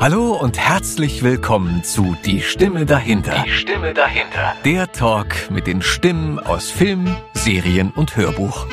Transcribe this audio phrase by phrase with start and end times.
[0.00, 3.44] Hallo und herzlich willkommen zu Die Stimme dahinter.
[3.46, 4.54] Die Stimme dahinter.
[4.64, 8.66] Der Talk mit den Stimmen aus Film, Serien und Hörbuch.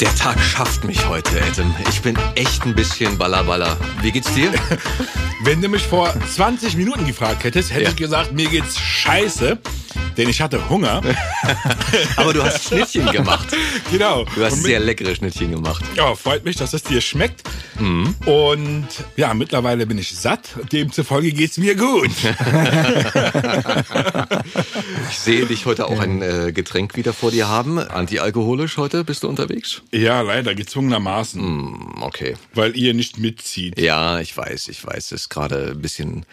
[0.00, 1.74] Der Tag schafft mich heute, Adam.
[1.88, 3.76] Ich bin echt ein bisschen ballerballer.
[4.00, 4.50] Wie geht's dir?
[5.44, 7.88] Wenn du mich vor 20 Minuten gefragt hättest, hätte Ja.
[7.90, 9.58] ich gesagt, mir geht's scheiße,
[10.16, 11.00] denn ich hatte Hunger.
[12.16, 13.48] Aber du hast Schnittchen gemacht.
[13.90, 14.24] genau.
[14.34, 15.84] Du hast mit- sehr leckere Schnittchen gemacht.
[15.96, 17.42] ja, freut mich, dass es dir schmeckt.
[17.78, 18.14] Mhm.
[18.26, 18.86] Und
[19.16, 20.50] ja, mittlerweile bin ich satt.
[20.72, 22.10] Demzufolge geht's mir gut.
[25.10, 27.78] Ich sehe dich heute auch ein äh, Getränk wieder vor dir haben.
[27.78, 29.82] Antialkoholisch heute bist du unterwegs?
[29.92, 32.34] ja, leider, gezwungenermaßen, Hm, okay.
[32.54, 33.78] weil ihr nicht mitzieht.
[33.78, 35.12] Ja, ich weiß, ich weiß.
[35.12, 36.24] Es ist gerade ein bisschen,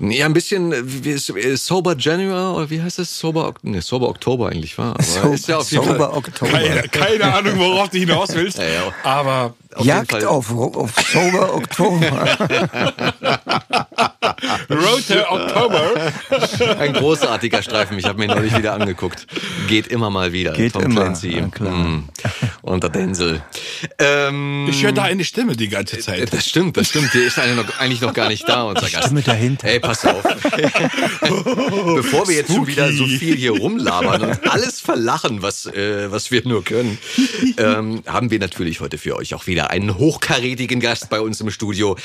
[0.00, 3.18] ja, ein bisschen, äh, wie äh, Sober January, oder wie heißt es?
[3.18, 4.90] Sober, nee, Sober Oktober eigentlich war.
[4.94, 6.50] Aber So, ist ja auf jeden Sober Fall, Oktober.
[6.52, 8.58] Keine, keine Ahnung, worauf du hinaus willst.
[8.58, 8.92] Ja, ja.
[9.02, 12.38] Aber auf jeden Jagd Fall- auf, auf Sober Oktober.
[14.70, 15.92] Road to October.
[16.78, 17.98] Ein großartiger Streifen.
[17.98, 19.26] Ich habe mir neulich wieder angeguckt.
[19.68, 20.52] Geht immer mal wieder.
[20.52, 21.36] Geht Tom immer, Clancy.
[21.38, 21.72] ja, klar.
[21.72, 22.08] Mm.
[22.62, 23.42] Und der Denzel.
[23.98, 26.32] Ähm, Ich höre da eine Stimme die ganze Zeit.
[26.32, 27.12] das stimmt, das stimmt.
[27.14, 29.04] Der ist eigentlich noch, eigentlich noch gar nicht da, unser Gast.
[29.06, 29.68] Stimme dahinter.
[29.68, 30.22] Ey, pass auf.
[31.20, 36.30] Bevor wir jetzt schon wieder so viel hier rumlabern und alles verlachen, was, äh, was
[36.30, 36.98] wir nur können,
[37.56, 41.50] ähm, haben wir natürlich heute für euch auch wieder einen hochkarätigen Gast bei uns im
[41.50, 41.96] Studio.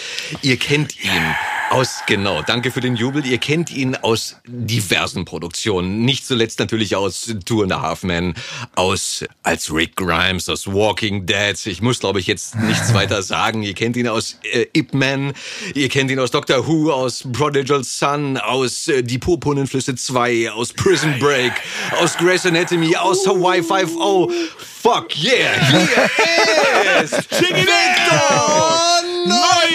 [0.42, 1.36] Ihr kennt ihn
[1.74, 3.26] aus, genau, danke für den Jubel.
[3.26, 6.06] Ihr kennt ihn aus diversen Produktionen.
[6.06, 8.36] Nicht zuletzt natürlich aus Two and a Half Men,
[8.76, 11.58] aus, als Rick Grimes, aus Walking Dead.
[11.66, 13.64] Ich muss, glaube ich, jetzt nichts weiter sagen.
[13.64, 15.34] Ihr kennt ihn aus äh, Ip Man.
[15.74, 20.73] Ihr kennt ihn aus Doctor Who, aus Prodigal Son, aus äh, Die Purpurnenflüsse 2, aus
[20.76, 21.54] Prison Break,
[22.00, 24.32] aus Grey's Anatomy, aus Hawaii 5.0.
[24.58, 25.56] Fuck yeah!
[26.84, 29.74] Hier ist Victor Neumann!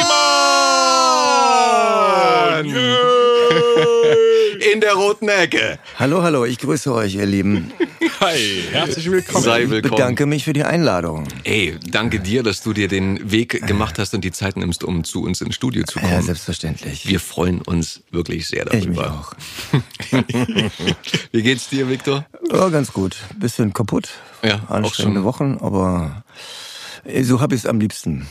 [4.78, 5.80] In der roten Ecke.
[5.98, 7.72] Hallo, hallo, ich grüße euch, ihr Lieben.
[8.20, 9.42] Hi, herzlich willkommen.
[9.42, 9.96] Sei willkommen.
[9.96, 11.26] Bedanke mich für die Einladung.
[11.42, 15.02] Ey, danke dir, dass du dir den Weg gemacht hast und die Zeit nimmst, um
[15.02, 16.12] zu uns ins Studio zu kommen.
[16.12, 17.08] Ja, selbstverständlich.
[17.08, 19.14] Wir freuen uns wirklich sehr ich mich darüber.
[19.14, 19.32] auch.
[21.32, 22.24] Wie geht's dir, Victor?
[22.48, 23.16] Ja, ganz gut.
[23.36, 24.10] Bisschen kaputt.
[24.44, 25.24] Ja, auch Anstrengende schon.
[25.24, 26.22] Wochen, aber
[27.02, 28.28] äh, so habe ich es am liebsten.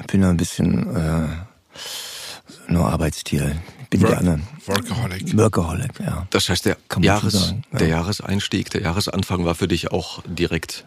[0.00, 3.56] Ich bin ja ein bisschen äh, nur Arbeitstier.
[4.00, 5.36] Bin Work- gerne Workaholic.
[5.36, 6.26] Workaholic, ja.
[6.30, 7.78] Das heißt, der, man so Jahres, sagen, ja.
[7.78, 10.84] der Jahreseinstieg, der Jahresanfang war für dich auch direkt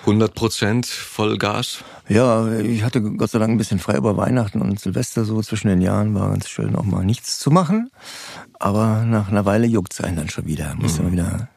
[0.00, 1.78] 100 Prozent Vollgas.
[2.08, 5.68] Ja, ich hatte Gott sei Dank ein bisschen frei über Weihnachten und Silvester so zwischen
[5.68, 6.14] den Jahren.
[6.14, 7.90] War ganz schön, auch mal nichts zu machen.
[8.58, 10.74] Aber nach einer Weile juckt's einen dann schon wieder.
[10.74, 11.04] Musste Mhm.
[11.06, 11.48] man wieder,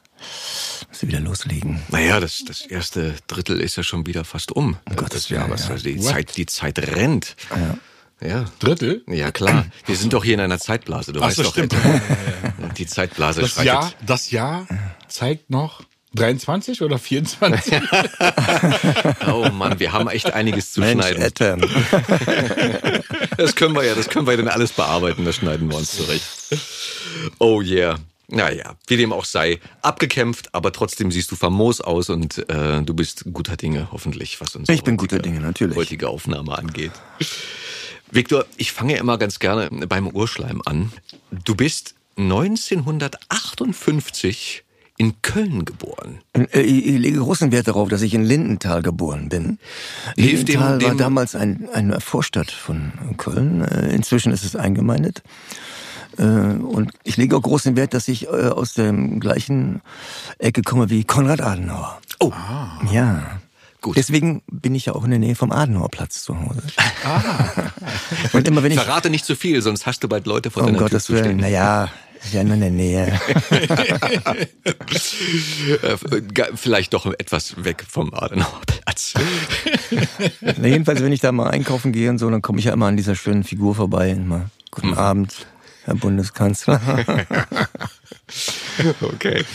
[0.89, 1.81] musste wieder loslegen.
[1.89, 4.77] Naja, das, das erste Drittel ist ja schon wieder fast um.
[4.89, 5.67] Um Gottes Jahres.
[5.67, 5.73] Willen, ja.
[5.73, 7.35] Also die, Zeit, die Zeit rennt.
[7.49, 7.77] Ja.
[8.21, 8.45] Ja.
[8.59, 9.03] Drittel?
[9.07, 9.65] Ja, klar.
[9.85, 11.13] Wir sind doch hier in einer Zeitblase.
[11.13, 11.75] Du Ach weißt so, doch, stimmt.
[12.77, 13.65] Die Zeitblase Das schreitet.
[13.67, 14.67] Jahr, das Jahr
[15.07, 15.83] zeigt noch
[16.15, 17.73] 23 oder 24?
[19.27, 21.23] Oh Mann, wir haben echt einiges zu Mensch, schneiden.
[21.23, 21.61] Adam.
[23.37, 26.23] Das können wir ja, das können wir dann alles bearbeiten, das schneiden wir uns zurecht.
[27.37, 27.99] Oh yeah.
[28.29, 32.93] Naja, wie dem auch sei, abgekämpft, aber trotzdem siehst du famos aus und äh, du
[32.95, 35.77] bist guter Dinge, hoffentlich, was unsere Ich bin guter Dinge, natürlich.
[35.77, 36.91] heutige Aufnahme angeht.
[38.11, 40.91] Victor, ich fange immer ganz gerne beim Urschleim an.
[41.43, 44.63] Du bist 1958
[44.99, 46.19] in Köln geboren.
[46.33, 49.59] Äh, Ich lege großen Wert darauf, dass ich in Lindenthal geboren bin.
[50.15, 53.61] Hilft dem- Lindenthal war dem- damals ein, eine Vorstadt von Köln.
[53.63, 55.21] Äh, Inzwischen ist es eingemeindet.
[56.17, 59.81] Äh, Und ich lege auch großen Wert, dass ich aus der gleichen
[60.39, 61.99] Ecke komme wie Konrad Adenauer.
[62.19, 62.31] Oh,
[62.91, 63.36] Ja.
[63.81, 63.95] Gut.
[63.95, 66.61] Deswegen bin ich ja auch in der Nähe vom Adenauerplatz zu Hause.
[68.33, 70.67] Und immer wenn ich, verrate nicht zu viel, sonst hast du bald Leute vor um
[70.67, 71.37] deiner Tür Gottes zu stehen.
[71.37, 71.89] naja,
[72.31, 73.19] ja nur in der Nähe.
[75.83, 75.97] Äh,
[76.55, 79.13] Vielleicht doch etwas weg vom Adenauerplatz.
[80.41, 82.87] Na, jedenfalls, wenn ich da mal einkaufen gehe und so, dann komme ich ja immer
[82.87, 84.11] an dieser schönen Figur vorbei.
[84.11, 84.97] und Immer, guten Hm.
[84.97, 85.47] Abend,
[85.85, 86.81] Herr Bundeskanzler.
[89.01, 89.45] Okay.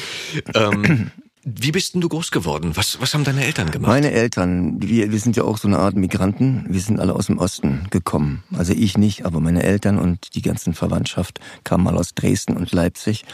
[0.54, 1.10] Ähm,
[1.44, 2.72] wie bist denn du groß geworden?
[2.74, 3.90] Was, was haben deine Eltern gemacht?
[3.90, 6.66] Meine Eltern, wir, wir sind ja auch so eine Art Migranten.
[6.68, 8.44] Wir sind alle aus dem Osten gekommen.
[8.56, 12.70] Also ich nicht, aber meine Eltern und die ganzen Verwandtschaft kamen mal aus Dresden und
[12.70, 13.24] Leipzig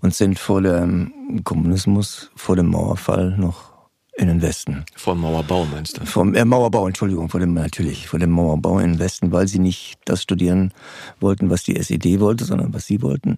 [0.00, 3.72] und sind vor dem Kommunismus, vor dem Mauerfall noch
[4.16, 4.84] in den Westen.
[4.94, 6.06] Vor dem Mauerbau, meinst du?
[6.06, 9.58] Vom äh, Mauerbau, Entschuldigung, vor dem natürlich, vor dem Mauerbau in den Westen, weil sie
[9.58, 10.72] nicht das studieren
[11.20, 13.36] wollten, was die SED wollte, sondern was sie wollten.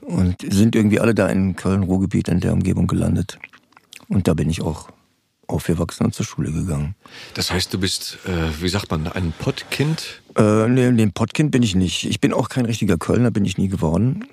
[0.00, 3.38] Und sind irgendwie alle da in Köln-Ruhrgebiet in der Umgebung gelandet.
[4.10, 4.90] Und da bin ich auch
[5.46, 6.94] aufgewachsen und zur Schule gegangen.
[7.34, 10.20] Das heißt, du bist, äh, wie sagt man, ein Pottkind?
[10.36, 12.04] Äh, nee, nee, Pottkind bin ich nicht.
[12.04, 14.26] Ich bin auch kein richtiger Kölner, bin ich nie geworden.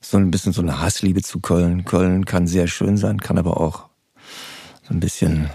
[0.00, 1.84] So ein bisschen so eine Hassliebe zu Köln.
[1.84, 3.86] Köln kann sehr schön sein, kann aber auch
[4.82, 5.50] so ein bisschen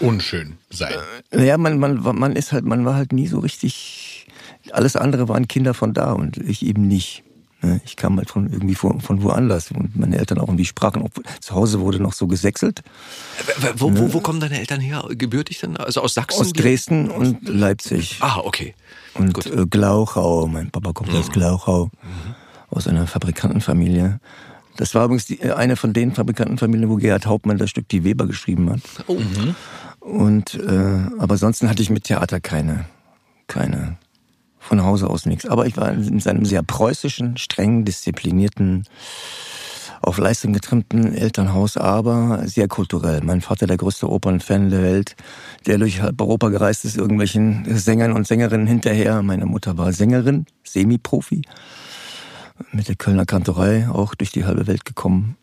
[0.00, 0.94] Unschön sein.
[1.30, 4.26] Naja, man, man, man ist halt, man war halt nie so richtig.
[4.72, 7.22] Alles andere waren Kinder von da und ich eben nicht.
[7.62, 11.02] Ne, Ich kam halt von irgendwie von, von woanders und meine Eltern auch irgendwie sprachen.
[11.02, 11.10] Auch,
[11.40, 12.82] zu Hause wurde noch so gesächselt.
[13.76, 15.04] Wo, wo, wo kommen deine Eltern her?
[15.10, 15.76] Gebürtig dann?
[15.76, 16.40] Also aus Sachsen?
[16.40, 18.18] Aus Dresden und Leipzig.
[18.20, 18.74] Ah, okay.
[19.14, 19.46] Und Gut.
[19.46, 20.46] äh, Glauchau.
[20.46, 21.90] Mein Papa kommt aus Glauchau.
[22.70, 24.20] Aus einer Fabrikantenfamilie.
[24.76, 28.04] Das war übrigens die, äh, eine von den Fabrikantenfamilien, wo Gerhard Hauptmann das Stück Die
[28.04, 28.80] Weber geschrieben hat.
[29.08, 29.18] Oh.
[30.00, 32.86] Und äh, aber ansonsten hatte ich mit Theater keine,
[33.46, 33.98] keine
[34.60, 35.46] von Hause aus nichts.
[35.46, 38.84] Aber ich war in seinem sehr preußischen, streng disziplinierten,
[40.02, 43.20] auf Leistung getrimmten Elternhaus, aber sehr kulturell.
[43.22, 45.14] Mein Vater, der größte Opernfan der Welt,
[45.66, 49.22] der durch halb Europa gereist ist, irgendwelchen Sängern und Sängerinnen hinterher.
[49.22, 51.42] Meine Mutter war Sängerin, Semi-Profi,
[52.72, 55.36] mit der Kölner Kantorei auch durch die halbe Welt gekommen.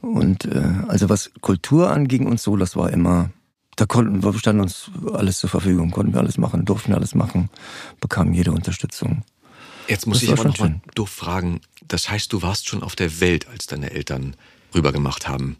[0.00, 3.30] Und äh, also was Kultur anging und so, das war immer,
[3.76, 7.50] da konnten wir standen uns alles zur Verfügung, konnten wir alles machen, durften alles machen,
[8.00, 9.22] bekamen jede Unterstützung.
[9.86, 10.80] Jetzt muss Das ich aber noch mal schön.
[10.94, 11.60] doof fragen.
[11.86, 14.34] Das heißt, du warst schon auf der Welt, als deine Eltern
[14.74, 15.58] rübergemacht haben.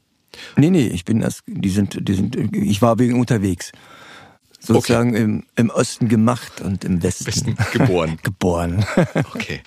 [0.56, 3.72] Nee, nee, ich bin erst, die sind, die sind, ich war wegen unterwegs.
[4.58, 8.18] Sozusagen im, im Osten gemacht und im Westen, Westen geboren.
[8.22, 8.84] geboren.
[9.32, 9.60] Okay.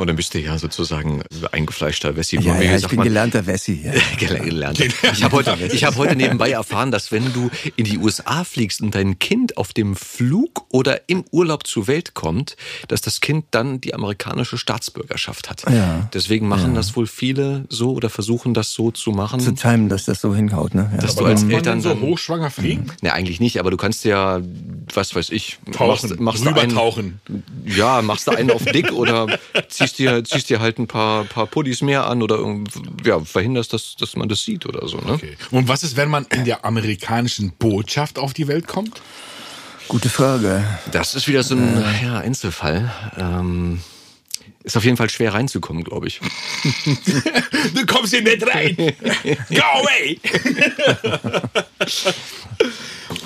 [0.00, 2.40] Und dann bist du ja sozusagen eingefleischter Wessi.
[2.40, 3.04] ja, ja, ich bin man?
[3.04, 3.82] gelernter Wessi.
[3.84, 3.92] Ja.
[4.18, 4.80] Gel- gelernt.
[4.80, 8.80] Ich habe heute, ich habe heute nebenbei erfahren, dass wenn du in die USA fliegst
[8.80, 12.56] und dein Kind auf dem Flug oder im Urlaub zur Welt kommt,
[12.88, 15.64] dass das Kind dann die amerikanische Staatsbürgerschaft hat.
[15.70, 16.08] Ja.
[16.14, 19.38] Deswegen machen das wohl viele so oder versuchen das so zu machen.
[19.40, 20.90] Zu timen, dass das so hinhaut, ne?
[20.94, 21.02] Ja.
[21.02, 22.86] Dass du Aber als darf man Eltern so hochschwanger fliegen?
[23.02, 24.40] Ne, eigentlich nicht, aber du kannst ja,
[24.94, 27.20] was weiß ich, Tauchen, machst, machst du einen, rübertauchen.
[27.66, 29.26] ja, machst du einen auf dick oder
[29.68, 32.70] ziehst dir, ziehst dir halt ein paar, paar Pullis mehr an oder irgend-
[33.04, 35.12] ja, verhinderst, dass, dass man das sieht oder so, ne?
[35.12, 35.36] Okay.
[35.50, 39.00] Und was ist, wenn man in der amerikanischen Botschaft auf die Welt kommt?
[39.88, 40.64] Gute Frage.
[40.92, 42.92] Das ist wieder so ein ja, Einzelfall.
[43.18, 43.80] Ähm,
[44.62, 46.20] ist auf jeden Fall schwer reinzukommen, glaube ich.
[47.74, 48.74] Du kommst hier nicht rein.
[48.76, 50.18] Go away.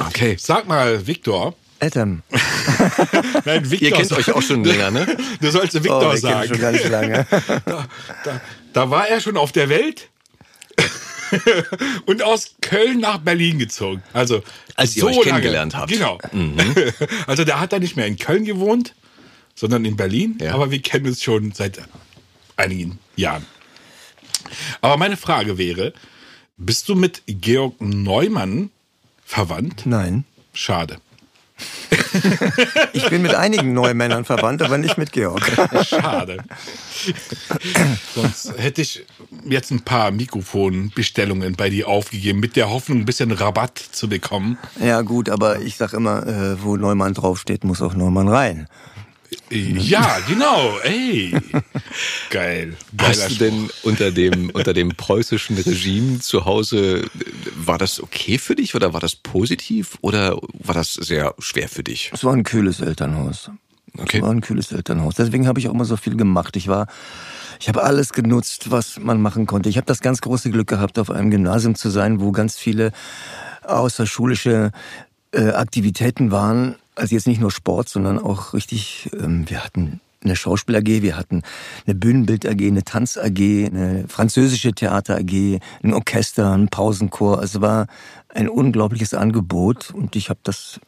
[0.08, 0.36] Okay.
[0.38, 1.54] Sag mal, Victor.
[1.84, 2.22] Eltern.
[3.44, 3.88] Nein, Victor.
[3.88, 5.16] Ihr kennt euch auch schon länger, ne?
[5.40, 6.80] Du sollst Victor Oh, wir kennen schon sagen.
[6.80, 7.26] ganz lange.
[8.24, 8.40] Da,
[8.72, 10.08] da war er schon auf der Welt
[12.06, 14.02] und aus Köln nach Berlin gezogen.
[14.12, 14.42] Also
[14.76, 15.28] Als ihr so euch lange.
[15.30, 15.90] kennengelernt habt.
[15.90, 16.18] Genau.
[17.26, 18.94] Also der hat da nicht mehr in Köln gewohnt,
[19.54, 20.38] sondern in Berlin.
[20.40, 20.54] Ja.
[20.54, 21.80] Aber wir kennen uns schon seit
[22.56, 23.44] einigen Jahren.
[24.80, 25.92] Aber meine Frage wäre,
[26.56, 28.70] bist du mit Georg Neumann
[29.24, 29.86] verwandt?
[29.86, 30.24] Nein.
[30.52, 30.98] Schade.
[32.92, 35.42] Ich bin mit einigen Neumännern verwandt, aber nicht mit Georg.
[35.86, 36.38] Schade.
[38.14, 39.04] Sonst hätte ich
[39.44, 44.58] jetzt ein paar Mikrofonbestellungen bei dir aufgegeben, mit der Hoffnung, ein bisschen Rabatt zu bekommen.
[44.80, 48.68] Ja, gut, aber ich sag immer, äh, wo Neumann draufsteht, muss auch Neumann rein.
[49.50, 50.78] Ja, genau.
[50.82, 51.32] Ey.
[52.30, 52.76] Geil.
[52.96, 57.04] Geiler Hast du denn unter dem, unter dem preußischen Regime zu Hause,
[57.54, 61.84] war das okay für dich oder war das positiv oder war das sehr schwer für
[61.84, 62.10] dich?
[62.12, 63.50] Es war ein kühles Elternhaus.
[63.96, 64.18] Okay.
[64.18, 65.14] Es war ein kühles Elternhaus.
[65.14, 66.56] Deswegen habe ich auch immer so viel gemacht.
[66.56, 66.88] Ich war,
[67.60, 69.68] ich habe alles genutzt, was man machen konnte.
[69.68, 72.92] Ich habe das ganz große Glück gehabt, auf einem Gymnasium zu sein, wo ganz viele
[73.62, 74.72] außerschulische
[75.32, 76.76] äh, Aktivitäten waren.
[76.94, 81.16] Also jetzt nicht nur Sport, sondern auch richtig, ähm, wir hatten eine Schauspiel AG, wir
[81.16, 81.42] hatten
[81.86, 87.38] eine Bühnenbild AG, eine Tanz AG, eine französische Theater AG, ein Orchester, ein Pausenchor.
[87.38, 87.86] Also es war
[88.28, 90.80] ein unglaubliches Angebot und ich habe das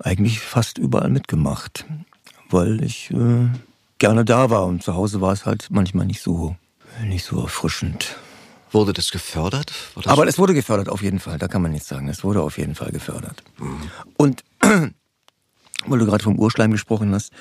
[0.00, 1.86] eigentlich fast überall mitgemacht,
[2.50, 3.48] weil ich äh,
[3.98, 6.56] gerne da war und zu Hause war es halt manchmal nicht so
[7.04, 8.16] nicht so erfrischend.
[8.70, 9.72] Wurde das gefördert?
[9.94, 11.38] Das Aber es wurde gefördert, auf jeden Fall.
[11.38, 12.08] Da kann man nichts sagen.
[12.08, 13.42] Es wurde auf jeden Fall gefördert.
[14.16, 14.44] Und
[15.86, 17.32] weil du gerade vom Urschleim gesprochen hast,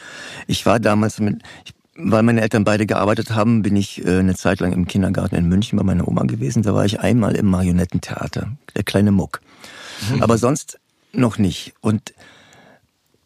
[0.48, 4.36] ich war damals mit, ich, weil meine Eltern beide gearbeitet haben, bin ich äh, eine
[4.36, 6.64] Zeit lang im Kindergarten in München bei meiner Oma gewesen.
[6.64, 9.42] Da war ich einmal im Marionettentheater, der kleine Muck.
[10.20, 10.80] Aber sonst
[11.12, 11.74] noch nicht.
[11.82, 12.14] Und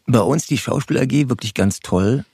[0.06, 2.24] bei uns die Schauspiel AG wirklich ganz toll.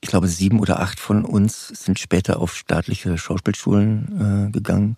[0.00, 4.96] Ich glaube, sieben oder acht von uns sind später auf staatliche Schauspielschulen äh, gegangen.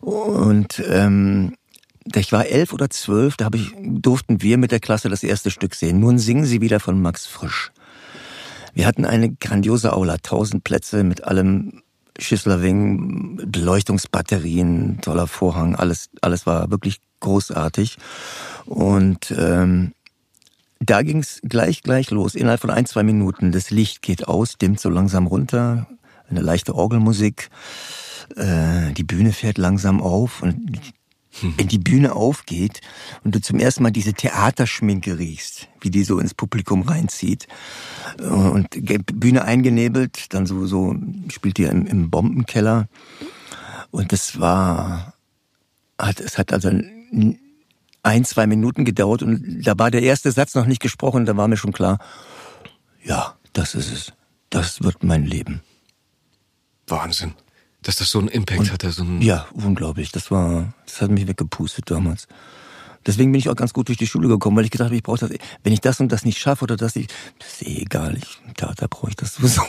[0.00, 1.54] Und ähm,
[2.14, 5.50] ich war elf oder zwölf, da hab ich, durften wir mit der Klasse das erste
[5.50, 6.00] Stück sehen.
[6.00, 7.72] Nun singen sie wieder von Max Frisch.
[8.74, 11.82] Wir hatten eine grandiose Aula, tausend Plätze mit allem
[12.18, 17.96] Schisslerwing, Beleuchtungsbatterien, toller Vorhang, alles, alles war wirklich großartig.
[18.66, 19.92] Und ähm,
[20.80, 22.34] da ging es gleich, gleich los.
[22.34, 23.52] Innerhalb von ein, zwei Minuten.
[23.52, 25.88] Das Licht geht aus, dimmt so langsam runter.
[26.30, 27.50] Eine leichte Orgelmusik.
[28.36, 30.42] Äh, die Bühne fährt langsam auf.
[30.42, 30.78] Und
[31.42, 32.80] wenn die Bühne aufgeht
[33.22, 37.46] und du zum ersten Mal diese Theaterschminke riechst, wie die so ins Publikum reinzieht
[38.18, 38.68] und
[39.20, 40.96] Bühne eingenebelt, dann so,
[41.28, 42.88] spielt die im, im Bombenkeller
[43.90, 45.14] und das war,
[45.98, 46.70] hat, es hat also
[48.02, 51.48] ein, zwei Minuten gedauert und da war der erste Satz noch nicht gesprochen, da war
[51.48, 51.98] mir schon klar,
[53.04, 54.12] ja, das ist es.
[54.50, 55.62] Das wird mein Leben.
[56.86, 57.34] Wahnsinn.
[57.82, 58.90] Dass das so einen Impact und, hatte.
[58.90, 60.10] So einen ja, unglaublich.
[60.12, 62.26] Das war, das hat mich weggepustet damals.
[63.06, 65.02] Deswegen bin ich auch ganz gut durch die Schule gekommen, weil ich gedacht habe, ich
[65.02, 65.30] brauche das,
[65.62, 68.40] wenn ich das und das nicht schaffe oder das nicht, das ist eh egal, ich,
[68.56, 69.62] da, da brauche ich das sowieso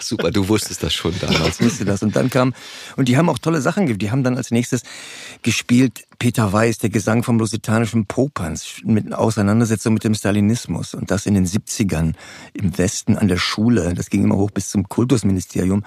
[0.00, 1.60] Super, du wusstest das schon damals.
[1.60, 2.02] Ich wusste das.
[2.02, 2.54] Und dann kam,
[2.96, 4.82] und die haben auch tolle Sachen gegeben, die haben dann als nächstes
[5.42, 10.94] gespielt Peter Weiß, der Gesang vom lusitanischen Popanz, mit Auseinandersetzung mit dem Stalinismus.
[10.94, 12.14] Und das in den 70ern
[12.52, 15.84] im Westen an der Schule, das ging immer hoch bis zum Kultusministerium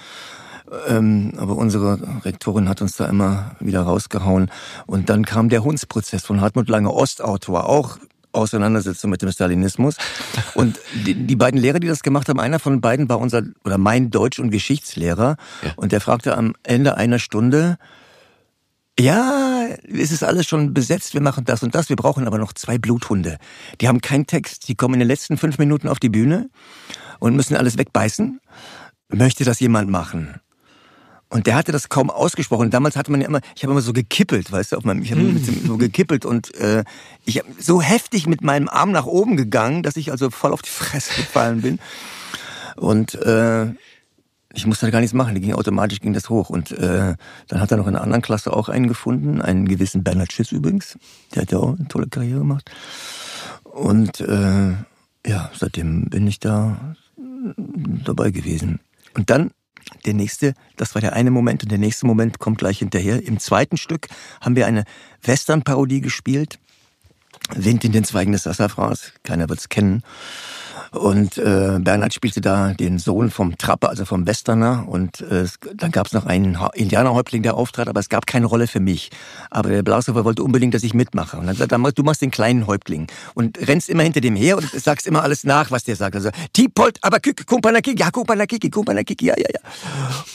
[0.87, 4.49] ähm, aber unsere Rektorin hat uns da immer wieder rausgehauen.
[4.85, 7.97] Und dann kam der Hundsprozess von Hartmut Lange, Ostautor, auch
[8.33, 9.95] Auseinandersetzung mit dem Stalinismus.
[10.53, 13.77] Und die, die, beiden Lehrer, die das gemacht haben, einer von beiden war unser oder
[13.77, 15.37] mein Deutsch- und Geschichtslehrer.
[15.63, 15.71] Ja.
[15.75, 17.77] Und der fragte am Ende einer Stunde,
[18.99, 22.53] ja, es ist alles schon besetzt, wir machen das und das, wir brauchen aber noch
[22.53, 23.37] zwei Bluthunde.
[23.79, 26.49] Die haben keinen Text, die kommen in den letzten fünf Minuten auf die Bühne
[27.19, 28.39] und müssen alles wegbeißen.
[29.09, 30.41] Möchte das jemand machen?
[31.29, 32.69] Und der hatte das kaum ausgesprochen.
[32.69, 35.11] Damals hatte man ja immer, ich habe immer so gekippelt, weißt du, auf meinem, ich
[35.11, 35.65] habe mm.
[35.67, 36.85] so gekippelt und äh,
[37.25, 40.61] ich habe so heftig mit meinem Arm nach oben gegangen, dass ich also voll auf
[40.61, 41.79] die Fresse gefallen bin.
[42.77, 43.67] Und äh,
[44.53, 46.49] ich musste da gar nichts machen, die ging automatisch ging das hoch.
[46.49, 47.15] Und äh,
[47.47, 50.53] dann hat er noch in einer anderen Klasse auch einen gefunden, einen gewissen Bernhard Schiss
[50.53, 50.97] übrigens.
[51.35, 52.71] Der hat ja auch eine tolle Karriere gemacht.
[53.63, 54.71] Und äh,
[55.25, 56.95] ja, seitdem bin ich da
[57.55, 58.79] dabei gewesen.
[59.13, 59.51] Und dann
[60.05, 63.23] der nächste, das war der eine Moment und der nächste Moment kommt gleich hinterher.
[63.23, 64.07] Im zweiten Stück
[64.41, 64.83] haben wir eine
[65.23, 66.59] Western-Parodie gespielt.
[67.55, 70.03] Wind in den Zweigen des Sassafrans, keiner wird's kennen.
[70.91, 74.85] Und äh, Bernhard spielte da den Sohn vom Trapper, also vom Westerner.
[74.87, 78.67] Und äh, dann gab es noch einen Indianerhäuptling, der auftrat, aber es gab keine Rolle
[78.67, 79.09] für mich.
[79.49, 81.37] Aber der Blaushofer wollte unbedingt, dass ich mitmache.
[81.37, 84.57] Und dann sagt er, du machst den kleinen Häuptling und rennst immer hinter dem her
[84.57, 86.15] und sagst immer alles nach, was der sagt.
[86.15, 89.59] Also Tipolt, aber Kumpanakiki, ja Kumpanakiki, Kumpanakiki, ja, ja, ja.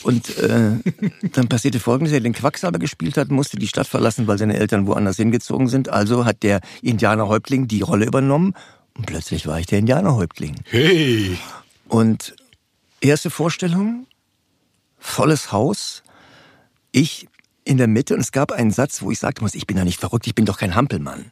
[0.03, 0.71] Und äh,
[1.33, 4.87] dann passierte Folgendes, er den Quacksalber gespielt hat, musste die Stadt verlassen, weil seine Eltern
[4.87, 5.89] woanders hingezogen sind.
[5.89, 8.53] Also hat der Indianerhäuptling die Rolle übernommen
[8.97, 10.55] und plötzlich war ich der Indianerhäuptling.
[10.65, 11.37] Hey!
[11.87, 12.35] Und
[13.01, 14.07] erste Vorstellung,
[14.97, 16.03] volles Haus,
[16.91, 17.27] ich
[17.65, 19.83] in der Mitte und es gab einen Satz, wo ich sagte muss, ich bin ja
[19.83, 21.31] nicht verrückt, ich bin doch kein Hampelmann.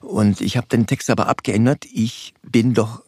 [0.00, 3.02] Und ich habe den Text aber abgeändert, ich bin doch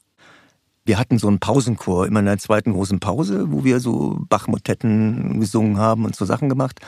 [0.86, 5.40] wir hatten so einen Pausenchor immer in der zweiten großen Pause, wo wir so Bachmotetten
[5.40, 6.78] gesungen haben und so Sachen gemacht.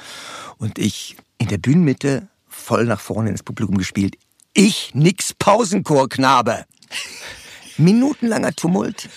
[0.56, 4.16] Und ich in der Bühnenmitte voll nach vorne ins Publikum gespielt.
[4.54, 6.64] Ich nix Pausenchor, Knabe.
[7.76, 9.08] Minutenlanger Tumult.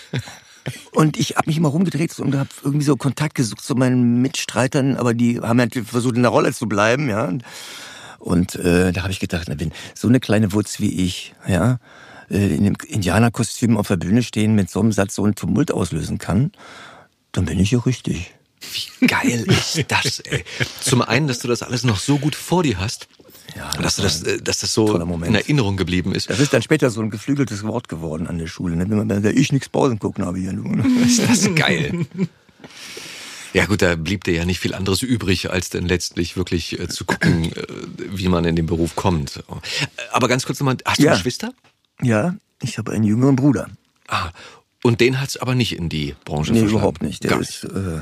[0.92, 4.96] Und ich habe mich immer rumgedreht und habe irgendwie so Kontakt gesucht zu meinen Mitstreitern,
[4.96, 7.32] aber die haben halt versucht, in der Rolle zu bleiben, ja.
[8.18, 11.80] Und äh, da habe ich gedacht, wenn so eine kleine Wutz wie ich, ja,
[12.30, 15.72] äh, in einem Indianerkostüm auf der Bühne stehen, mit so einem Satz so einen Tumult
[15.72, 16.52] auslösen kann,
[17.32, 18.32] dann bin ich ja richtig.
[19.00, 20.44] Wie geil ist das, ey.
[20.80, 23.08] Zum einen, dass du das alles noch so gut vor dir hast.
[23.56, 26.30] Ja, dass, das, äh, dass das so in Erinnerung geblieben ist.
[26.30, 28.76] Das ist dann später so ein geflügeltes Wort geworden an der Schule.
[28.76, 28.88] Ne?
[28.88, 30.52] Wenn man dann ich nichts Pausen gucken habe hier.
[31.06, 32.06] Ist das geil.
[33.52, 36.88] Ja gut, da blieb dir ja nicht viel anderes übrig, als denn letztlich wirklich äh,
[36.88, 37.66] zu gucken, äh,
[38.10, 39.42] wie man in den Beruf kommt.
[40.12, 41.12] Aber ganz kurz nochmal, hast du ja.
[41.12, 41.52] Geschwister?
[42.00, 43.68] Ja, ich habe einen jüngeren Bruder.
[44.08, 44.30] Ah,
[44.82, 46.78] und den hat es aber nicht in die Branche Nee, verschlagen.
[46.78, 47.24] überhaupt nicht.
[47.24, 48.00] Der, ist, äh,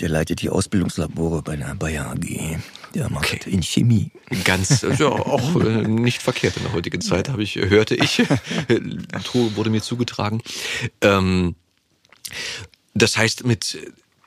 [0.00, 2.58] der leitet die Ausbildungslabore bei der Bayer AG.
[2.94, 3.50] Der macht okay.
[3.50, 4.10] in Chemie.
[4.44, 8.22] Ganz, ja, auch äh, nicht verkehrt in der heutigen Zeit, habe ich, hörte ich,
[9.32, 10.42] wurde mir zugetragen.
[11.00, 11.56] Ähm,
[12.94, 13.78] das heißt, mit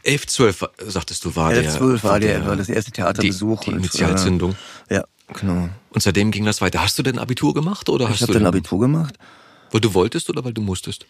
[0.04, 1.78] 11, 12, sagtest du, war 11, der...
[1.78, 3.62] 12 war, der, war das erste Theaterbesuch.
[3.62, 4.56] Die, die Initialzündung.
[4.90, 5.70] Äh, ja, genau.
[5.90, 6.82] Und seitdem ging das weiter.
[6.82, 7.90] Hast du denn Abitur gemacht?
[7.90, 9.16] oder Ich hast habe dann Abitur gemacht.
[9.72, 11.06] Weil du wolltest oder weil du musstest?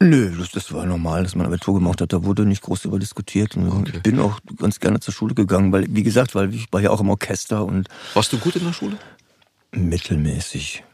[0.00, 2.12] Nö, das, das war normal, dass man Abitur gemacht hat.
[2.12, 3.56] Da wurde nicht groß über diskutiert.
[3.56, 3.92] Okay.
[3.94, 6.90] Ich bin auch ganz gerne zur Schule gegangen, weil, wie gesagt, weil ich war ja
[6.90, 7.88] auch im Orchester und.
[8.14, 8.96] Warst du gut in der Schule?
[9.72, 10.84] Mittelmäßig.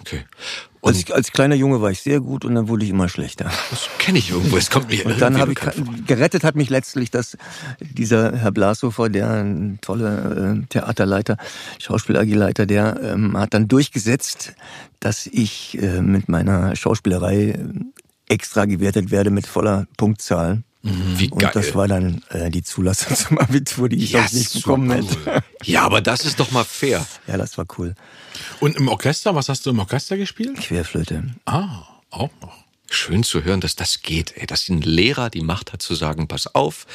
[0.00, 0.24] Okay.
[0.84, 3.44] Als, als kleiner Junge war ich sehr gut und dann wurde ich immer schlechter.
[3.70, 4.56] Das kenne ich irgendwo.
[4.56, 5.58] Es kommt mir Und dann habe ich
[6.06, 7.38] gerettet hat mich letztlich, dass
[7.78, 11.36] dieser Herr Blashofer, der ein toller äh, Theaterleiter,
[11.78, 14.54] Schauspiel-AG-Leiter, der ähm, hat dann durchgesetzt,
[14.98, 17.60] dass ich äh, mit meiner Schauspielerei
[18.32, 20.62] extra gewertet werde mit voller Punktzahl.
[20.84, 21.52] Wie Und geil.
[21.54, 24.96] das war dann äh, die Zulassung zum Abitur, die ich Ja, sonst nicht bekommen cool.
[25.26, 25.44] hätte.
[25.62, 27.06] Ja, aber das ist doch mal fair.
[27.28, 27.94] Ja, das war cool.
[28.58, 30.56] Und im Orchester, was hast du im Orchester gespielt?
[30.58, 31.22] Querflöte.
[31.44, 32.61] Ah, auch noch.
[32.94, 36.28] Schön zu hören, dass das geht, ey, dass ein Lehrer die Macht hat zu sagen,
[36.28, 36.86] pass auf,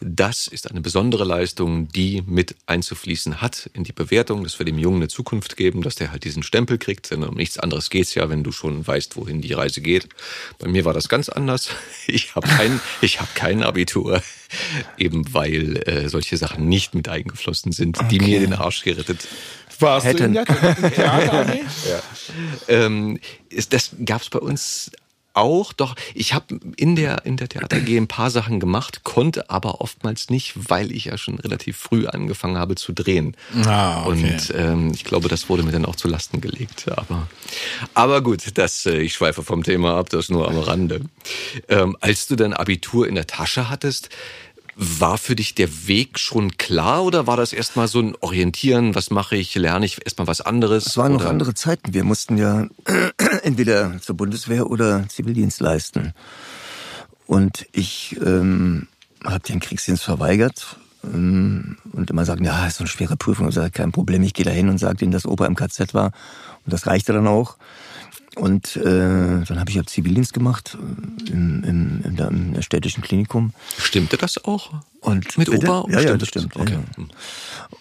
[0.00, 4.80] das ist eine besondere Leistung, die mit einzufließen hat in die Bewertung, dass wir dem
[4.80, 8.16] Jungen eine Zukunft geben, dass der halt diesen Stempel kriegt, denn um nichts anderes geht's
[8.16, 10.08] ja, wenn du schon weißt, wohin die Reise geht.
[10.58, 11.70] Bei mir war das ganz anders.
[12.06, 14.22] Ich habe kein, ich habe kein Abitur,
[14.98, 19.26] eben weil äh, solche Sachen nicht mit eingeflossen sind, die mir den Arsch gerettet
[19.80, 20.18] Warst Hätten.
[20.18, 21.60] du in der Theater AG?
[22.68, 23.18] ähm,
[23.48, 24.90] ist, das gab's bei uns
[25.34, 29.50] auch, doch ich habe in der in der Theater AG ein paar Sachen gemacht, konnte
[29.50, 33.36] aber oftmals nicht, weil ich ja schon relativ früh angefangen habe zu drehen.
[33.64, 34.10] Ah, okay.
[34.10, 36.86] Und ähm, ich glaube, das wurde mir dann auch zu Lasten gelegt.
[36.88, 37.28] Aber
[37.94, 41.00] aber gut, das äh, ich schweife vom Thema ab, das nur am Rande.
[41.68, 44.10] Ähm, als du dein Abitur in der Tasche hattest,
[44.76, 49.10] war für dich der Weg schon klar oder war das erstmal so ein Orientieren, was
[49.10, 50.86] mache ich, lerne ich erstmal was anderes?
[50.86, 51.30] Es waren noch oder?
[51.30, 51.94] andere Zeiten.
[51.94, 52.66] Wir mussten ja
[53.42, 56.12] entweder zur Bundeswehr oder Zivildienst leisten.
[57.26, 58.88] Und ich ähm,
[59.24, 63.48] habe den Kriegsdienst verweigert ähm, und immer sagen, ja, ist so eine schwere Prüfung.
[63.48, 65.94] Ich sage, kein Problem, ich gehe da hin und sage denen, dass Opa im KZ
[65.94, 66.12] war.
[66.64, 67.56] Und das reichte dann auch.
[68.36, 70.76] Und äh, dann habe ich ja Zivildienst gemacht
[71.30, 73.52] im, im, in, der, im städtischen Klinikum.
[73.78, 74.72] Stimmte das auch?
[75.00, 75.68] Und Mit bitte?
[75.68, 75.84] Opa?
[75.90, 76.56] Ja, ja, Stimmt das stimmt.
[76.56, 76.78] Okay.
[76.96, 77.04] Ja.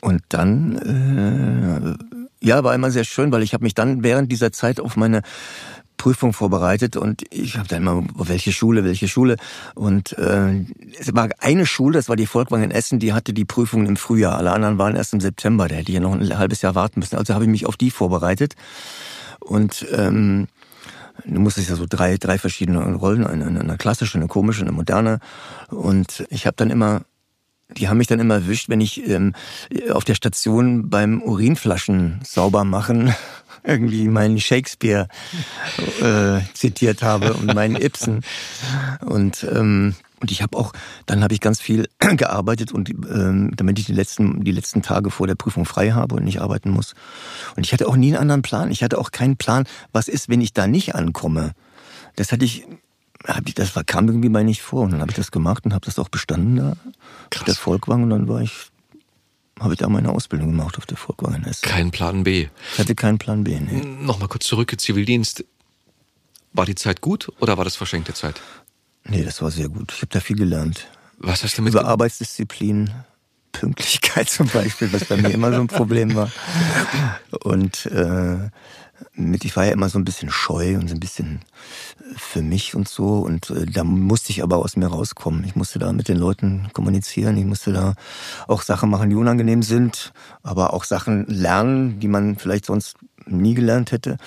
[0.01, 1.97] Und dann,
[2.41, 4.95] äh, ja, war immer sehr schön, weil ich habe mich dann während dieser Zeit auf
[4.95, 5.21] meine
[5.97, 9.37] Prüfung vorbereitet und ich habe dann immer, welche Schule, welche Schule.
[9.73, 10.65] Und äh,
[10.99, 13.95] es war eine Schule, das war die Volkwang in Essen, die hatte die Prüfungen im
[13.95, 14.37] Frühjahr.
[14.37, 16.99] Alle anderen waren erst im September, da hätte ich ja noch ein halbes Jahr warten
[16.99, 17.15] müssen.
[17.15, 18.55] Also habe ich mich auf die vorbereitet.
[19.45, 20.47] Und ähm,
[21.25, 25.19] du musstest ja so drei, drei verschiedene Rollen, eine, eine, klassische, eine komische, eine moderne.
[25.69, 27.01] Und ich habe dann immer
[27.77, 29.33] die haben mich dann immer erwischt, wenn ich ähm,
[29.91, 33.15] auf der Station beim Urinflaschen sauber machen
[33.63, 35.07] irgendwie meinen Shakespeare
[36.01, 38.21] äh, zitiert habe und meinen Ibsen.
[39.01, 40.71] Und ähm, und ich habe auch,
[41.05, 45.11] dann habe ich ganz viel gearbeitet und ähm, damit ich die letzten die letzten Tage
[45.11, 46.95] vor der Prüfung frei habe und nicht arbeiten muss.
[47.57, 48.71] Und ich hatte auch nie einen anderen Plan.
[48.71, 51.51] Ich hatte auch keinen Plan, was ist, wenn ich da nicht ankomme.
[52.15, 52.65] Das hatte ich
[53.25, 54.83] hab ich, das war, kam irgendwie mal nicht vor.
[54.83, 56.77] Und dann habe ich das gemacht und habe das auch bestanden da
[57.35, 58.03] auf der Volkwang.
[58.03, 58.53] Und dann war ich,
[59.59, 61.67] habe ich da meine Ausbildung gemacht auf der Volkwang in Essen.
[61.67, 62.47] Kein Plan B.
[62.71, 63.59] Ich hatte keinen Plan B.
[63.59, 63.81] Nee.
[64.01, 65.43] Nochmal kurz zurück, Zivildienst.
[66.53, 68.39] War die Zeit gut oder war das verschenkte Zeit?
[69.05, 69.91] Nee, das war sehr gut.
[69.93, 70.87] Ich habe da viel gelernt.
[71.17, 72.91] Was hast du mit Über Arbeitsdisziplin,
[73.51, 76.29] Pünktlichkeit zum Beispiel, was bei mir immer so ein Problem war.
[77.43, 78.49] Und äh,
[79.13, 81.41] mit, ich war ja immer so ein bisschen scheu und so ein bisschen
[82.15, 83.19] für mich und so.
[83.19, 85.43] Und äh, da musste ich aber aus mir rauskommen.
[85.45, 87.37] Ich musste da mit den Leuten kommunizieren.
[87.37, 87.95] Ich musste da
[88.47, 93.53] auch Sachen machen, die unangenehm sind, aber auch Sachen lernen, die man vielleicht sonst nie
[93.53, 94.17] gelernt hätte.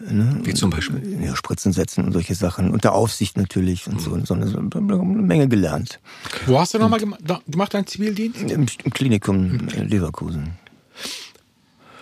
[0.00, 0.40] Ne?
[0.44, 1.18] Wie zum Beispiel?
[1.22, 2.70] Ja, Spritzen setzen und solche Sachen.
[2.70, 4.12] Unter Aufsicht natürlich und so.
[4.12, 6.00] Und so eine, Menge gelernt.
[6.46, 8.42] Wo hast du nochmal gemacht, deinen Zivildienst?
[8.42, 10.52] Im, im Klinikum äh, Leverkusen.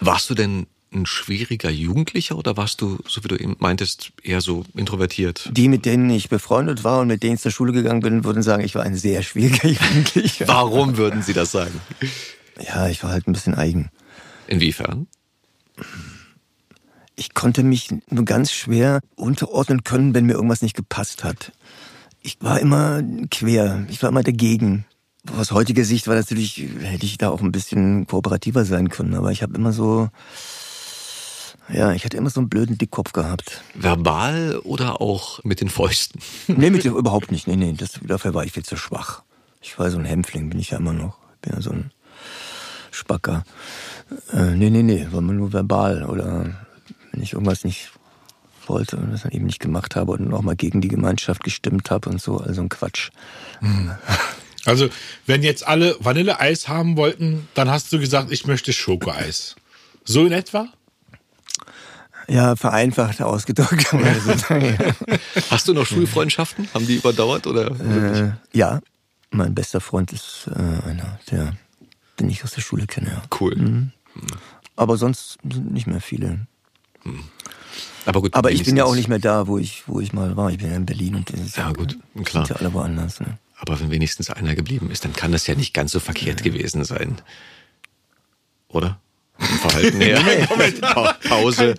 [0.00, 4.40] Warst du denn ein schwieriger Jugendlicher oder warst du, so wie du eben meintest, eher
[4.40, 5.50] so introvertiert?
[5.52, 8.42] Die, mit denen ich befreundet war und mit denen ich zur Schule gegangen bin, würden
[8.42, 10.48] sagen, ich war ein sehr schwieriger Jugendlicher.
[10.48, 11.80] Warum würden sie das sagen?
[12.62, 13.90] Ja, ich war halt ein bisschen eigen.
[14.46, 15.06] Inwiefern?
[17.16, 21.52] Ich konnte mich nur ganz schwer unterordnen können, wenn mir irgendwas nicht gepasst hat.
[22.20, 24.84] Ich war immer quer, ich war immer dagegen.
[25.38, 29.32] Aus heutiger Sicht war natürlich, hätte ich da auch ein bisschen kooperativer sein können, aber
[29.32, 30.08] ich habe immer so,
[31.72, 33.62] ja, ich hatte immer so einen blöden Dickkopf gehabt.
[33.74, 36.20] Verbal oder auch mit den Fäusten?
[36.48, 37.46] Nee, mit überhaupt nicht.
[37.46, 39.22] Nee, nee, das, dafür war ich viel zu schwach.
[39.60, 41.18] Ich war so ein Hämpfling, bin ich ja immer noch.
[41.34, 41.90] Ich bin ja so ein
[42.92, 43.44] Spacker.
[44.32, 46.04] Äh, nee, nee, nee, war nur verbal.
[46.04, 46.65] Oder
[47.16, 47.90] wenn ich irgendwas nicht
[48.66, 51.90] wollte und das dann eben nicht gemacht habe und auch mal gegen die Gemeinschaft gestimmt
[51.90, 53.10] habe und so, also ein Quatsch.
[54.64, 54.88] Also,
[55.26, 59.54] wenn jetzt alle Vanilleeis haben wollten, dann hast du gesagt, ich möchte Schokoeis.
[60.04, 60.68] So in etwa?
[62.28, 63.92] Ja, vereinfacht ausgedrückt.
[65.50, 66.68] Hast du noch Schulfreundschaften?
[66.74, 67.70] Haben die überdauert oder?
[67.76, 68.26] ja.
[68.26, 68.80] äh, ja,
[69.30, 71.56] mein bester Freund ist äh, einer, der,
[72.18, 73.22] den ich aus der Schule kenne, ja.
[73.40, 73.92] Cool.
[74.74, 76.48] Aber sonst sind nicht mehr viele.
[78.06, 80.36] Aber gut, Aber ich bin ja auch nicht mehr da, wo ich, wo ich mal
[80.36, 80.50] war.
[80.50, 82.46] Ich bin ja in Berlin und das ist Ja, gut, klar.
[82.46, 83.20] Sind ja alle woanders.
[83.20, 83.38] Ne?
[83.58, 86.84] Aber wenn wenigstens einer geblieben ist, dann kann das ja nicht ganz so verkehrt gewesen
[86.84, 87.16] sein.
[88.68, 89.00] Oder?
[89.38, 90.20] Vom Verhalten her.
[90.80, 91.74] Pa Pause.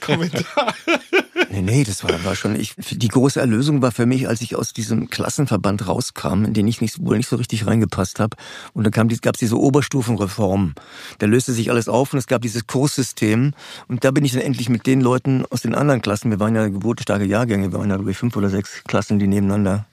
[1.61, 4.55] Nee, nee, das war, war schon, ich, die große Erlösung war für mich, als ich
[4.55, 8.37] aus diesem Klassenverband rauskam, in den ich nicht, wohl nicht so richtig reingepasst habe.
[8.73, 10.75] Und dann kam, gab es diese Oberstufenreform.
[11.17, 13.53] Da löste sich alles auf und es gab dieses Kurssystem.
[13.87, 16.55] Und da bin ich dann endlich mit den Leuten aus den anderen Klassen, wir waren
[16.55, 19.87] ja geburtenstarke Jahrgänge, wir waren ja glaube ich fünf oder sechs Klassen, die nebeneinander,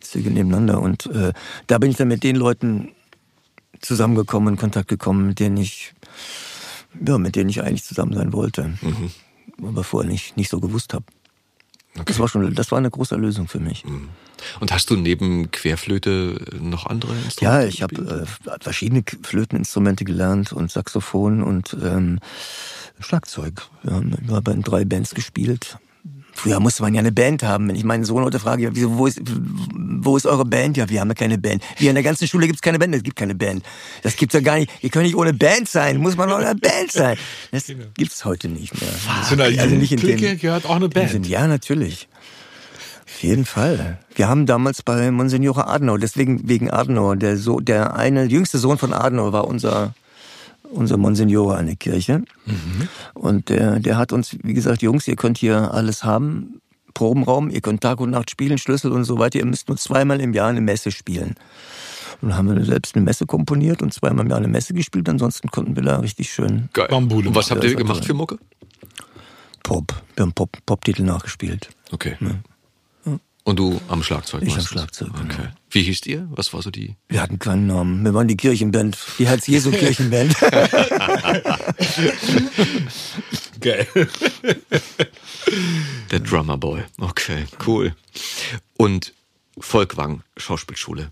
[0.00, 0.80] Züge nebeneinander.
[0.80, 1.32] Und äh,
[1.68, 2.88] da bin ich dann mit den Leuten
[3.80, 5.94] zusammengekommen, in Kontakt gekommen, mit denen ich,
[7.06, 8.74] ja, mit denen ich eigentlich zusammen sein wollte.
[9.62, 11.04] Aber vorher nicht, nicht so gewusst habe.
[12.06, 13.84] Das war schon, das war eine große Erlösung für mich.
[14.58, 17.44] Und hast du neben Querflöte noch andere Instrumente?
[17.44, 22.18] Ja, ich habe äh, verschiedene Flöteninstrumente gelernt und Saxophon und ähm,
[22.98, 23.62] Schlagzeug.
[23.82, 25.78] Wir haben immer bei drei Bands gespielt.
[26.34, 27.68] Früher musste man ja eine Band haben.
[27.68, 29.20] Wenn ich meinen Sohn heute frage, ja, wieso, wo, ist,
[29.74, 30.76] wo ist eure Band?
[30.76, 31.62] Ja, wir haben ja keine Band.
[31.78, 32.94] Wir in der ganzen Schule gibt's keine Band.
[32.94, 33.64] Es gibt keine Band.
[34.02, 34.70] Das gibt's ja gar nicht.
[34.82, 35.98] Ihr könnt nicht ohne Band sein.
[35.98, 37.16] Muss man eine Band sein.
[37.52, 37.64] Das
[37.96, 38.90] gibt's heute nicht mehr.
[39.28, 41.26] Zu einer Also nicht in dem- Clique gehört auch eine Band.
[41.26, 42.08] Ja, natürlich.
[43.06, 43.98] Auf jeden Fall.
[44.16, 48.76] Wir haben damals bei Monsignore Adenauer, deswegen wegen Adenauer, der so, der eine jüngste Sohn
[48.76, 49.94] von Adenauer war unser
[50.74, 52.22] unser Monsignore an der Kirche.
[53.14, 56.60] Und der, der hat uns, wie gesagt, Jungs, ihr könnt hier alles haben,
[56.92, 59.38] Probenraum, ihr könnt Tag und Nacht spielen, Schlüssel und so weiter.
[59.38, 61.34] Ihr müsst nur zweimal im Jahr eine Messe spielen.
[62.20, 65.08] Und dann haben wir selbst eine Messe komponiert und zweimal im Jahr eine Messe gespielt.
[65.08, 66.88] Ansonsten konnten wir da richtig schön Geil.
[66.88, 68.38] Bambule Und was habt ihr Ja, gemacht für Mucke?
[69.62, 69.92] Pop.
[70.14, 71.70] Wir haben Pop, Pop-Titel nachgespielt.
[71.90, 72.16] Okay.
[73.46, 74.42] Und du am Schlagzeug?
[74.42, 74.62] Ich am?
[74.62, 75.34] Schlagzeug, genau.
[75.34, 75.48] Okay.
[75.70, 76.26] Wie hießt ihr?
[76.30, 76.96] Was war so die?
[77.08, 78.02] Wir hatten keinen Namen.
[78.02, 80.34] Wir waren die Kirchenband, die Herz-Jesu-Kirchenband.
[83.60, 83.86] Geil.
[86.10, 86.84] Der Drummer Boy.
[86.98, 87.94] Okay, cool.
[88.78, 89.12] Und
[89.58, 91.10] Volkwang, Schauspielschule.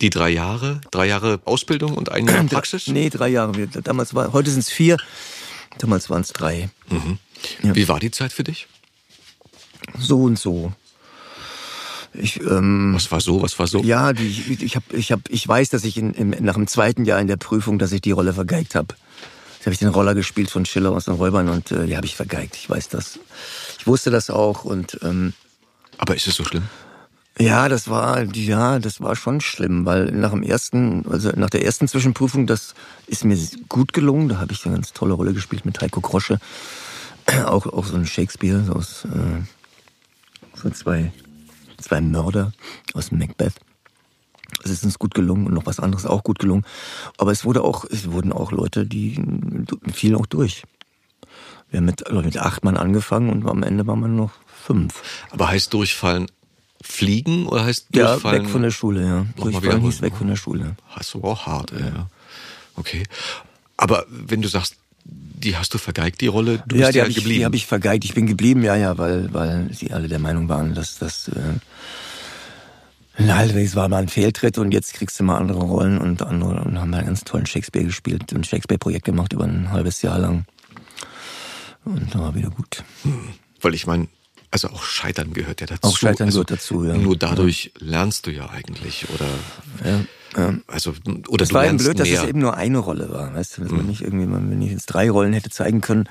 [0.00, 2.86] Die drei Jahre, drei Jahre Ausbildung und ein Jahr Praxis?
[2.86, 3.66] nee, drei Jahre.
[3.66, 4.98] Damals war, heute sind es vier.
[5.78, 6.70] Damals waren es drei.
[7.62, 8.68] Wie war die Zeit für dich?
[9.98, 10.72] So und so.
[12.18, 13.80] Ich, ähm, Was war so, was war so?
[13.82, 16.66] ja, die, ich, ich, hab, ich, hab, ich weiß, dass ich in, im, nach dem
[16.66, 18.88] zweiten Jahr in der Prüfung, dass ich die Rolle vergeigt habe.
[18.88, 22.06] Da habe ich den Roller gespielt von Schiller aus den Räubern und äh, die habe
[22.06, 22.56] ich vergeigt.
[22.56, 23.18] Ich weiß das.
[23.78, 25.34] Ich wusste das auch und ähm,
[25.98, 26.64] Aber ist es so schlimm?
[27.38, 31.64] Ja, das war, ja, das war schon schlimm, weil nach dem ersten, also nach der
[31.64, 32.74] ersten Zwischenprüfung, das
[33.06, 33.36] ist mir
[33.68, 34.30] gut gelungen.
[34.30, 36.38] Da habe ich eine ganz tolle Rolle gespielt mit Heiko Krosche.
[37.44, 39.42] Auch, auch so ein Shakespeare so aus, äh,
[40.54, 41.12] so zwei,
[41.86, 42.52] zwei Mörder
[42.94, 43.54] aus dem Macbeth.
[44.64, 46.64] Es ist uns gut gelungen und noch was anderes auch gut gelungen.
[47.18, 49.20] Aber es wurde auch, es wurden auch Leute, die
[49.92, 50.62] fielen auch durch.
[51.70, 55.02] Wir haben mit, mit acht Mann angefangen und am Ende waren wir noch fünf.
[55.30, 56.26] Aber heißt durchfallen
[56.82, 58.44] fliegen oder heißt Ja, durchfallen?
[58.44, 59.26] weg von der Schule, ja.
[59.36, 60.76] Durchfallen hieß weg von der Schule.
[60.88, 62.08] Hast du auch hart, ey, ja.
[62.76, 63.02] Okay.
[63.76, 64.76] Aber wenn du sagst,
[65.08, 67.38] die hast du vergeigt, die Rolle, du ja, bist die ja habe ich, geblieben.
[67.38, 68.04] die hab ich vergeigt.
[68.04, 71.58] Ich bin geblieben, ja, ja, weil, weil sie alle der Meinung waren, dass das äh,
[73.18, 76.78] das war mal ein Fehltritt und jetzt kriegst du mal andere Rollen und andere und
[76.78, 80.44] haben einen ganz tollen Shakespeare gespielt, ein Shakespeare-Projekt gemacht über ein halbes Jahr lang.
[81.84, 82.84] Und dann war wieder gut.
[83.62, 84.08] Weil ich meine,
[84.50, 85.88] also auch Scheitern gehört ja dazu.
[85.88, 86.94] Auch Scheitern also gehört dazu, ja.
[86.94, 89.28] Nur dadurch lernst du ja eigentlich, oder?
[90.66, 90.92] Also,
[91.28, 92.22] oder Es war eben blöd, dass mehr.
[92.22, 94.86] es eben nur eine Rolle war, weißt du, dass man nicht irgendwie, wenn ich jetzt
[94.86, 96.08] drei Rollen hätte zeigen können,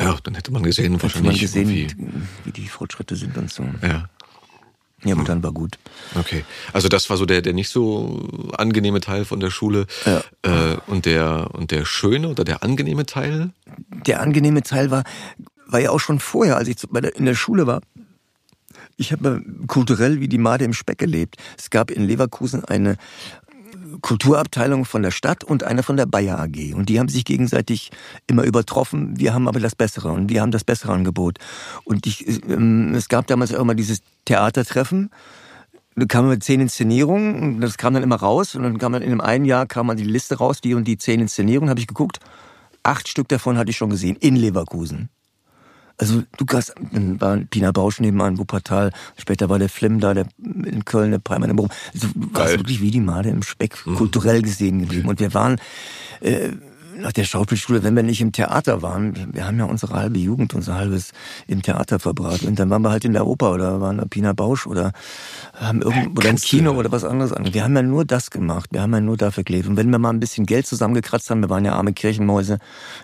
[0.00, 1.40] ja, dann hätte man gesehen, hätte man wahrscheinlich.
[1.40, 3.64] gesehen, irgendwie- wie die Fortschritte sind und so.
[3.82, 4.08] Ja,
[5.04, 5.78] Ja, aber dann war gut.
[6.14, 6.44] okay.
[6.72, 9.86] Also das war so der, der nicht so angenehme Teil von der Schule.
[10.06, 10.22] Ja.
[10.42, 13.50] Äh, und der und der schöne oder der angenehme Teil?
[14.06, 15.04] der angenehme Teil war,
[15.66, 16.76] war ja auch schon vorher, als ich
[17.16, 17.80] in der Schule war.
[18.98, 21.36] Ich habe kulturell wie die Made im Speck gelebt.
[21.56, 22.96] Es gab in Leverkusen eine
[24.00, 26.74] Kulturabteilung von der Stadt und eine von der Bayer AG.
[26.74, 27.90] Und die haben sich gegenseitig
[28.26, 29.18] immer übertroffen.
[29.18, 31.38] Wir haben aber das Bessere und wir haben das bessere Angebot.
[31.84, 35.10] Und ich, ähm, es gab damals auch immer dieses Theatertreffen.
[35.94, 38.56] Da kam man mit zehn Inszenierungen und das kam dann immer raus.
[38.56, 40.98] Und dann kam dann in einem Jahr kam man die Liste raus, die und die
[40.98, 42.18] zehn Inszenierungen, habe ich geguckt.
[42.82, 45.08] Acht Stück davon hatte ich schon gesehen, in Leverkusen.
[45.98, 50.26] Also du hast, dann war Pina Bausch nebenan, Wuppertal, später war der Flim da, der
[50.38, 51.72] in Köln, der Preimann im Bochum.
[51.92, 55.08] Also du warst wirklich wie die Made im Speck kulturell gesehen geblieben.
[55.08, 55.60] Und wir waren
[56.20, 56.50] äh,
[57.00, 60.54] nach der Schauspielschule, wenn wir nicht im Theater waren, wir haben ja unsere halbe Jugend,
[60.54, 61.12] unser halbes
[61.46, 62.42] im Theater verbracht.
[62.44, 64.92] Und dann waren wir halt in der Oper oder waren da Pina Bausch oder
[65.54, 67.52] haben irgendwo oder im Kino oder was anderes an.
[67.52, 68.70] Wir haben ja nur das gemacht.
[68.72, 69.68] Wir haben ja nur dafür gelebt.
[69.68, 72.58] Und wenn wir mal ein bisschen Geld zusammengekratzt haben, wir waren ja arme Kirchenmäuse,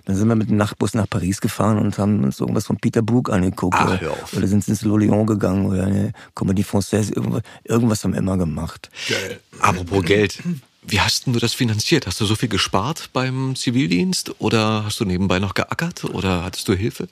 [0.05, 3.03] dann sind wir mit dem Nachtbus nach Paris gefahren und haben uns irgendwas von Peter
[3.03, 3.77] Brook angeguckt.
[3.79, 7.15] Ach, oder, oder sind ins Lorient gegangen oder eine Comédie Française.
[7.15, 8.91] Irgendwas, irgendwas haben wir immer gemacht.
[9.09, 9.41] Geil.
[9.61, 10.43] Apropos Geld.
[10.87, 12.07] Wie hast du das finanziert?
[12.07, 16.69] Hast du so viel gespart beim Zivildienst oder hast du nebenbei noch geackert oder hattest
[16.69, 17.09] du Hilfe?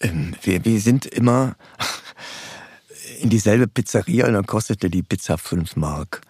[0.00, 1.56] Ähm, wir, wir sind immer
[3.20, 6.22] in dieselbe Pizzeria und dann kostete die Pizza 5 Mark.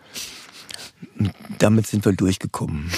[1.18, 2.90] Und damit sind wir durchgekommen.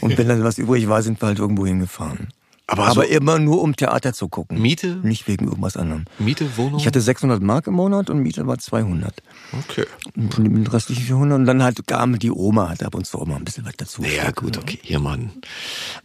[0.00, 2.28] Und wenn dann was übrig war, sind wir halt irgendwo hingefahren.
[2.68, 4.60] Aber Aber so- immer nur, um Theater zu gucken.
[4.60, 4.96] Miete?
[5.02, 6.04] Nicht wegen irgendwas anderem.
[6.18, 6.80] Miete, Wohnung?
[6.80, 9.14] Ich hatte 600 Mark im Monat und Miete war 200.
[9.52, 9.86] okay.
[10.16, 11.38] Und von den restlichen 400.
[11.38, 13.74] Und dann halt kam die Oma, hat ab und zu auch mal ein bisschen was
[13.76, 14.02] dazu.
[14.02, 14.80] Ja, gut, okay.
[14.82, 15.30] Hier, Mann.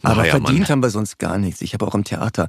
[0.02, 0.68] Aber Naja, verdient Mann.
[0.68, 1.62] haben wir sonst gar nichts.
[1.62, 2.46] Ich habe auch im Theater,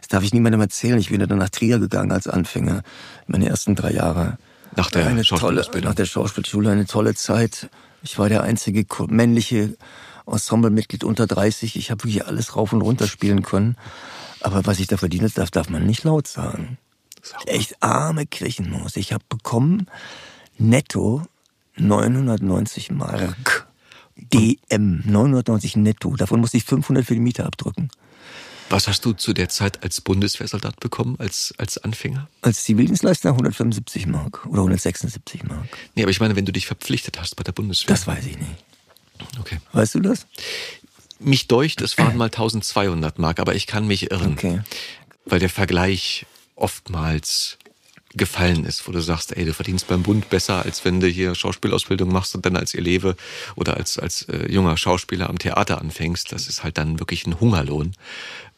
[0.00, 2.82] das darf ich niemandem erzählen, ich bin ja dann nach Trier gegangen als Anfänger,
[3.26, 4.38] meine ersten drei Jahre.
[4.76, 5.66] Nach der eine tolle.
[5.82, 7.68] Nach der Schauspielschule eine tolle Zeit.
[8.02, 9.74] Ich war der einzige männliche
[10.26, 11.76] Ensemblemitglied unter 30.
[11.76, 13.76] Ich habe wirklich alles rauf und runter spielen können.
[14.40, 16.78] Aber was ich da verdient habe, darf, darf man nicht laut sagen.
[17.46, 18.96] Echt arme Kirchenmaus.
[18.96, 19.86] Ich habe bekommen
[20.58, 21.22] netto
[21.76, 23.68] 990 Mark.
[24.16, 26.14] DM, 990 netto.
[26.16, 27.88] Davon musste ich 500 für die Miete abdrücken.
[28.68, 32.28] Was hast du zu der Zeit als Bundeswehrsoldat bekommen, als, als Anfänger?
[32.40, 35.66] Als Zivildienstleister 175 Mark oder 176 Mark.
[35.94, 37.88] Nee, aber ich meine, wenn du dich verpflichtet hast bei der Bundeswehr.
[37.88, 38.64] Das weiß ich nicht.
[39.40, 39.60] Okay.
[39.72, 40.26] Weißt du das?
[41.18, 44.32] Mich deucht, es waren mal 1200 Mark, aber ich kann mich irren.
[44.32, 44.60] Okay.
[45.24, 47.58] Weil der Vergleich oftmals
[48.16, 51.34] gefallen ist, wo du sagst, ey, du verdienst beim Bund besser, als wenn du hier
[51.34, 53.16] Schauspielausbildung machst und dann als Eleve
[53.56, 56.32] oder als, als äh, junger Schauspieler am Theater anfängst.
[56.32, 57.92] Das ist halt dann wirklich ein Hungerlohn.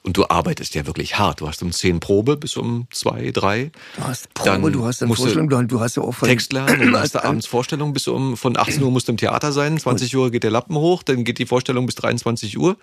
[0.02, 1.40] Und du arbeitest ja wirklich hart.
[1.40, 3.70] Du hast um 10 Probe bis um 2, 3.
[3.96, 6.12] Du hast Probe, Dann du hast eine musst du Vorstellung, du, du hast ja auch
[6.12, 9.08] von Text lernen, dann hast du Als- abends Vorstellung bis um, von 18 Uhr musst
[9.08, 11.94] du im Theater sein, 20 Uhr geht der Lappen hoch, dann geht die Vorstellung bis
[11.94, 12.76] 23 Uhr.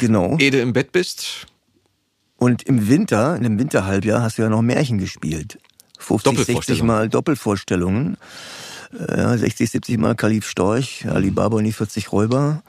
[0.00, 0.36] Genau.
[0.40, 1.46] Ehe du im Bett bist,
[2.36, 5.58] Und im Winter, in dem Winterhalbjahr, hast du ja noch Märchen gespielt.
[5.98, 6.86] 50, 60 Doppelvorstellungen.
[6.86, 8.16] Mal Doppelvorstellungen.
[8.98, 12.62] Äh, 60, 70 Mal Kalif Storch, Alibaba und die 40 Räuber,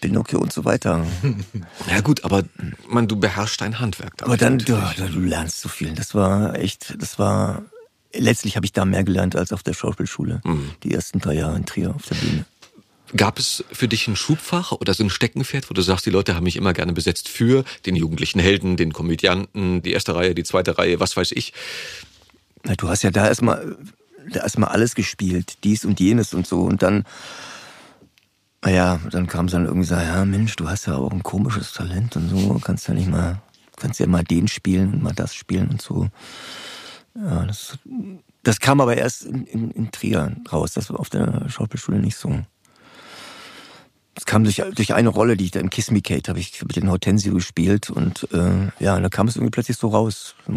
[0.00, 1.06] Pinocchio und so weiter.
[1.90, 2.44] ja gut, aber
[2.88, 4.22] man, du beherrschst dein Handwerk.
[4.22, 5.92] Aber dann, du, du lernst so viel.
[5.92, 7.62] Das war echt, das war,
[8.14, 10.40] letztlich habe ich da mehr gelernt als auf der Schauspielschule.
[10.44, 10.70] Mhm.
[10.82, 12.44] Die ersten drei Jahre in Trier auf der Bühne.
[13.16, 16.34] Gab es für dich ein Schubfach oder so ein Steckenpferd, wo du sagst, die Leute
[16.34, 20.44] haben mich immer gerne besetzt für den jugendlichen Helden, den Komödianten, die erste Reihe, die
[20.44, 21.54] zweite Reihe, was weiß ich.
[22.64, 23.76] Na, du hast ja da erstmal
[24.32, 26.62] da erstmal alles gespielt, dies und jenes und so.
[26.62, 27.04] Und dann,
[28.62, 31.72] naja, dann kam es dann irgendwie so, ja Mensch, du hast ja auch ein komisches
[31.72, 33.40] Talent und so, kannst ja nicht mal,
[33.76, 36.08] kannst ja mal den spielen und mal das spielen und so.
[37.14, 37.78] Ja, das,
[38.42, 42.16] das kam aber erst in, in, in Trier raus, das war auf der Schauspielschule nicht
[42.16, 42.40] so.
[44.14, 46.60] Das kam durch, durch eine Rolle, die ich da im Kiss Me Kate habe ich
[46.62, 50.34] mit den Hortensio gespielt und äh, ja, da kam es irgendwie plötzlich so raus.
[50.46, 50.52] So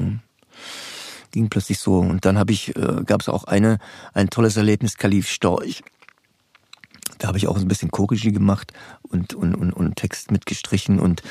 [1.32, 2.00] ging plötzlich so.
[2.00, 3.80] Und dann habe ich, äh, gab es auch eine,
[4.14, 5.84] ein tolles Erlebnis, Kalif Storch.
[7.18, 11.22] Da habe ich auch ein bisschen Co-Regie gemacht und, und, und, und Text mitgestrichen und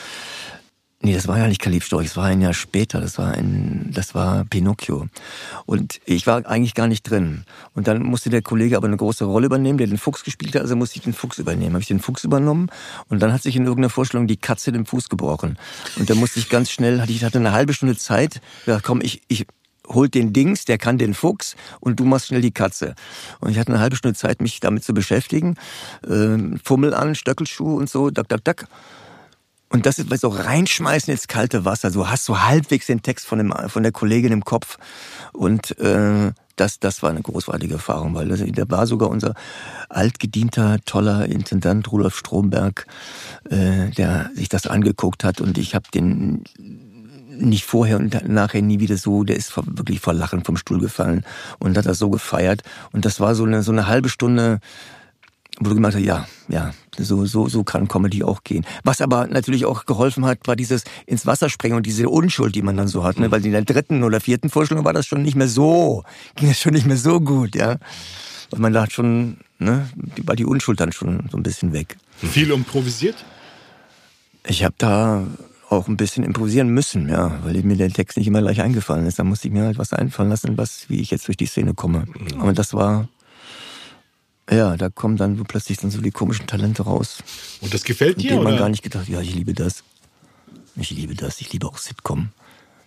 [1.03, 3.91] Nee, das war ja nicht Kalif Storch, das war ein Jahr später, das war ein,
[3.91, 5.09] das war Pinocchio.
[5.65, 7.45] Und ich war eigentlich gar nicht drin.
[7.75, 10.61] Und dann musste der Kollege aber eine große Rolle übernehmen, der den Fuchs gespielt hat,
[10.61, 11.73] also musste ich den Fuchs übernehmen.
[11.73, 12.69] Habe ich den Fuchs übernommen
[13.09, 15.59] und dann hat sich in irgendeiner Vorstellung die Katze den Fuß gebrochen.
[15.97, 19.01] Und dann musste ich ganz schnell, hatte ich hatte eine halbe Stunde Zeit, gesagt, komm,
[19.01, 19.47] ich, ich
[19.91, 22.95] holt den Dings, der kann den Fuchs und du machst schnell die Katze.
[23.41, 25.57] Und ich hatte eine halbe Stunde Zeit, mich damit zu beschäftigen.
[26.09, 28.69] Ähm, Fummel an, Stöckelschuh und so, dack, dack, dack.
[29.73, 31.93] Und das ist so reinschmeißen ins kalte Wasser.
[31.93, 34.79] Du hast so halbwegs den Text von, dem, von der Kollegin im Kopf.
[35.33, 39.35] Und äh, das, das war eine großartige Erfahrung, weil das, da war sogar unser
[39.89, 42.87] altgedienter, toller Intendant Rudolf Stromberg,
[43.49, 45.41] äh, der sich das angeguckt hat.
[45.41, 46.43] Und ich habe den
[47.41, 51.25] nicht vorher und nachher nie wieder so, der ist wirklich vor Lachen vom Stuhl gefallen
[51.59, 52.63] und hat das so gefeiert.
[52.93, 54.61] Und das war so eine, so eine halbe Stunde,
[55.59, 58.65] wo du gemerkt hast, ja, ja, so, so, so kann Comedy auch gehen.
[58.83, 62.63] Was aber natürlich auch geholfen hat, war dieses ins Wasser springen und diese Unschuld, die
[62.63, 63.31] man dann so hat, ne?
[63.31, 66.05] weil in der dritten oder vierten Vorstellung war das schon nicht mehr so,
[66.37, 67.77] ging das schon nicht mehr so gut, ja.
[68.51, 69.89] Weil man da hat schon, ne,
[70.25, 71.97] war die Unschuld dann schon so ein bisschen weg.
[72.17, 73.25] Viel improvisiert?
[74.47, 75.25] Ich habe da
[75.71, 79.19] auch ein bisschen improvisieren müssen, ja, weil mir der Text nicht immer gleich eingefallen ist.
[79.19, 81.75] Da musste ich mir halt was einfallen lassen, was, wie ich jetzt durch die Szene
[81.75, 82.07] komme.
[82.39, 83.09] Aber das war,
[84.51, 87.23] Ja, da kommen dann plötzlich dann so die komischen Talente raus.
[87.61, 88.63] Und das gefällt dir, denen man oder?
[88.63, 89.85] gar nicht gedacht, ja, ich liebe das.
[90.75, 91.41] Ich liebe das.
[91.41, 92.31] Ich liebe auch Sitcom.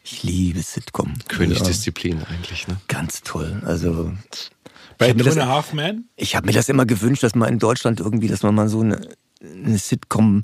[0.03, 1.13] Ich liebe Sitcom.
[1.29, 2.75] Königsdisziplin eigentlich, ne?
[2.89, 3.61] Ganz toll.
[3.65, 4.11] Also
[4.97, 6.09] Bei Two and a Half Men?
[6.17, 8.81] ich habe mir das immer gewünscht, dass man in Deutschland irgendwie, dass man mal so
[8.81, 8.99] eine,
[9.41, 10.43] eine Sitcom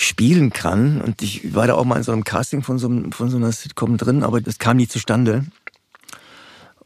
[0.00, 1.00] spielen kann.
[1.00, 3.52] Und ich war da auch mal in so einem Casting von so, von so einer
[3.52, 5.44] Sitcom drin, aber das kam nie zustande.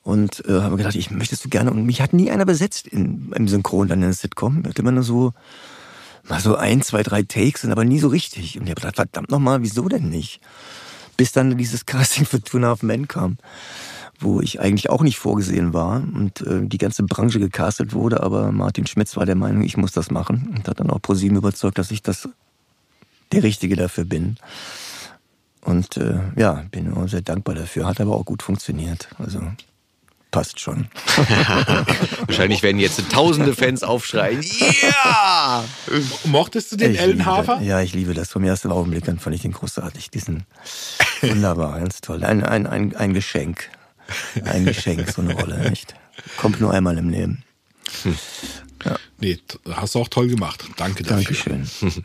[0.03, 1.71] Und äh, habe gedacht, ich möchte so gerne.
[1.71, 4.61] Und mich hat nie einer besetzt in, im Synchron dann in der Sitcom.
[4.61, 5.33] Ich hatte immer nur so
[6.29, 8.59] mal so ein, zwei, drei Takes, und aber nie so richtig.
[8.59, 10.41] Und ich habe gedacht, verdammt nochmal, wieso denn nicht?
[11.17, 13.39] Bis dann dieses Casting für Two and a Half Men kam,
[14.19, 18.53] wo ich eigentlich auch nicht vorgesehen war und äh, die ganze Branche gecastet wurde, aber
[18.53, 21.79] Martin Schmitz war der Meinung, ich muss das machen und hat dann auch ProSieben überzeugt,
[21.79, 22.29] dass ich das
[23.35, 24.37] der Richtige dafür bin.
[25.63, 27.87] Und äh, ja, bin auch sehr dankbar dafür.
[27.87, 29.09] Hat aber auch gut funktioniert.
[29.19, 29.41] Also
[30.31, 30.89] passt schon.
[32.27, 34.43] Wahrscheinlich werden jetzt tausende Fans aufschreien.
[34.83, 35.65] Ja!
[36.25, 37.61] Mochtest du den Ich Ellen liebe- Hafer?
[37.63, 38.31] Ja, ich liebe das.
[38.31, 40.11] Vom ersten Augenblick an fand ich den großartig.
[40.11, 40.45] Diesen
[41.23, 42.25] wunderbar, ganz toll.
[42.25, 43.71] Ein, ein, ein, ein Geschenk.
[44.45, 45.95] Ein Geschenk, so eine Rolle, echt.
[46.37, 47.43] Kommt nur einmal im Leben.
[49.19, 50.65] Nee, t- hast du auch toll gemacht.
[50.77, 51.17] Danke dafür.
[51.25, 52.05] Dankeschön.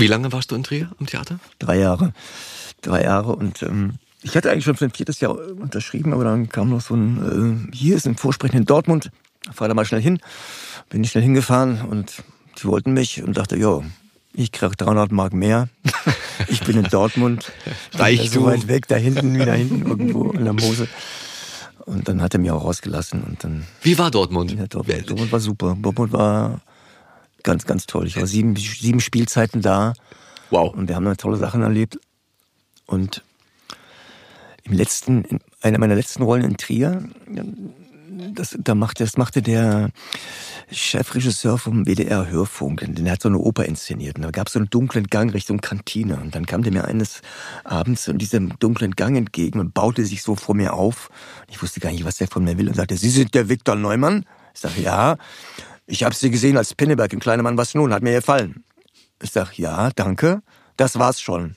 [0.00, 1.38] Wie lange warst du in Trier am Theater?
[1.58, 2.12] Drei Jahre.
[2.82, 6.48] Drei Jahre und ähm, ich hatte eigentlich schon für ein viertes Jahr unterschrieben, aber dann
[6.48, 9.10] kam noch so ein, äh, hier ist ein Vorsprechen in Dortmund,
[9.52, 10.18] fahr da mal schnell hin.
[10.88, 12.22] Bin ich schnell hingefahren und
[12.58, 13.84] die wollten mich und dachte, jo,
[14.32, 15.68] ich krieg 300 Mark mehr.
[16.48, 17.52] ich bin in Dortmund.
[17.92, 20.88] Wieder So weit weg, da hinten, wieder hinten irgendwo in der Mose.
[21.86, 24.52] Und dann hat er mich auch rausgelassen und dann, Wie war Dortmund?
[24.52, 25.76] ja, Dortmund, Dortmund war super.
[25.80, 26.60] Dortmund war
[27.42, 28.06] ganz, ganz toll.
[28.06, 29.94] Ich war sieben, sieben Spielzeiten da.
[30.50, 30.74] Wow.
[30.74, 31.98] Und wir haben da tolle Sachen erlebt.
[32.86, 33.22] Und
[34.64, 37.08] im letzten, in einer meiner letzten Rollen in Trier,
[38.34, 39.90] das, da machte, das machte der
[40.70, 44.16] Chefregisseur vom WDR Hörfunk, der hat so eine Oper inszeniert.
[44.16, 46.20] Und da gab es so einen dunklen Gang Richtung Kantine.
[46.20, 47.22] Und dann kam der mir eines
[47.64, 51.10] Abends in diesem dunklen Gang entgegen und baute sich so vor mir auf.
[51.48, 53.74] Ich wusste gar nicht, was der von mir will und sagte, Sie sind der Viktor
[53.74, 54.24] Neumann?
[54.54, 55.16] Ich sage, ja.
[55.90, 57.92] Ich habe Sie gesehen als Pinneberg im Kleinen Mann, was nun?
[57.92, 58.62] Hat mir gefallen.
[59.20, 60.40] Ich sag, ja, danke.
[60.76, 61.56] Das war's schon.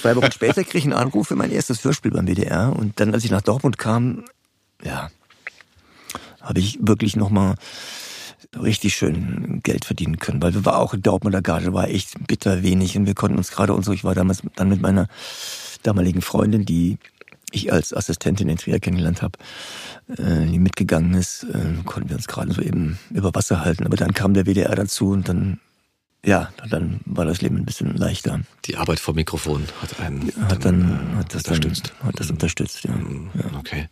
[0.00, 2.74] Zwei Wochen später krieg ich einen Anruf für mein erstes Hörspiel beim WDR.
[2.74, 4.24] Und dann, als ich nach Dortmund kam,
[4.82, 5.08] ja,
[6.40, 7.54] habe ich wirklich nochmal
[8.60, 10.42] richtig schön Geld verdienen können.
[10.42, 12.98] Weil wir war auch in Dortmunder Garde, war echt bitter wenig.
[12.98, 15.06] Und wir konnten uns gerade und ich war damals dann mit meiner
[15.84, 16.98] damaligen Freundin, die
[17.56, 19.38] ich als Assistentin in Trier kennengelernt habe,
[20.08, 23.86] äh, die mitgegangen ist, äh, konnten wir uns gerade so eben über Wasser halten.
[23.86, 25.60] Aber dann kam der WDR dazu und dann,
[26.24, 28.40] ja, dann war das Leben ein bisschen leichter.
[28.66, 31.92] Die Arbeit vor Mikrofon hat einen Hat dann, hat das unterstützt.
[31.98, 32.90] Dann, hat das unterstützt, ja.
[32.90, 33.58] ja.
[33.58, 33.88] Okay.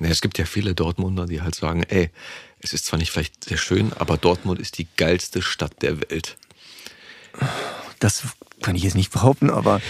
[0.00, 2.10] Es gibt ja viele Dortmunder, die halt sagen, ey,
[2.60, 6.36] es ist zwar nicht vielleicht sehr schön, aber Dortmund ist die geilste Stadt der Welt.
[7.98, 8.22] Das
[8.62, 9.80] kann ich jetzt nicht behaupten, aber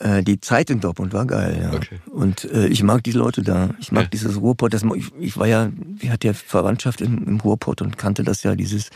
[0.00, 1.72] äh, die Zeit in Dortmund war geil, ja.
[1.72, 2.00] Okay.
[2.10, 3.70] Und äh, ich mag die Leute da.
[3.80, 4.08] Ich mag Ja.
[4.08, 4.74] dieses Ruhrpott.
[4.74, 8.42] Das, ich, ich war ja, ich hatte ja Verwandtschaft im, im Ruhrpott und kannte das
[8.42, 8.90] ja, dieses,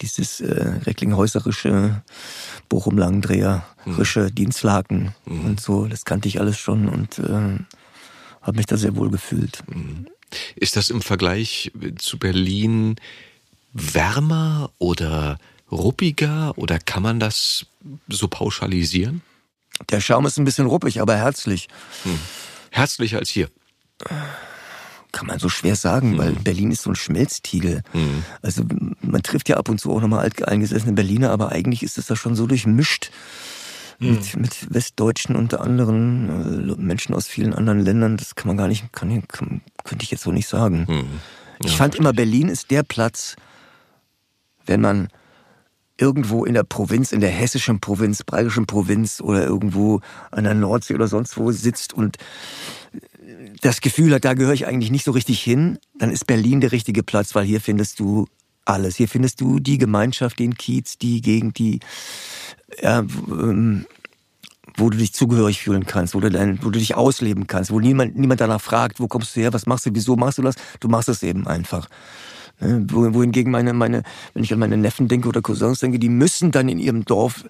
[0.00, 2.02] dieses äh, recklinghäuserische,
[2.68, 5.86] Bochum-Langendreherische, Dienstlaken und so.
[5.86, 7.58] Das kannte ich alles schon und äh,
[8.42, 9.62] habe mich da sehr wohl gefühlt.
[10.56, 12.96] Ist das im Vergleich zu Berlin
[13.72, 15.38] wärmer oder
[15.70, 17.66] ruppiger oder kann man das
[18.08, 19.22] so pauschalisieren?
[19.90, 21.68] Der Schaum ist ein bisschen ruppig, aber herzlich.
[22.70, 23.48] Herzlicher als hier.
[25.12, 27.82] kann man so schwer sagen, weil Berlin ist so ein Schmelztiegel.
[28.40, 28.64] Also
[29.02, 32.16] man trifft ja ab und zu auch nochmal alteingesessene Berliner, aber eigentlich ist es da
[32.16, 33.10] schon so durchmischt
[33.98, 38.16] mit, mit Westdeutschen unter anderen äh, Menschen aus vielen anderen Ländern.
[38.16, 40.86] Das kann man gar nicht, kann, kann, könnte ich jetzt so nicht sagen.
[41.64, 43.36] ich fand immer, Berlin ist der Platz,
[44.66, 45.08] wenn man
[46.02, 50.00] irgendwo in der Provinz, in der hessischen Provinz, bayerischen Provinz oder irgendwo
[50.32, 52.16] an der Nordsee oder sonst wo sitzt und
[53.60, 56.72] das Gefühl hat, da gehöre ich eigentlich nicht so richtig hin, dann ist Berlin der
[56.72, 58.26] richtige Platz, weil hier findest du
[58.64, 58.96] alles.
[58.96, 61.78] Hier findest du die Gemeinschaft, den Kiez, die Gegend, die,
[62.80, 63.86] ja, ähm,
[64.76, 67.78] wo du dich zugehörig fühlen kannst, wo du, dein, wo du dich ausleben kannst, wo
[67.78, 70.56] niemand, niemand danach fragt, wo kommst du her, was machst du, wieso machst du das?
[70.80, 71.88] Du machst es eben einfach.
[72.88, 74.02] Wo- Wohingegen meine, meine,
[74.34, 77.44] wenn ich an meine Neffen denke oder Cousins denke, die müssen dann in ihrem Dorf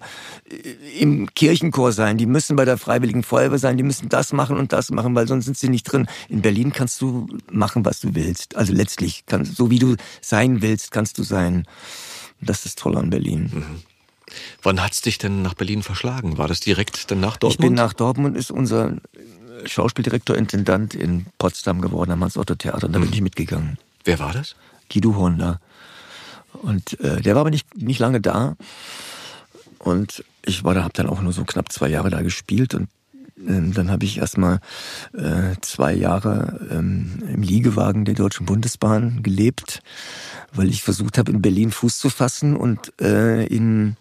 [0.49, 4.57] äh, im Kirchenchor sein, die müssen bei der Freiwilligen Feuerwehr sein, die müssen das machen
[4.57, 6.07] und das machen, weil sonst sind sie nicht drin.
[6.29, 8.55] In Berlin kannst du machen, was du willst.
[8.55, 11.65] Also letztlich, kannst, so wie du sein willst, kannst du sein.
[12.41, 13.63] Das ist toll an Berlin.
[14.63, 16.37] Wann hat's dich denn nach Berlin verschlagen?
[16.37, 17.59] War das direkt dann nach Ich Dortmund?
[17.69, 18.97] bin nach Dortmund, ist unser
[19.65, 23.77] Schauspieldirektor, Intendant in Potsdam geworden, am Hans-Otto-Theater, und da bin ich mitgegangen.
[24.03, 24.55] Wer war das?
[24.91, 25.59] Guido Hornler.
[26.61, 28.55] Und äh, der war aber nicht, nicht lange da.
[29.79, 32.87] Und ich war da, habe dann auch nur so knapp zwei Jahre da gespielt und
[33.45, 34.59] ähm, dann habe ich erstmal
[35.13, 39.81] äh, zwei Jahre ähm, im Liegewagen der Deutschen Bundesbahn gelebt,
[40.53, 43.97] weil ich versucht habe, in Berlin Fuß zu fassen und äh, in,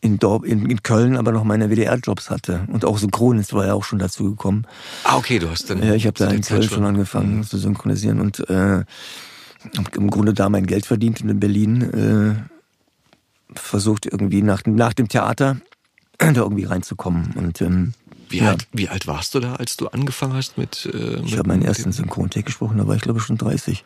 [0.00, 2.66] in, Dorp, in, in Köln aber noch meine WDR-Jobs hatte.
[2.68, 4.66] Und auch Synchronis war ja auch schon dazu gekommen.
[5.04, 5.82] Ah, okay, du hast dann.
[5.82, 7.44] Ja, ich habe da in Köln schon angefangen Mhm.
[7.44, 8.84] zu synchronisieren und äh,
[9.76, 12.34] hab im Grunde da mein Geld verdient und in Berlin äh,
[13.58, 15.56] versucht irgendwie nach, dem- nach dem Theater
[16.18, 17.32] da irgendwie reinzukommen.
[17.36, 17.94] Und ähm,
[18.28, 18.50] Wie, ja.
[18.50, 20.86] alt, wie alt warst du da, als du angefangen hast mit.
[20.92, 23.84] Äh, Ich habe meinen ersten Synchrontake gesprochen, da war ich glaube schon 30.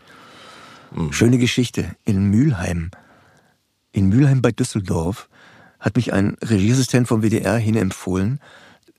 [0.94, 1.12] Mhm.
[1.12, 1.96] Schöne Geschichte.
[2.04, 2.90] In Mülheim,
[3.92, 5.28] in Mülheim bei Düsseldorf,
[5.80, 8.40] hat mich ein Regieassistent vom WDR hin empfohlen.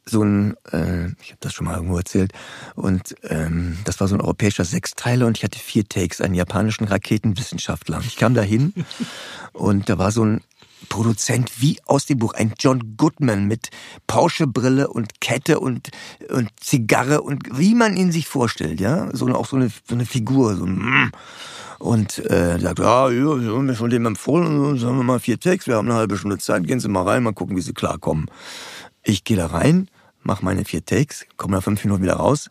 [0.09, 2.31] So ein, äh, ich habe das schon mal irgendwo erzählt,
[2.75, 6.85] und ähm, das war so ein europäischer Sechsteiler und ich hatte vier Takes, einen japanischen
[6.85, 8.01] Raketenwissenschaftler.
[8.05, 8.73] Ich kam da hin
[9.53, 10.41] und da war so ein
[10.89, 13.69] Produzent wie aus dem Buch, ein John Goodman mit
[14.05, 15.89] Porsche-Brille und Kette und,
[16.29, 19.95] und Zigarre und wie man ihn sich vorstellt, ja, so eine, auch so eine, so
[19.95, 21.11] eine Figur, so ein, mm.
[21.79, 25.39] und äh, sagt, ja, ja, wir haben mir von dem empfohlen, sagen wir mal vier
[25.39, 27.73] Takes, wir haben eine halbe Stunde Zeit, gehen Sie mal rein, mal gucken, wie Sie
[27.73, 28.29] klarkommen.
[29.03, 29.89] Ich gehe da rein,
[30.27, 32.49] mache meine vier Takes, komme nach fünf Minuten wieder raus,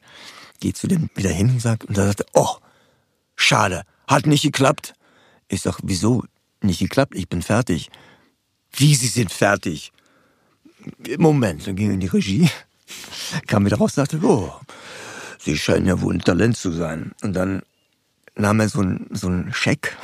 [0.58, 2.56] gehe zu dem wieder hin und sag, und da sagt er, oh,
[3.36, 4.94] schade, hat nicht geklappt.
[5.46, 6.24] Ich sag, wieso
[6.60, 7.14] nicht geklappt?
[7.14, 7.90] Ich bin fertig.
[8.72, 9.92] Wie, Sie sind fertig?
[11.18, 12.48] Moment, dann ging in die Regie,
[13.46, 14.52] kam wieder raus, sagte, oh,
[15.38, 17.12] Sie scheinen ja wohl ein Talent zu sein.
[17.22, 17.62] Und dann
[18.34, 19.96] nahm er so einen so einen Scheck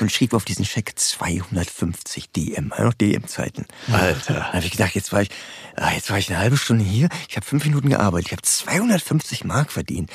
[0.00, 3.66] und schrieb auf diesen Scheck 250 DM, noch DM-Zeiten.
[3.90, 4.34] Alter.
[4.34, 5.30] Da habe ich gedacht, jetzt war ich,
[5.76, 8.42] ah, jetzt war ich eine halbe Stunde hier, ich habe fünf Minuten gearbeitet, ich habe
[8.42, 10.10] 250 Mark verdient.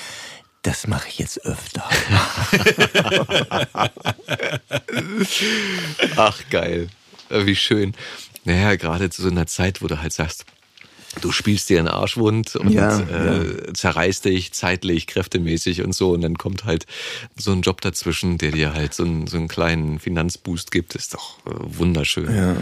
[0.64, 1.88] Das mache ich jetzt öfter.
[6.18, 6.90] Ach, geil.
[7.30, 7.96] Wie schön.
[8.44, 10.46] Naja, gerade zu so einer Zeit, wo du halt sagst,
[11.22, 16.12] du spielst dir einen Arschwund und Ja, äh, zerreißt dich zeitlich, kräftemäßig und so.
[16.12, 16.86] Und dann kommt halt
[17.36, 20.96] so ein Job dazwischen, der dir halt so einen, so einen kleinen Finanzboost gibt.
[20.96, 22.34] Ist doch äh, wunderschön.
[22.34, 22.56] Ja.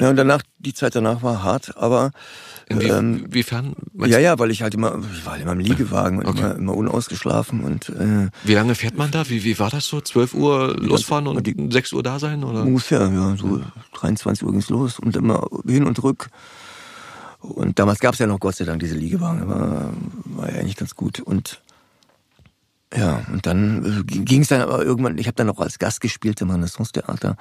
[0.00, 2.12] ja, und danach, die Zeit danach war hart, aber
[2.68, 3.74] Inwie ähm, inwiefern?
[4.06, 6.74] ja, ja, weil ich halt immer, ich war halt immer im Liegewagen und immer, immer
[6.74, 9.28] unausgeschlafen und äh, Wie lange fährt man da?
[9.28, 10.00] Wie, wie war das so?
[10.00, 12.44] 12 Uhr losfahren und 6 Uhr da sein?
[12.44, 12.62] Oder?
[12.62, 13.60] ungefähr, ja, so
[13.94, 16.28] 23 Uhr ging's los und immer hin und rück.
[17.42, 19.92] Und damals gab's ja noch Gott sei Dank diese Liegewagen, war,
[20.24, 21.20] war ja eigentlich ganz gut.
[21.20, 21.60] Und
[22.96, 26.40] ja, und dann äh, ging's dann aber irgendwann, ich habe dann noch als Gast gespielt
[26.40, 27.36] im Renaissance-Theater.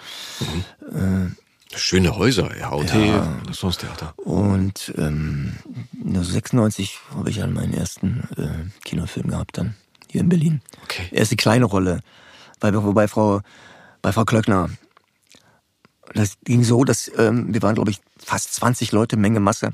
[1.76, 3.38] Schöne Häuser, ja, OT, Ja.
[3.44, 4.14] Renaissance-Theater.
[4.18, 5.54] Und ähm,
[6.04, 9.76] 96 habe ich dann meinen ersten äh, Kinofilm gehabt dann,
[10.10, 10.62] hier in Berlin.
[10.84, 11.08] Okay.
[11.12, 12.02] Erste kleine Rolle.
[12.60, 13.42] Bei, wobei Frau,
[14.02, 14.70] bei Frau Klöckner.
[16.14, 19.72] Das ging so, dass ähm, wir waren, glaube ich, fast 20 Leute, Menge Masse.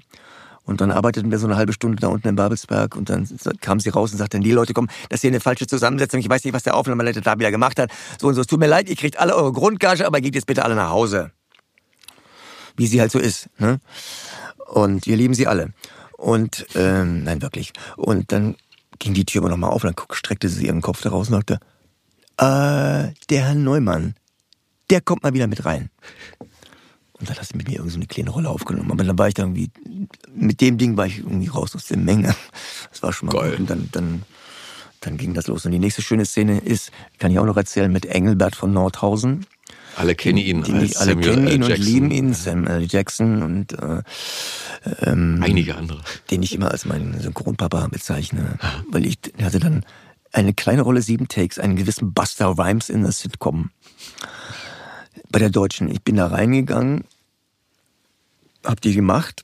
[0.68, 3.26] Und dann arbeiteten wir so eine halbe Stunde da unten in Babelsberg und dann
[3.62, 6.30] kam sie raus und sagte, die Leute kommen, das ist hier eine falsche Zusammensetzung, ich
[6.30, 7.90] weiß nicht, was der Aufnahmeleiter da wieder gemacht hat.
[8.20, 10.46] So und so, es tut mir leid, ihr kriegt alle eure Grundgage, aber geht jetzt
[10.46, 11.32] bitte alle nach Hause.
[12.76, 13.50] Wie sie halt so ist.
[13.60, 13.80] Ne?
[14.68, 15.74] Und wir lieben sie alle.
[16.18, 17.72] Und, ähm, nein, wirklich.
[17.96, 18.58] Und dann
[19.00, 21.36] ging die Tür aber nochmal auf und dann streckte sie ihren Kopf da raus und
[21.36, 21.60] sagte,
[22.40, 24.16] äh, der Herr Neumann,
[24.90, 25.90] der kommt mal wieder mit rein.
[27.20, 28.92] Und dann hat sie mit mir irgendwie so eine kleine Rolle aufgenommen.
[28.92, 29.72] Aber dann war ich da irgendwie,
[30.36, 32.36] mit dem Ding war ich irgendwie raus aus der Menge.
[32.92, 33.52] Das war schon mal Geil.
[33.52, 33.60] gut.
[33.62, 34.24] Und dann, dann,
[35.02, 35.66] dann ging das los.
[35.66, 39.46] Und die nächste schöne Szene ist, kann ich auch noch erzählen, mit Engelbert von Nordhausen.
[39.96, 41.86] Alle kennen ihn Die als mich alle Samuel kennen ihn und Jackson.
[41.86, 42.88] lieben ihn, Samuel L.
[42.88, 44.04] Jackson und äh,
[45.02, 46.02] Einige andere.
[46.30, 48.60] den ich immer als meinen Synchronpapa bezeichne,
[48.92, 49.84] weil ich hatte dann
[50.32, 53.72] eine kleine Rolle, sieben Takes, einen gewissen Buster Rhymes in der Sitcom.
[55.30, 55.90] Bei der Deutschen.
[55.90, 57.04] Ich bin da reingegangen,
[58.64, 59.44] hab die gemacht,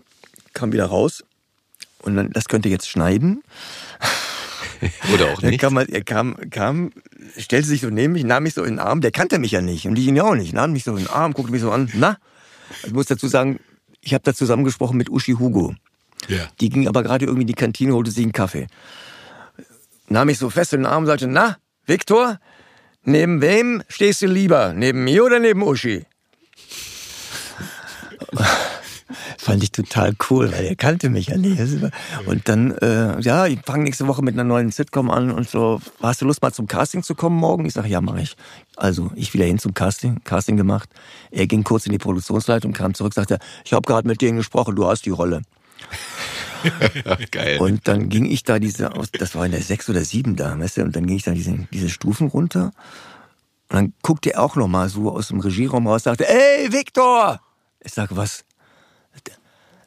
[0.54, 1.24] kam wieder raus
[2.00, 3.44] und dann, das könnt ihr jetzt schneiden.
[5.14, 5.60] Oder auch nicht.
[5.60, 6.92] kam, er kam, kam,
[7.38, 9.62] stellte sich so neben mich, nahm mich so in den Arm, der kannte mich ja
[9.62, 11.62] nicht und ich ihn ja auch nicht, nahm mich so in den Arm, guckte mich
[11.62, 12.18] so an, na?
[12.86, 13.60] Ich muss dazu sagen,
[14.02, 15.76] ich habe da zusammengesprochen mit Uschi Hugo.
[16.28, 16.48] Ja.
[16.60, 18.68] Die ging aber gerade irgendwie in die Kantine, holte sich einen Kaffee.
[20.10, 22.40] Nahm mich so fest in den Arm und sagte, na, Viktor,
[23.06, 24.74] neben wem stehst du lieber?
[24.74, 26.06] Neben mir oder neben Uschi?
[29.38, 31.62] Fand ich total cool, weil er kannte mich ja nicht.
[32.26, 35.82] Und dann, äh, ja, ich fange nächste Woche mit einer neuen Sitcom an und so,
[36.02, 37.66] hast du Lust mal zum Casting zu kommen morgen?
[37.66, 38.36] Ich sage, ja, mache ich.
[38.78, 40.90] Also, ich wieder hin zum Casting, Casting gemacht.
[41.30, 44.76] Er ging kurz in die Produktionsleitung, kam zurück, sagte, ich habe gerade mit denen gesprochen,
[44.76, 45.42] du hast die Rolle.
[47.32, 47.60] Geil.
[47.60, 50.78] Und dann ging ich da diese, das war in der sechs oder sieben da, weißt
[50.78, 52.72] du, und dann ging ich da diese, diese Stufen runter
[53.70, 57.42] Und dann guckte er auch noch mal so aus dem Regieraum raus, sagte, ey, Viktor!
[57.84, 58.46] Ich sage, was?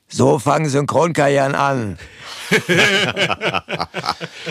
[0.08, 1.98] So fangen Synchronkarrieren an.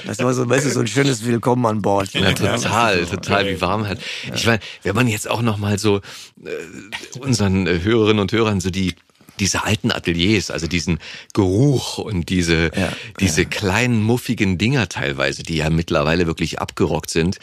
[0.06, 2.14] das war so, weißt du, so ein schönes Willkommen an Bord.
[2.14, 4.02] Ja, total, total, wie warm halt.
[4.34, 6.02] Ich meine, wenn man jetzt auch noch mal so
[6.44, 8.96] äh, unseren äh, Hörerinnen und Hörern so die
[9.40, 11.00] diese alten Ateliers, also diesen
[11.34, 17.40] Geruch und diese, Ja, diese kleinen muffigen Dinger teilweise, die ja mittlerweile wirklich abgerockt sind,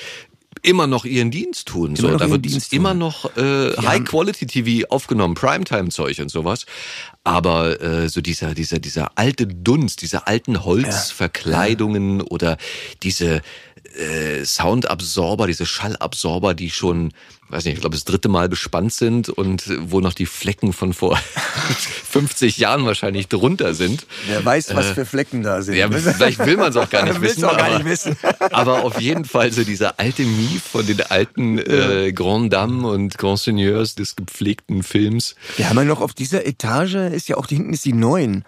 [0.62, 1.97] immer noch ihren Dienst tun.
[1.97, 2.78] So, noch da wird Dienst tun.
[2.78, 6.66] immer noch äh, High-Quality-TV aufgenommen, Primetime-Zeug und sowas.
[7.24, 12.57] Aber äh, so dieser, dieser, dieser alte Dunst, diese alten Holzverkleidungen oder
[13.03, 13.43] diese
[13.97, 17.12] äh, Soundabsorber, diese Schallabsorber, die schon,
[17.49, 20.93] weiß nicht, ich glaube, das dritte Mal bespannt sind und wo noch die Flecken von
[20.93, 21.16] vor
[22.11, 24.07] 50 Jahren wahrscheinlich drunter sind.
[24.26, 25.76] Wer weiß, was für Flecken da sind.
[25.76, 27.45] Ja, vielleicht will man es auch gar nicht wissen.
[27.45, 28.16] auch gar aber, nicht wissen.
[28.51, 33.18] aber auf jeden Fall so dieser alte Mief von den alten äh, Grand Dames und
[33.18, 35.34] Grand Seigneurs des gepflegten Films.
[35.57, 38.45] Wir haben ja noch auf dieser Etage, ist ja auch, hinten ist die neun.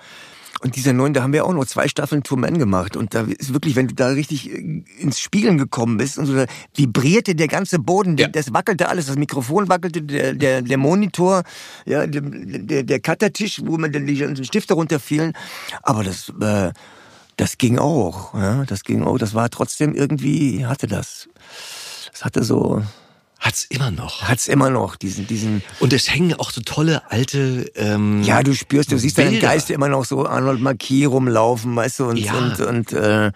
[0.65, 2.97] Und dieser neun, da haben wir auch noch zwei Staffeln Tour Man gemacht.
[2.97, 6.35] Und da ist wirklich, wenn du da richtig äh, ins Spiegeln gekommen bist und so,
[6.35, 8.29] da vibrierte der ganze Boden, Ja.
[8.29, 11.43] das wackelte alles, das Mikrofon wackelte, der, der, der Monitor,
[11.85, 15.35] ja, der, der, der Cuttertisch, wo man dann die ganzen Stifte runterfielen.
[15.83, 16.73] Aber das, äh,
[17.37, 19.19] das ging auch, ja, das ging auch.
[19.19, 21.29] Das war trotzdem irgendwie, hatte das.
[22.11, 22.83] Das hatte so,
[23.45, 24.23] Hat's immer noch.
[24.23, 27.71] hat's immer noch, diesen, diesen, Und es hängen auch so tolle alte.
[27.77, 29.49] Ähm, Ja, du spürst, du siehst deinen Bilder.
[29.49, 32.33] Geist immer noch so Arnold Marquis rumlaufen, weißt du, und, Ja.
[32.39, 33.33] und, und äh,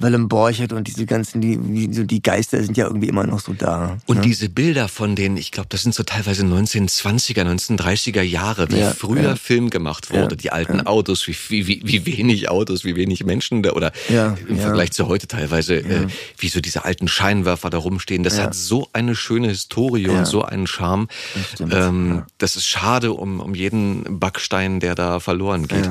[0.00, 3.52] Willem Borchert und diese ganzen, die, so die Geister sind ja irgendwie immer noch so
[3.52, 3.98] da.
[4.06, 4.22] Und ne?
[4.22, 8.90] diese Bilder von den, ich glaube, das sind so teilweise 1920er, 1930er Jahre, wie Ja,
[8.90, 9.36] früher ja.
[9.36, 10.36] Film gemacht wurde.
[10.36, 11.36] Die alten Autos, wie,
[11.68, 14.58] wie, wie, wenig Autos, wie wenig Menschen da, oder im.
[14.58, 18.24] Vergleich zu heute teilweise, äh, wie so diese alten Scheinwerfer da rumstehen.
[18.24, 20.18] Das hat so eine schöne Historie Ja.
[20.18, 21.08] und so einen Charme.
[21.54, 22.26] stimmt, ähm, ja.
[22.38, 25.88] Das ist schade um, um jeden Backstein, der da verloren geht.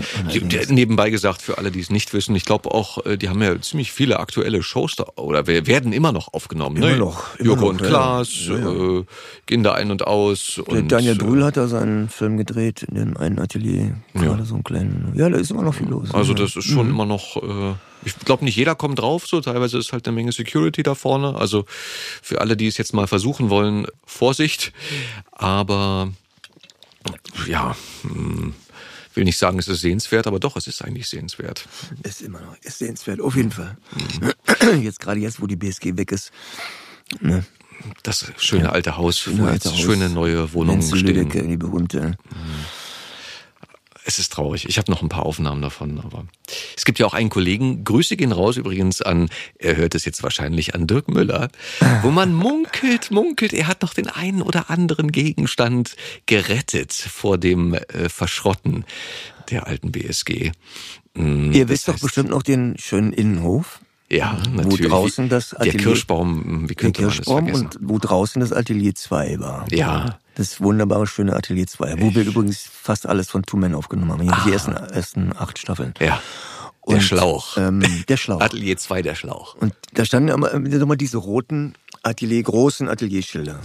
[0.52, 3.42] Ja, nebenbei gesagt, für alle, die es nicht wissen, ich glaube auch, äh, die haben
[3.42, 6.78] ja ziemlich viele aktuelle Shows da, oder wir- werden immer noch aufgenommen.
[6.78, 6.98] Immer ne?
[6.98, 7.84] noch, immer Joko noch, und.
[7.84, 8.30] Klaas.
[8.50, 9.04] Äh,
[9.46, 10.62] gehen da ein und aus.
[10.68, 13.96] Der und, Daniel äh, Brühl hat da seinen Film gedreht in dem einen Atelier.
[14.14, 15.14] Gerade so einen kleinen.
[15.16, 16.14] Ja, da ist immer noch viel los.
[16.14, 17.74] Also das ist schon immer noch, äh,
[18.04, 21.36] ich glaube nicht jeder kommt drauf, so teilweise ist halt eine Menge Security da vorne.
[21.36, 21.66] Also
[22.22, 24.74] für alle, die es jetzt mal versuchen wollen, Vorsicht.
[25.32, 26.12] Aber
[27.48, 28.54] ja, hm,
[29.14, 31.68] will nicht sagen, es ist sehenswert, aber doch, es ist eigentlich sehenswert.
[32.04, 33.78] Ist immer noch, ist sehenswert, auf jeden Fall.
[33.92, 34.82] Mhm.
[34.84, 36.32] Jetzt gerade jetzt, wo die BSG weg ist.
[37.20, 37.46] Ne?
[38.04, 39.80] Das schöne alte Haus, wo alte jetzt Haus.
[39.80, 41.30] schöne neue Wohnungen Nancy stehen.
[41.30, 42.18] Die berühmte.
[44.04, 44.68] Es ist traurig.
[44.68, 46.26] Ich habe noch ein paar Aufnahmen davon, aber
[46.76, 49.30] es gibt ja auch einen Kollegen, Grüße gehen raus übrigens an,
[49.60, 51.50] er hört es jetzt wahrscheinlich an Dirk Müller,
[52.02, 55.96] wo man munkelt, munkelt, er hat noch den einen oder anderen Gegenstand
[56.26, 58.86] gerettet vor dem äh, Verschrotten
[59.52, 60.52] der alten BSG.
[61.14, 63.82] Mm, Ihr wisst doch bestimmt noch den schönen Innenhof.
[64.10, 64.88] ja, wo natürlich.
[64.88, 67.80] draußen das der Atelier- Kirschbaum, wie Der könnte man Kirschbaum das vergessen?
[67.84, 69.66] und wo draußen das Atelier 2 war.
[69.72, 70.18] Ja.
[70.36, 74.30] Das wunderbare, schöne Atelier 2, wo wir übrigens fast alles von Two Men aufgenommen haben.
[74.30, 74.44] Ah.
[74.46, 75.94] Die ersten, ersten acht Staffeln.
[76.00, 76.22] Ja,
[76.88, 77.58] der Und, Schlauch.
[77.58, 78.42] Ähm, der Schlauch.
[78.42, 79.56] Atelier 2, der Schlauch.
[79.56, 83.60] Und da standen immer, immer diese roten Atelier, großen Atelierschilder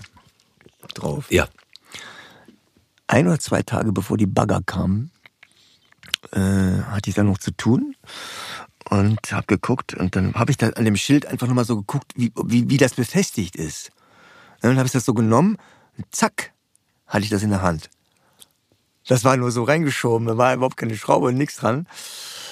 [0.95, 1.27] drauf.
[1.31, 1.49] Ja.
[3.07, 5.11] Ein oder zwei Tage bevor die Bagger kamen,
[6.33, 7.95] äh, hatte ich dann noch zu tun
[8.91, 12.13] und habe geguckt und dann habe ich da an dem Schild einfach nochmal so geguckt,
[12.17, 13.91] wie, wie, wie das befestigt ist.
[14.57, 15.57] Und dann habe ich das so genommen
[15.97, 16.53] und zack,
[17.07, 17.91] hatte ich das in der Hand.
[19.07, 21.87] Das war nur so reingeschoben, da war überhaupt keine Schraube und nichts dran.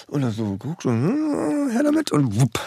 [0.06, 2.60] Und dann so geguckt und hm, her damit und wupp.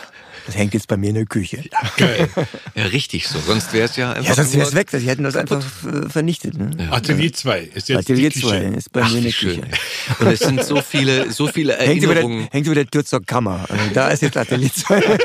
[0.47, 1.57] Das hängt jetzt bei mir in der Küche.
[1.71, 2.29] Ja, Geil.
[2.73, 3.37] Ja, richtig so.
[3.39, 4.33] Sonst wäre es ja einfach.
[4.35, 4.87] sonst wäre es weg.
[4.91, 6.57] Sie hätten das einfach äh, vernichtet.
[6.57, 6.71] Ne?
[6.89, 8.73] Atelier 2 ist jetzt Atelier die 2 Küche.
[8.77, 9.61] ist bei Ach, mir in der schön.
[9.61, 9.71] Küche.
[10.19, 13.03] Und es sind so viele, so viele Hängt über, der, Erinnerungen, hängt über der Tür
[13.05, 13.65] zur Kammer.
[13.69, 15.17] Also da ist jetzt Atelier 2.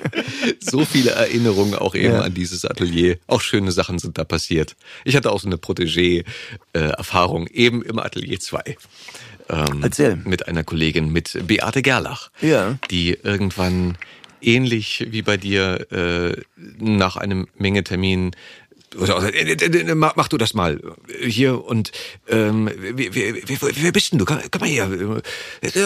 [0.60, 2.20] so viele Erinnerungen auch eben Ja.
[2.22, 3.18] an dieses Atelier.
[3.26, 4.76] Auch schöne Sachen sind da passiert.
[5.04, 8.76] Ich hatte auch so eine Protégé-Erfahrung eben im Atelier 2.
[9.50, 10.16] Ähm, Erzähl.
[10.24, 12.30] Mit einer Kollegin, mit Beate Gerlach.
[12.40, 12.78] Ja.
[12.90, 13.98] Die irgendwann
[14.42, 16.40] ähnlich wie bei dir äh,
[16.78, 18.38] nach einem Mengetermin oder,
[18.94, 20.80] äh, äh, äh, mach, du das mal
[21.22, 21.92] hier und
[22.28, 24.24] ähm, wer, wer, wer, bist denn du?
[24.24, 25.22] Komm, komm mal her.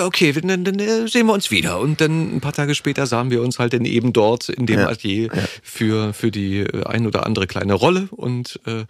[0.05, 1.81] Okay, dann, dann sehen wir uns wieder.
[1.81, 4.81] Und dann ein paar Tage später sahen wir uns halt dann eben dort in dem
[4.81, 5.31] Ja, Atelier
[5.63, 8.85] für für die ein oder andere kleine Rolle und äh,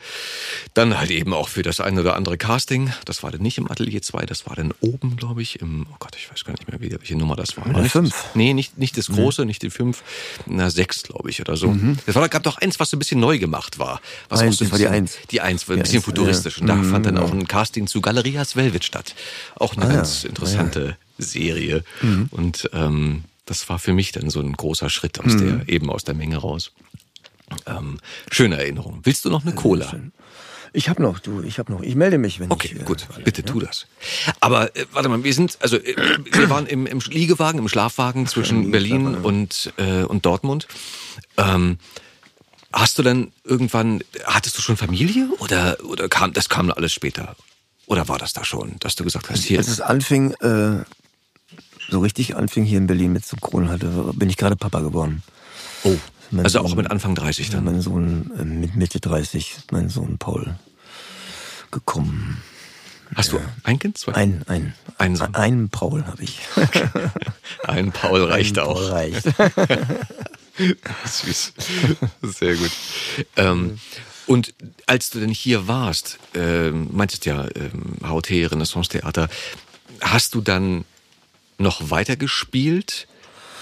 [0.75, 2.93] dann halt eben auch für das ein oder andere Casting.
[3.05, 5.97] Das war dann nicht im Atelier 2, das war dann oben, glaube ich, im oh
[5.99, 7.67] Gott, ich weiß gar nicht mehr, wie, welche Nummer das war.
[7.69, 8.15] Nicht- fünf.
[8.35, 10.03] Nee, nicht, nicht das große, nicht die fünf,
[10.47, 11.69] na sechs, glaube ich, oder so.
[11.69, 11.99] Mhm.
[12.07, 14.01] Das war, gab doch eins, was so ein bisschen neu gemacht war.
[14.29, 15.19] Was Eins, das war die Eins.
[15.31, 16.57] Die Eins, ein Die bisschen Eins, futuristisch.
[16.57, 16.61] ja.
[16.63, 17.27] Und da Mhm, fand dann genau.
[17.27, 19.15] auch ein Casting zu Galerias Velvet statt.
[19.57, 20.29] Auch eine Ah, ganz ja.
[20.31, 21.85] interessante Serie.
[22.03, 22.29] Mhm.
[22.31, 25.27] Und ähm, das war für mich dann so ein großer Schritt Mhm.
[25.31, 26.73] aus der, eben aus der Menge raus.
[27.67, 27.99] Ähm,
[28.31, 29.01] schöne Erinnerung.
[29.05, 29.95] Willst du noch eine Cola?
[30.77, 31.83] Ich habe noch, du, ich habe noch.
[31.83, 32.81] Ich melde mich, wenn Okay, ich.
[32.81, 33.47] äh, gut, falle, bitte ja?
[33.47, 33.87] tu das.
[34.41, 35.95] Aber äh, warte mal, wir sind, also äh,
[36.33, 40.67] wir waren im, im Liegewagen, im Schlafwagen zwischen Berlin und, äh, und Dortmund.
[41.37, 41.79] Ähm,
[42.75, 47.37] hast du dann irgendwann, hattest du schon Familie oder, oder kam das kam alles später?
[47.87, 50.85] Oder war das da schon, dass du gesagt hast, hier Als es anfing, äh,
[51.91, 55.23] so richtig anfing hier in Berlin mit Synchron, hatte, bin ich gerade Papa geworden.
[55.85, 55.97] oh,
[56.31, 57.65] mein also auch Sohn- mit Anfang 30 dann.
[57.65, 60.55] Mein Sohn äh, mit Mitte 30, ist mein Sohn Paul
[61.71, 62.43] gekommen.
[63.15, 63.99] Hast du ein Kind?
[63.99, 64.15] Zwei?
[64.15, 65.35] Ein, ein, Ein Sohn.
[65.35, 66.39] einen Paul habe ich.
[67.65, 68.75] Ein Paul reicht Ein auch.
[68.75, 69.25] Paul reicht.
[71.05, 71.53] Süß.
[72.23, 72.71] Sehr gut.
[73.37, 73.79] Ähm,
[74.27, 74.55] und
[74.87, 79.29] als du denn hier warst, ähm, meintest ja, ähm, HOT, Renaissance Theater,
[80.01, 80.85] hast du dann
[81.59, 83.07] noch weiter gespielt?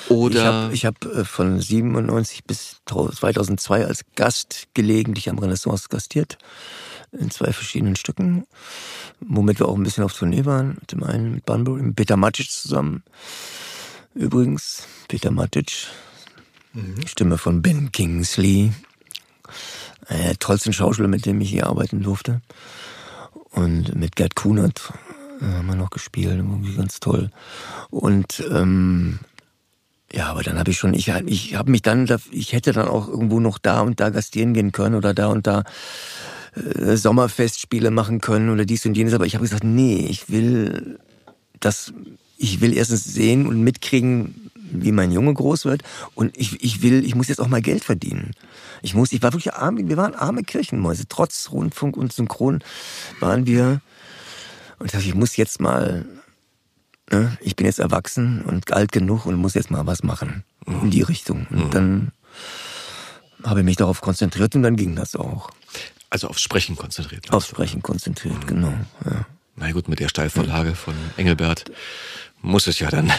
[0.09, 0.71] Oder?
[0.73, 6.39] Ich habe hab äh, von 97 bis 2002 als Gast gelegentlich am Renaissance gastiert.
[7.13, 8.47] In zwei verschiedenen Stücken.
[9.21, 10.77] Womit wir auch ein bisschen auf Tournee waren.
[10.81, 13.03] Mit dem einen mit Bunbury, mit Peter Matic zusammen.
[14.15, 15.89] Übrigens, Peter Matic.
[17.07, 18.73] Stimme von Ben Kingsley.
[20.11, 22.41] Der tollsten Schauspieler, mit dem ich hier arbeiten durfte.
[23.51, 24.93] Und mit Gerd Kunert
[25.41, 26.37] äh, haben wir noch gespielt.
[26.37, 27.31] Irgendwie ganz toll.
[27.91, 29.21] Und ähm,
[30.13, 33.09] ja, aber dann habe ich schon, ich, ich habe mich dann, ich hätte dann auch
[33.09, 35.65] irgendwo noch da und da gastieren gehen können oder da und da
[36.55, 40.99] äh, Sommerfestspiele machen können oder dies und jenes, aber ich habe gesagt, nee, ich will
[41.61, 41.95] das,
[42.37, 45.83] ich will erstens sehen und mitkriegen, wie mein Junge groß wird
[46.15, 48.33] und ich, ich will, ich muss jetzt auch mal Geld verdienen.
[48.83, 52.63] Ich muss, ich war wirklich arm, wir waren arme Kirchenmäuse, trotz Rundfunk und Synchron
[53.21, 53.81] waren wir
[54.79, 56.05] und ich dachte, ich muss jetzt mal
[57.13, 60.91] ne, ich bin jetzt erwachsen und alt genug und muss jetzt mal was machen in
[60.91, 61.47] die Richtung.
[61.51, 62.13] Und dann
[63.45, 65.51] habe ich mich darauf konzentriert und dann ging das auch.
[66.11, 67.33] also aufs Sprechen konzentriert.
[67.33, 68.73] Aufs Sprechen konzentriert, genau.
[69.05, 69.27] Ja.
[69.57, 71.65] Na gut, mit der Steilvorlage von Engelbert
[72.43, 73.11] muss es ja dann.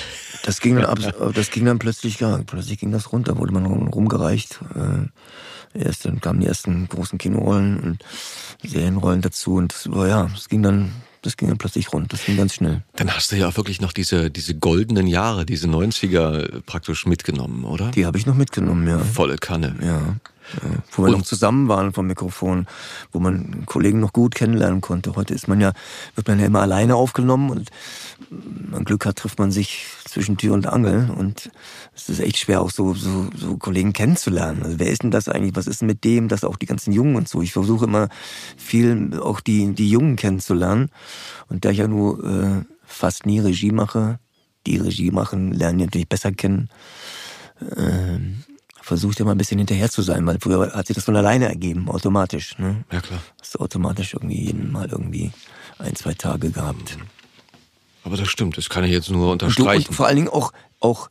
[0.45, 0.99] Das ging dann, ab,
[1.33, 4.59] das ging dann plötzlich, ja, plötzlich ging das runter, wurde man rum- rumgereicht.
[4.75, 8.03] Äh, erst dann kamen die ersten großen Kinorollen und
[8.63, 10.91] Serienrollen dazu und das ja, das ging dann,
[11.23, 12.83] das ging dann plötzlich rund, das ging ganz schnell.
[12.95, 17.63] Dann hast du ja auch wirklich noch diese, diese goldenen Jahre, diese 90er praktisch mitgenommen,
[17.65, 17.89] oder?
[17.91, 18.99] Die habe ich noch mitgenommen, ja.
[18.99, 19.75] Volle Kanne.
[19.81, 19.87] Ja.
[19.87, 20.11] ja.
[20.91, 22.67] Wo wir Und- noch zusammen waren vom Mikrofon,
[23.11, 25.15] wo man Kollegen noch gut kennenlernen konnte.
[25.15, 25.73] Heute ist man ja,
[26.15, 27.69] wird man ja immer alleine aufgenommen und
[28.29, 31.51] wenn man Glück hat, trifft man sich zwischen Tür und Angel und
[31.95, 34.63] es ist echt schwer, auch so, so, so Kollegen kennenzulernen.
[34.63, 35.55] Also wer ist denn das eigentlich?
[35.55, 36.27] Was ist denn mit dem?
[36.27, 37.41] Das auch die ganzen Jungen und so.
[37.41, 38.09] Ich versuche immer
[38.55, 40.89] viel auch die, die Jungen kennenzulernen.
[41.49, 44.19] Und da ich ja nur äh, fast nie Regie mache,
[44.67, 46.69] die Regie machen, lernen die natürlich besser kennen
[47.77, 48.43] ähm,
[48.81, 51.47] versucht ja mal ein bisschen hinterher zu sein, weil früher hat sich das von alleine
[51.47, 52.57] ergeben, automatisch.
[52.59, 52.83] Ne?
[52.91, 53.21] Ja, klar.
[53.39, 55.31] Hast du automatisch irgendwie jeden Mal irgendwie
[55.79, 56.97] ein, zwei Tage gehabt.
[58.03, 59.93] Aber das stimmt, das kann ich jetzt nur du, und unterstreichen.
[59.93, 61.09] vor allen Dingen auch, auch,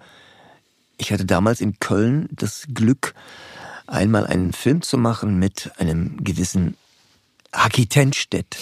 [0.99, 3.15] ich hatte damals in Köln das Glück,
[3.87, 6.77] einmal einen Film zu machen mit einem gewissen
[7.53, 8.57] Haki Tenstedt.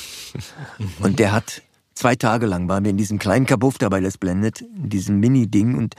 [1.01, 1.62] Und der hat
[2.01, 5.76] zwei Tage lang waren wir in diesem kleinen Kabuff dabei, das blendet, in diesem Mini-Ding
[5.76, 5.95] und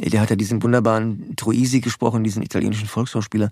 [0.00, 3.50] der hat ja diesen wunderbaren Troisi gesprochen, diesen italienischen Volksschauspieler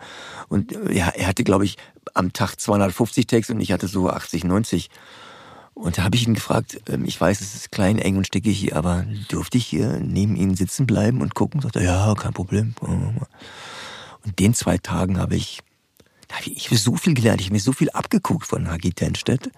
[0.49, 1.77] und äh, ja, er hatte, glaube ich,
[2.13, 4.91] am Tag 250 Takes und ich hatte so 80, 90.
[5.75, 8.59] Und da habe ich ihn gefragt, ähm, ich weiß, es ist klein, eng und stickig
[8.59, 11.61] hier, aber dürfte ich hier neben Ihnen sitzen bleiben und gucken?
[11.61, 12.75] Sagt er, ja, kein Problem.
[12.81, 15.61] Und den zwei Tagen habe ich,
[16.29, 19.51] da habe ich so viel gelernt, ich habe mir so viel abgeguckt von Hagi Tenstedt.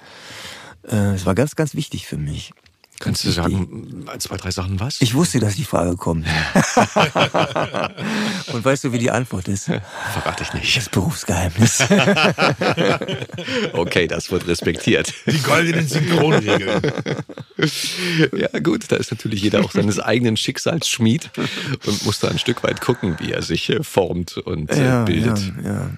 [0.88, 2.52] Äh, Es war ganz, ganz wichtig für mich.
[2.98, 5.02] Kannst du sagen, ein, zwei, drei Sachen was?
[5.02, 6.26] Ich wusste, dass die Frage kommt.
[8.52, 9.64] Und weißt du, wie die Antwort ist?
[9.64, 10.76] Verrate ich nicht.
[10.76, 11.84] Das Berufsgeheimnis.
[13.72, 15.12] Okay, das wird respektiert.
[15.26, 16.82] Die goldenen Synchronregeln.
[18.36, 21.30] Ja gut, da ist natürlich jeder auch seines eigenen Schicksals Schmied
[21.86, 25.04] und muss da ein Stück weit gucken, wie er sich äh, formt und äh, ja,
[25.04, 25.38] bildet.
[25.62, 25.90] ja, ja.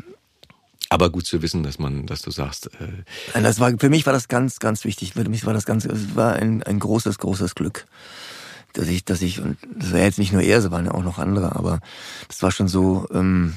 [0.90, 4.12] Aber gut zu wissen, dass man, dass du sagst, äh, das war, für mich war
[4.12, 5.12] das ganz, ganz wichtig.
[5.12, 7.84] Für mich war das ganz, es war ein, ein großes, großes Glück.
[8.72, 11.02] Dass ich, dass ich, und das war jetzt nicht nur er, es waren ja auch
[11.02, 11.80] noch andere, aber
[12.28, 13.54] das war schon so, ähm,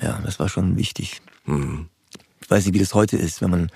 [0.00, 1.22] ja, das war schon wichtig.
[2.40, 3.70] Ich weiß nicht, wie das heute ist, wenn man,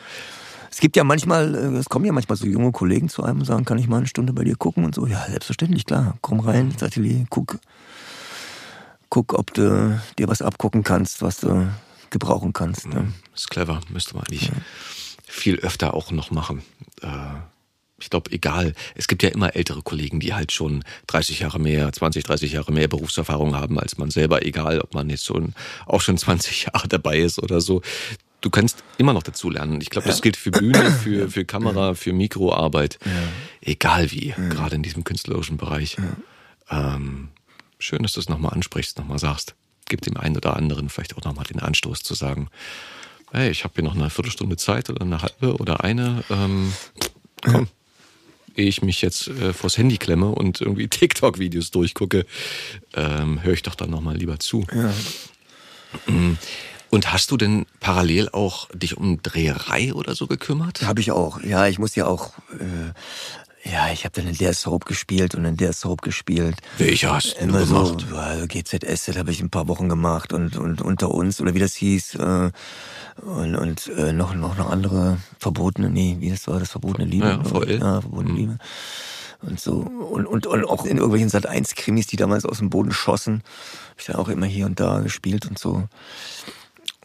[0.71, 3.45] es gibt ja manchmal, äh, es kommen ja manchmal so junge Kollegen zu einem und
[3.45, 5.07] sagen, kann ich mal eine Stunde bei dir gucken und so.
[5.07, 6.17] Ja, selbstverständlich, klar.
[6.21, 7.59] Komm rein ins Atelier, guck,
[9.09, 11.69] guck, ob du dir was abgucken kannst, was du
[12.13, 12.87] gebrauchen kannst.
[12.87, 13.13] Ne?
[13.35, 14.53] Ist clever, müsste man eigentlich
[15.27, 16.63] viel öfter auch noch machen.
[17.01, 17.09] Äh,
[17.99, 18.75] ich glaube, egal.
[18.95, 22.73] Es gibt ja immer ältere Kollegen, die halt schon 30 Jahre mehr, 20, 30 Jahre
[22.73, 25.55] mehr Berufserfahrung haben als man selber, egal ob man jetzt schon
[25.87, 27.81] auch schon 20 Jahre dabei ist oder so.
[28.41, 29.81] Du kannst immer noch dazu lernen.
[29.81, 32.99] Ich glaube, das gilt für Bühne, für, für Kamera, für Mikroarbeit.
[33.61, 35.97] Egal wie, gerade in diesem künstlerischen Bereich.
[36.69, 37.29] Ähm,
[37.79, 39.55] schön, dass du es nochmal ansprichst, nochmal sagst.
[39.93, 42.49] Gib dem einen oder anderen vielleicht auch nochmal den Anstoß zu sagen,
[43.31, 46.25] hey, ich habe hier noch eine Viertelstunde Zeit oder eine halbe oder eine.
[46.31, 46.73] Ähm,
[47.43, 47.69] komm,
[48.57, 52.25] ehe ich mich jetzt äh, vors Handy klemme und irgendwie TikTok-Videos durchgucke,
[52.95, 54.65] ähm, höre ich doch dann nochmal lieber zu.
[56.07, 56.39] Mm.
[56.89, 60.81] Und hast du denn parallel auch dich um Dreherei oder so gekümmert?
[60.81, 61.43] Habe ich auch.
[61.43, 62.33] Ja, ich muss ja auch.
[62.59, 62.95] Äh,
[63.65, 66.57] ja, ich habe dann in der Soap gespielt und in der Soap gespielt.
[66.79, 68.49] Welche hast du Immer so, gemacht?
[68.49, 72.17] GZS habe ich ein paar Wochen gemacht und, und unter uns oder wie das hieß
[72.17, 72.51] äh,
[73.23, 77.27] und, und äh, noch noch noch andere verbotene, nee, wie das war, das verbotene Liebe.
[77.27, 77.45] Ja.
[77.45, 77.79] VL.
[77.79, 78.59] Ja, verbotene Liebe.
[79.43, 82.71] Und so und, und, und auch in irgendwelchen Sat 1 Krimis, die damals aus dem
[82.71, 83.43] Boden schossen,
[83.91, 85.89] habe ich dann auch immer hier und da gespielt und so.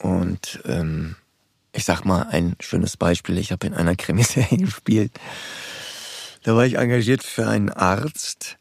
[0.02, 1.16] Und ähm,
[1.72, 5.12] ich sag mal ein schönes Beispiel, ich habe in einer Krimiserie gespielt.
[6.48, 8.56] Da war ich engagiert für einen Arzt.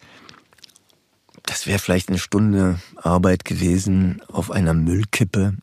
[1.45, 5.55] Das wäre vielleicht eine Stunde Arbeit gewesen auf einer Müllkippe.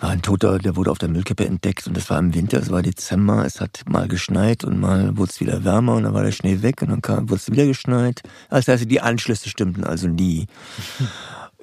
[0.00, 2.70] War ein Toter, der wurde auf der Müllkippe entdeckt und das war im Winter, es
[2.70, 6.24] war Dezember, es hat mal geschneit und mal wurde es wieder wärmer und dann war
[6.24, 8.20] der Schnee weg und dann kam, wurde es wieder geschneit.
[8.50, 10.46] Das heißt, die Anschlüsse stimmten also nie.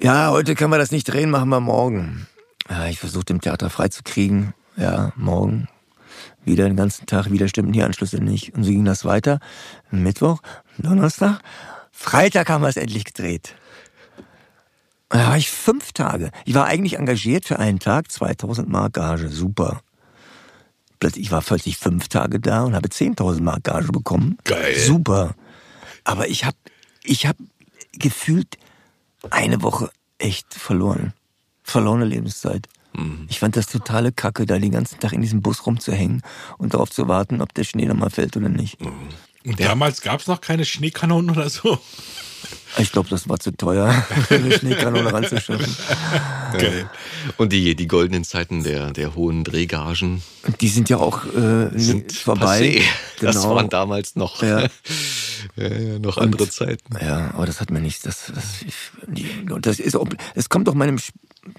[0.00, 2.26] Ja, heute können wir das nicht drehen, machen wir morgen.
[2.68, 4.54] Ja, ich versuchte im Theater freizukriegen.
[4.76, 5.68] Ja, morgen.
[6.48, 8.54] Wieder den ganzen Tag, wieder stimmten die Anschlüsse nicht.
[8.54, 9.38] Und so ging das weiter.
[9.90, 10.40] Mittwoch,
[10.78, 11.40] Donnerstag,
[11.92, 13.54] Freitag haben wir es endlich gedreht.
[15.10, 16.30] Da war ich fünf Tage.
[16.44, 19.82] Ich war eigentlich engagiert für einen Tag, 2000 Mark Gage, super.
[21.00, 24.38] Plötzlich, ich war plötzlich fünf Tage da und habe 10.000 Mark Gage bekommen.
[24.44, 24.76] Geil.
[24.76, 25.34] Super.
[26.04, 26.56] Aber ich habe
[27.04, 27.36] ich hab
[27.92, 28.58] gefühlt
[29.30, 31.12] eine Woche echt verloren.
[31.62, 32.68] Verlorene Lebenszeit.
[33.28, 36.22] Ich fand das totale Kacke, da den ganzen Tag in diesem Bus rumzuhängen
[36.58, 38.78] und darauf zu warten, ob der Schnee nochmal fällt oder nicht.
[39.44, 41.78] Und damals gab es noch keine Schneekanonen oder so.
[42.76, 45.74] Ich glaube, das war zu teuer, eine Schneekanone ranzuschaffen.
[46.52, 46.88] Geil.
[47.36, 50.22] Und die, die goldenen Zeiten der, der hohen Drehgagen
[50.60, 52.60] Die sind ja auch äh, sind vorbei.
[52.60, 52.82] passé.
[53.20, 53.56] Das Genau.
[53.56, 54.60] waren damals noch, Ja.
[55.56, 56.96] ja, ja, noch andere Zeiten.
[57.00, 58.02] Ja, aber das hat mir nichts.
[58.02, 58.74] Das, das, ich,
[59.08, 59.28] die,
[59.60, 59.96] das ist
[60.34, 60.98] es kommt doch meinem,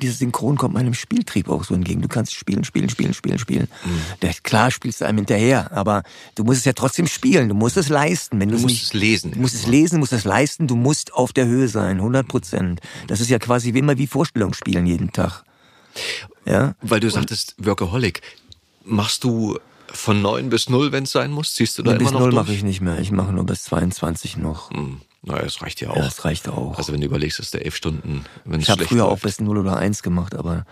[0.02, 2.02] dieses Synchron kommt meinem Spieltrieb auch so entgegen.
[2.02, 3.68] Du kannst spielen, spielen, spielen, spielen, spielen.
[3.86, 4.30] Mhm.
[4.44, 6.04] Klar spielst du einem hinterher, aber
[6.36, 7.50] du musst es ja trotzdem spielen.
[7.50, 8.40] Du musst es leisten.
[8.40, 9.32] Wenn Du musst nicht, es lesen.
[9.32, 10.68] Du musst es lesen, du musst es leisten.
[10.68, 12.82] Du musst auf der Höhe sein, 100 Prozent.
[13.08, 15.44] Das ist ja quasi wie immer wie Vorstellungsspielen jeden Tag.
[16.46, 16.76] Ja.
[16.82, 18.22] Weil du sagtest, Workaholic.
[18.86, 21.54] Machst du von neun bis null, wenn es sein muss?
[21.54, 22.44] Ziehst du da bis immer noch null durch?
[22.44, 23.00] mache ich nicht mehr.
[23.00, 24.72] Ich mache nur bis 22 noch.
[24.72, 25.96] Hm, naja, das reicht ja auch.
[25.98, 26.78] Ja, das reicht auch.
[26.78, 29.24] Also wenn du überlegst, dass der elf Stunden, wenn es ich habe früher auch läuft.
[29.24, 30.66] bis 0 oder 1 gemacht, aber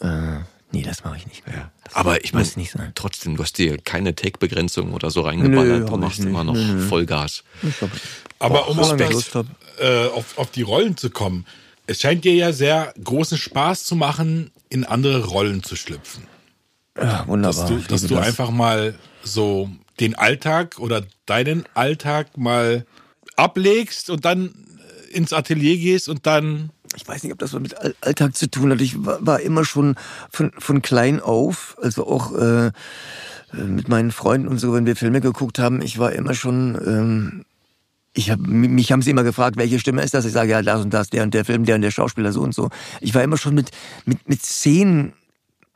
[0.00, 0.38] äh,
[0.70, 1.56] nee, das mache ich nicht mehr.
[1.56, 1.70] Ja.
[1.84, 2.92] Das Aber ich meine, muss nicht sein.
[2.94, 5.80] trotzdem, du hast dir keine Take-Begrenzung oder so reingeballert.
[5.80, 6.86] Nö, du machst immer noch Nö, nö.
[6.88, 7.42] Vollgas.
[7.80, 7.90] Hab,
[8.38, 9.34] Aber um auf, das,
[9.80, 11.44] äh, auf, auf die Rollen zu kommen,
[11.86, 16.24] es scheint dir ja sehr großen Spaß zu machen, in andere Rollen zu schlüpfen.
[16.96, 17.68] ja, wunderbar.
[17.68, 18.26] Dass du, dass du das.
[18.26, 18.94] einfach mal
[19.24, 22.86] so den Alltag oder deinen Alltag mal
[23.38, 24.54] ablegst und dann
[25.12, 28.50] ins Atelier gehst und dann Ich weiß nicht, ob das was mit All- Alltag zu
[28.50, 28.80] tun hat.
[28.80, 29.96] Ich war, war immer schon
[30.30, 32.70] von, von klein auf, also auch äh, äh,
[33.64, 36.74] mit meinen Freunden und so, wenn wir Filme geguckt haben, ich war immer schon.
[36.86, 37.44] Ähm,
[38.14, 40.24] ich hab, mich haben sie immer gefragt, welche Stimme ist das?
[40.24, 42.40] Ich sage, ja, das und das, der und der Film, der und der Schauspieler, so
[42.40, 42.68] und so.
[43.00, 43.70] Ich war immer schon mit,
[44.06, 45.12] mit, mit Szenen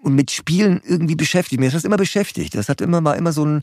[0.02, 1.60] und mit Spielen irgendwie beschäftigt.
[1.60, 2.54] Mir hat das immer beschäftigt.
[2.54, 3.62] Das hat immer, war immer so ein,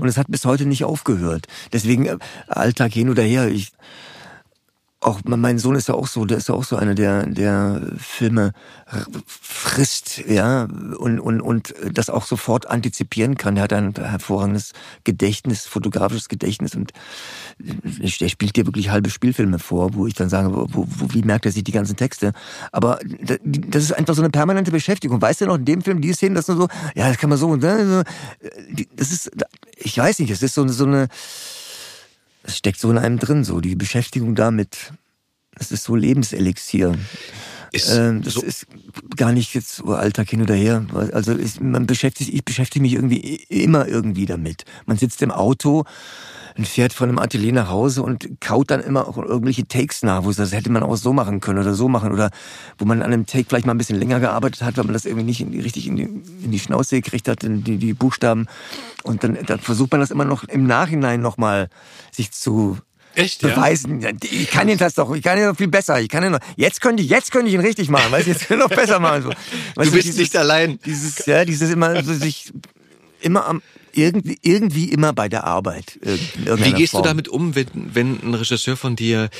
[0.00, 1.46] und es hat bis heute nicht aufgehört.
[1.72, 3.72] Deswegen, äh, Alltag hin oder her, ich,
[5.02, 7.82] auch mein Sohn ist ja auch so, der ist ja auch so einer, der, der
[7.98, 8.52] Filme
[9.26, 13.54] frisst, ja, und, und, und das auch sofort antizipieren kann.
[13.54, 14.72] Der hat ein hervorragendes
[15.04, 16.92] Gedächtnis, fotografisches Gedächtnis und
[17.58, 21.46] der spielt dir wirklich halbe Spielfilme vor, wo ich dann sage, wo, wo, wie merkt
[21.46, 22.32] er sich die ganzen Texte?
[22.70, 25.20] Aber da- das ist einfach so eine permanente Beschäftigung.
[25.20, 27.38] Weißt du noch, in dem Film, die Szenen, das nur so, ja, das kann man
[27.38, 28.02] so und so.
[28.96, 29.30] Das ist,
[29.76, 31.08] ich weiß nicht, es ist so, so eine,
[32.42, 34.92] es steckt so in einem drin, so die Beschäftigung damit.
[35.54, 36.96] Das ist so Lebenselixier.
[37.72, 38.66] Ist Ähm, das so- ist
[39.16, 40.84] gar nicht jetzt so Alltag hin oder her.
[41.12, 44.64] Also ist, man beschäftigt, ich beschäftige mich irgendwie immer irgendwie damit.
[44.86, 45.84] Man sitzt im Auto
[46.56, 50.24] und fährt von einem Atelier nach Hause und kaut dann immer auch irgendwelche Takes nach,
[50.24, 52.30] wo es das hätte man auch so machen können oder so machen oder
[52.78, 55.04] wo man an einem Take vielleicht mal ein bisschen länger gearbeitet hat, weil man das
[55.04, 57.94] irgendwie nicht in die, richtig in die, in die Schnauze gekriegt hat, in die, die
[57.94, 58.46] Buchstaben.
[59.02, 61.68] Und dann, dann versucht man das immer noch im Nachhinein nochmal
[62.10, 62.78] sich zu
[63.14, 64.00] Echt, beweisen.
[64.00, 66.00] Ja, Ich kann ihn das doch, ich kann ihn doch viel besser.
[66.00, 68.48] Ich kann ihn noch, jetzt könnte ich, jetzt könnte ich ihn richtig machen, weißt jetzt
[68.48, 69.22] kann ich noch besser machen.
[69.22, 69.28] So.
[69.28, 69.36] Weißt
[69.76, 70.78] Du bist dieses- nicht allein.
[70.86, 72.52] Dieses, ja, dieses immer so sich
[73.20, 73.60] immer am
[73.94, 75.98] irgendwie, irgendwie immer bei der Arbeit.
[76.02, 77.02] Wie gehst Form.
[77.02, 79.30] du damit um, wenn, wenn ein Regisseur von dir,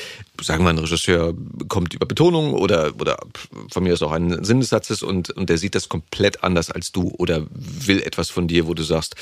[0.41, 1.33] sagen wir ein Regisseur
[1.67, 3.17] kommt über Betonung oder, oder
[3.71, 6.91] von mir aus auch ein Sinnesatz ist und, und der sieht das komplett anders als
[6.91, 9.15] du oder will etwas von dir, wo du sagst,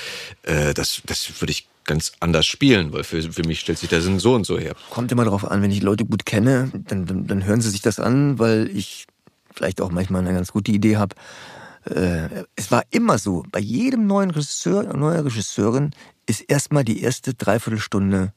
[0.43, 4.01] äh, das, das würde ich ganz anders spielen, weil für, für mich stellt sich der
[4.01, 4.75] Sinn so und so her.
[4.89, 7.81] Kommt immer darauf an, wenn ich Leute gut kenne, dann, dann, dann hören sie sich
[7.81, 9.07] das an, weil ich
[9.53, 11.15] vielleicht auch manchmal eine ganz gute Idee habe.
[11.85, 15.91] Äh, es war immer so, bei jedem neuen Regisseur, neuer Regisseurin
[16.25, 18.33] ist erstmal die erste Dreiviertelstunde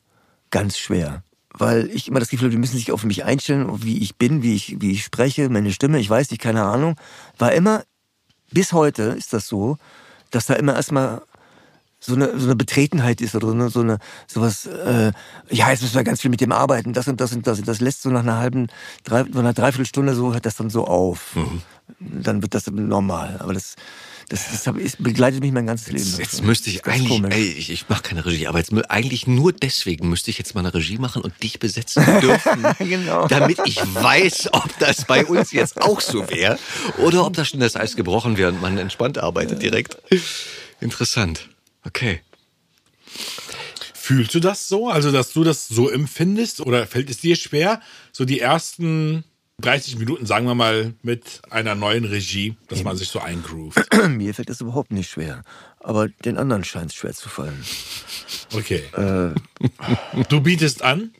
[0.51, 1.23] ganz schwer.
[1.57, 4.43] Weil ich immer das Gefühl habe, die müssen sich auf mich einstellen, wie ich bin,
[4.43, 6.97] wie ich, wie ich spreche, meine Stimme, ich weiß nicht, keine Ahnung.
[7.39, 7.85] War immer,
[8.51, 9.79] bis heute ist das so,
[10.31, 11.23] dass da immer erstmal
[12.07, 15.13] so eine, so eine Betretenheit ist oder so eine, so eine sowas, äh,
[15.51, 17.59] ja, jetzt müssen wir ganz viel mit dem arbeiten, das und das und das.
[17.59, 18.67] Und das lässt so nach einer halben,
[19.05, 21.37] drei, so einer Dreiviertelstunde so, hört das dann so auf.
[22.01, 23.37] Dann wird das normal.
[23.41, 23.77] Aber das,
[24.29, 25.99] das, das hab, ist, begleitet mich mein ganzes Leben.
[26.05, 27.35] Jetzt, Das jetzt müsste ich eigentlich, komisch.
[27.35, 30.61] ey, ich, ich mache keine Regie, aber jetzt eigentlich nur deswegen müsste ich jetzt mal
[30.61, 33.29] eine Regie machen und dich besetzen dürfen, Genau.
[33.29, 36.59] damit ich weiß, ob das bei uns jetzt auch so wäre
[36.99, 39.99] oder ob da schon das Eis gebrochen wäre und man entspannt arbeitet direkt.
[40.81, 41.49] Interessant.
[41.85, 42.21] Okay.
[43.95, 44.89] Fühlst du das so?
[44.89, 46.61] Also, dass du das so empfindest?
[46.61, 47.81] Oder fällt es dir schwer,
[48.13, 49.25] so die ersten
[49.61, 53.79] 30 Minuten, sagen wir mal, mit einer neuen Regie, dass man sich so eingroovt?
[54.09, 55.43] Mir fällt das überhaupt nicht schwer.
[55.81, 57.65] Aber den anderen scheint es schwer zu fallen.
[58.53, 58.83] Okay.
[58.93, 59.35] Äh.
[60.29, 61.15] Du bietest an?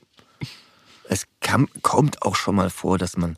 [1.09, 3.37] Es kam, kommt auch schon mal vor, dass man,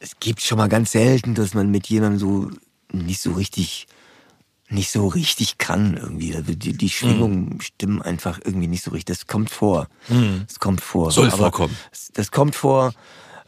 [0.00, 2.50] es gibt schon mal ganz selten, dass man mit jemandem so
[2.90, 3.86] nicht so richtig,
[4.70, 6.34] nicht so richtig kann irgendwie.
[6.34, 9.16] Also Die, die Schwingungen stimmen einfach irgendwie nicht so richtig.
[9.16, 9.88] Das kommt vor.
[10.46, 11.10] Das kommt vor.
[11.10, 11.76] Soll aber vorkommen.
[11.90, 12.92] Das, das kommt vor.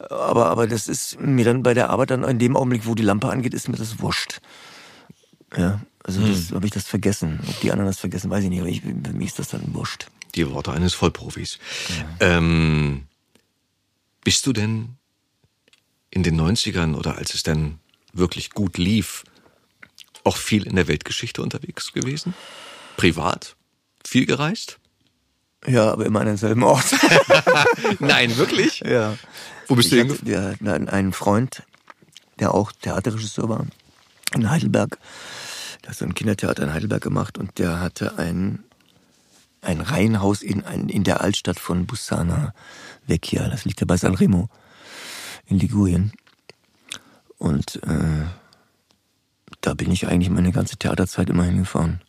[0.09, 3.03] Aber, aber das ist mir dann bei der Arbeit dann in dem Augenblick, wo die
[3.03, 4.41] Lampe angeht, ist mir das wurscht.
[5.55, 7.39] Ja, also das habe ich das vergessen.
[7.47, 8.61] Ob die anderen das vergessen, weiß ich nicht.
[8.61, 10.07] Aber ich, für mich ist das dann wurscht.
[10.33, 11.59] Die Worte eines Vollprofis.
[12.19, 13.03] Ähm,
[14.23, 14.95] bist du denn
[16.09, 17.79] in den 90ern oder als es dann
[18.13, 19.23] wirklich gut lief,
[20.23, 22.33] auch viel in der Weltgeschichte unterwegs gewesen?
[22.97, 23.55] Privat?
[24.05, 24.77] Viel gereist?
[25.67, 26.85] Ja, aber immer an denselben Ort.
[27.99, 28.79] Nein, wirklich?
[28.79, 29.17] Ja.
[29.67, 30.51] Wo bist du ich hingefahren?
[30.53, 31.63] hatte, Wir hatten einen Freund,
[32.39, 33.67] der auch Theaterregisseur war
[34.33, 34.97] in Heidelberg.
[35.83, 38.63] Der hat so ein Kindertheater in Heidelberg gemacht und der hatte ein,
[39.61, 42.53] ein Reihenhaus in, ein, in der Altstadt von Bussana
[43.05, 43.47] Vecchia.
[43.47, 44.49] Das liegt ja bei Sanremo
[45.45, 46.11] in Ligurien.
[47.37, 48.25] Und äh,
[49.61, 52.01] da bin ich eigentlich meine ganze Theaterzeit immer hingefahren.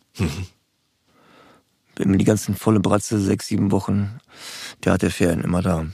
[1.95, 4.19] Bin mir die ganzen volle Bratze, sechs, sieben Wochen
[4.81, 5.87] Theaterferien immer da.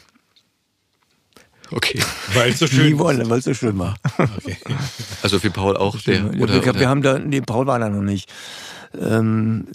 [1.70, 2.00] Okay.
[2.34, 3.96] Weil es so schön Nie wollen, weil es so schön war.
[4.36, 4.56] Okay.
[5.22, 6.18] Also für Paul auch der.
[6.18, 8.32] Ja, Oder, wir, wir oder, haben da, nee, Paul war da noch nicht.
[8.98, 9.66] Ähm,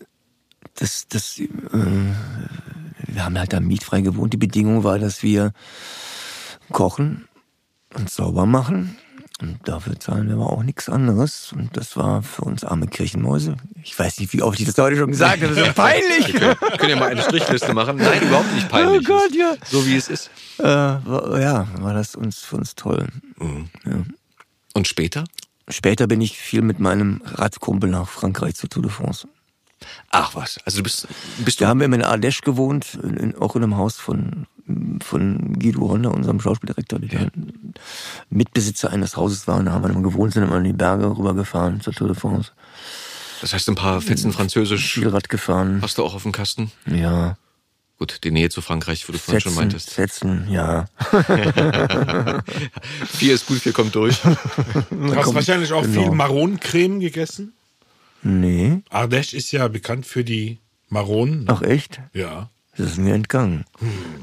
[0.75, 4.34] das, das, äh, wir haben halt da mietfrei gewohnt.
[4.34, 5.51] Die Bedingung war, dass wir
[6.71, 7.27] kochen
[7.93, 8.97] und sauber machen.
[9.43, 11.51] Und dafür zahlen wir aber auch nichts anderes.
[11.51, 13.57] Und das war für uns arme Kirchenmäuse.
[13.83, 15.53] Ich weiß nicht, wie oft ich das heute schon gesagt habe.
[15.53, 16.33] Das ist so peinlich.
[16.33, 17.97] wir können ja mal eine Strichliste machen.
[17.97, 19.01] Nein, überhaupt nicht peinlich.
[19.09, 19.55] Oh Gott, ja.
[19.65, 20.29] So wie es ist.
[20.59, 23.05] äh, war, ja, war das uns, für uns toll.
[24.73, 25.25] Und später?
[25.67, 29.27] Später bin ich viel mit meinem Radkumpel nach Frankreich zur Tour de France.
[30.09, 30.57] Ach was.
[30.63, 31.05] Also du bist,
[31.39, 34.47] bist du Da haben wir in Ardèche gewohnt, in, in, auch in einem Haus von,
[35.01, 37.32] von Guido Honda, unserem Schauspieldirektor, der
[38.30, 39.57] Mitbesitzer eines Hauses war.
[39.57, 42.16] Und da haben wir dann gewohnt, sind immer in die Berge rübergefahren zur Tour de
[42.18, 42.51] France.
[43.41, 45.80] Das heißt, ein paar Fetzen Französisch Spielrad gefahren.
[45.82, 46.72] hast du auch auf dem Kasten?
[46.86, 47.38] Ja.
[47.99, 49.89] Gut, die Nähe zu Frankreich, wo du vorhin schon meintest.
[49.91, 50.86] Fetzen, ja.
[53.07, 54.20] Vier ist gut, vier kommt durch.
[54.89, 56.01] Du hast wahrscheinlich auch Genau.
[56.03, 57.53] viel Maronencreme gegessen.
[58.24, 58.82] Nee.
[58.89, 60.57] Ardèche ist ja bekannt für die
[60.89, 61.45] Maronen.
[61.49, 61.99] Ach echt?
[62.14, 62.49] Ja.
[62.76, 63.65] Das ist mir entgangen.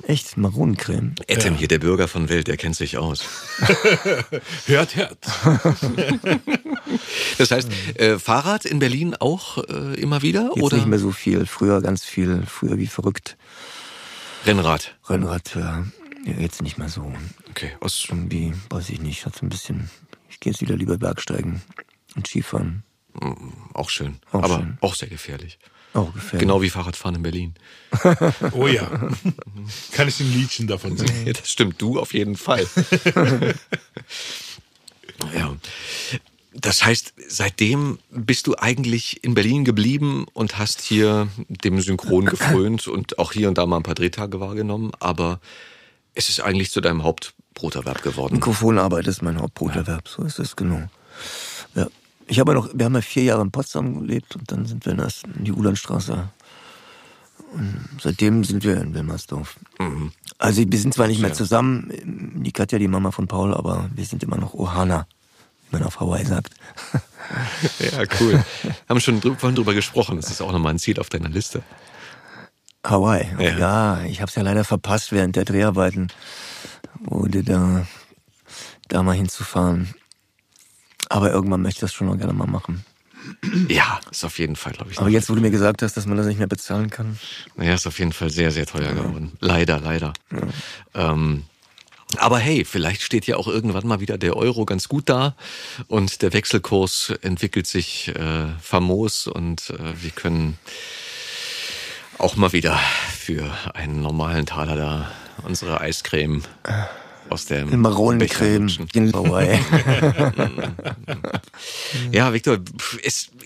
[0.02, 1.14] Echt, Maronencreme.
[1.28, 3.22] Etem hier, der Bürger von Welt, der kennt sich aus.
[4.66, 5.18] Hört, hört.
[7.38, 10.50] Das heißt, äh, Fahrrad in Berlin auch äh, immer wieder?
[10.54, 11.46] Jetzt oder nicht mehr so viel.
[11.46, 12.42] Früher ganz viel.
[12.46, 13.36] Früher wie verrückt.
[14.44, 14.96] Rennrad?
[15.08, 15.84] Rennrad, ja.
[16.24, 17.12] ja jetzt nicht mehr so.
[17.50, 19.88] Okay, aus Irgendwie, weiß ich nicht, hat so ein bisschen.
[20.28, 21.62] Ich gehe jetzt wieder lieber Bergsteigen
[22.16, 22.82] und Skifahren.
[23.74, 24.78] auch schön, Auch aber schön.
[24.80, 25.58] auch sehr gefährlich.
[25.92, 26.40] Auch gefällt.
[26.40, 27.54] Genau wie Fahrradfahren in Berlin.
[28.52, 28.88] Oh ja.
[29.92, 31.26] Kann ich ein Liedchen davon singen?
[31.26, 32.66] Ja, das stimmt, du auf jeden Fall.
[35.34, 35.56] ja.
[36.54, 42.86] Das heißt, seitdem bist du eigentlich in Berlin geblieben und hast hier dem Synchron gefrönt
[42.88, 45.40] und auch hier und da mal ein paar Drehtage wahrgenommen, aber
[46.14, 48.34] es ist eigentlich zu deinem Hauptbroterwerb geworden.
[48.34, 50.88] Mikrofonarbeit ist mein Hauptbroterwerb, so ist es genau.
[52.30, 54.92] Ich habe noch, wir haben ja vier Jahre in Potsdam gelebt und dann sind wir
[54.92, 56.28] in die Ulandstraße.
[57.52, 59.56] Und seitdem sind wir in Wilmersdorf.
[60.38, 61.90] Also wir sind zwar nicht mehr zusammen,
[62.44, 65.08] die Katja, die Mama von Paul, aber wir sind immer noch Ohana,
[65.68, 66.54] wie man auf Hawaii sagt.
[67.78, 68.42] Ja, cool.
[68.88, 70.16] Haben schon drü vorhin drüber gesprochen.
[70.16, 71.62] Das ist auch nochmal ein Ziel auf deiner Liste.
[72.84, 73.58] Hawaii, Ja.
[73.58, 76.08] ja, ich habe es ja leider verpasst während der Dreharbeiten,
[76.98, 77.86] wurde da,
[78.88, 79.94] da mal hinzufahren.
[81.10, 82.84] Aber irgendwann möchte ich das schon noch gerne mal machen.
[83.68, 84.98] Ja, ist auf jeden Fall, glaube ich.
[84.98, 87.18] Aber jetzt, wo du mir gesagt hast, dass man das nicht mehr bezahlen kann,
[87.58, 89.32] Ja, ist auf jeden Fall sehr, sehr teuer geworden.
[89.40, 90.14] Leider, leider.
[90.94, 91.44] Ähm,
[92.16, 95.34] aber hey, vielleicht steht ja auch irgendwann mal wieder der Euro ganz gut da
[95.88, 100.58] und der Wechselkurs entwickelt sich äh, famos und äh, wir können
[102.18, 102.78] auch mal wieder
[103.16, 105.10] für einen normalen Taler da
[105.44, 106.42] unsere Eiscreme
[107.30, 109.58] aus der Maronencreme in Hawaii.
[112.12, 112.58] Ja, Viktor,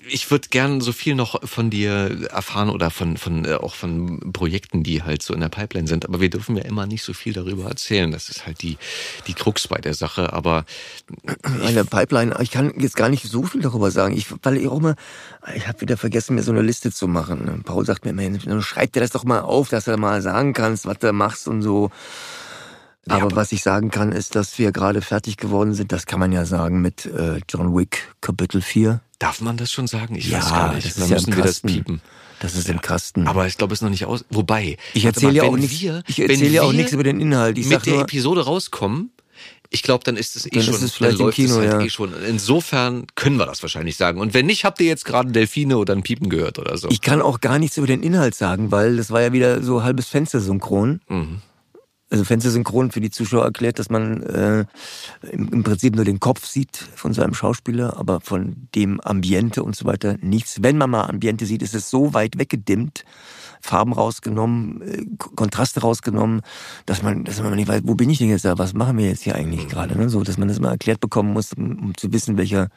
[0.08, 4.32] ich würde gern so viel noch von dir erfahren oder von, von äh, auch von
[4.32, 6.06] Projekten, die halt so in der Pipeline sind.
[6.06, 8.10] Aber wir dürfen ja immer nicht so viel darüber erzählen.
[8.10, 8.76] Das ist halt die,
[9.26, 10.32] die Krux bei der Sache.
[10.32, 10.64] Aber
[11.62, 14.16] Eine Pipeline, ich kann jetzt gar nicht so viel darüber sagen.
[14.16, 14.96] Ich, weil ich auch mal,
[15.54, 17.62] ich habe wieder vergessen, mir so eine Liste zu machen.
[17.64, 20.86] Paul sagt mir immer, schreib dir das doch mal auf, dass du mal sagen kannst,
[20.86, 21.90] was du machst und so.
[23.08, 25.92] Aber was ich sagen kann, ist, dass wir gerade fertig geworden sind.
[25.92, 29.00] Das kann man ja sagen mit äh, John Wick Kapitel 4.
[29.18, 30.14] darf man das schon sagen?
[30.14, 30.86] Ich Ja, weiß gar nicht.
[30.86, 31.68] das Dann ist ja müssen im wir das Kasten.
[31.68, 32.00] piepen.
[32.40, 33.26] Das ist im Kasten.
[33.28, 34.24] Aber ich glaube, es ist noch nicht aus.
[34.30, 35.80] Wobei, ich erzähle ja auch nichts.
[35.80, 37.56] wir- Ich erzähle ja auch wir nichts über den Inhalt.
[37.58, 39.10] Ich mit der nur, Episode rauskommen,
[39.70, 41.56] ich glaube, dann ist es eh Dann schon, ist es vielleicht dann läuft Kino, es
[41.58, 41.80] halt ja.
[41.80, 42.12] eh schon.
[42.28, 44.20] Insofern können wir das wahrscheinlich sagen.
[44.20, 46.88] Und wenn nicht, habt ihr jetzt gerade Delfine oder ein Piepen gehört oder so.
[46.90, 49.82] ich kann auch gar nichts über den Inhalt sagen, weil das war ja wieder so
[49.82, 51.00] halbes Fenstersynchron.
[51.08, 51.40] Mhm.
[52.14, 54.66] Also Fenstersynchron für die Zuschauer erklärt, dass man äh,
[55.32, 59.74] im, im Prinzip nur den Kopf sieht von seinem Schauspieler, aber von dem Ambiente und
[59.74, 60.62] so weiter nichts.
[60.62, 63.04] Wenn man mal Ambiente sieht, ist es so weit weggedimmt,
[63.60, 65.04] Farben rausgenommen, äh,
[65.34, 66.42] Kontraste rausgenommen,
[66.86, 69.08] dass man, dass man nicht weiß, wo bin ich denn jetzt da, was machen wir
[69.08, 70.08] jetzt hier eigentlich gerade, ne?
[70.08, 72.68] so, dass man das mal erklärt bekommen muss, um, um zu wissen, welcher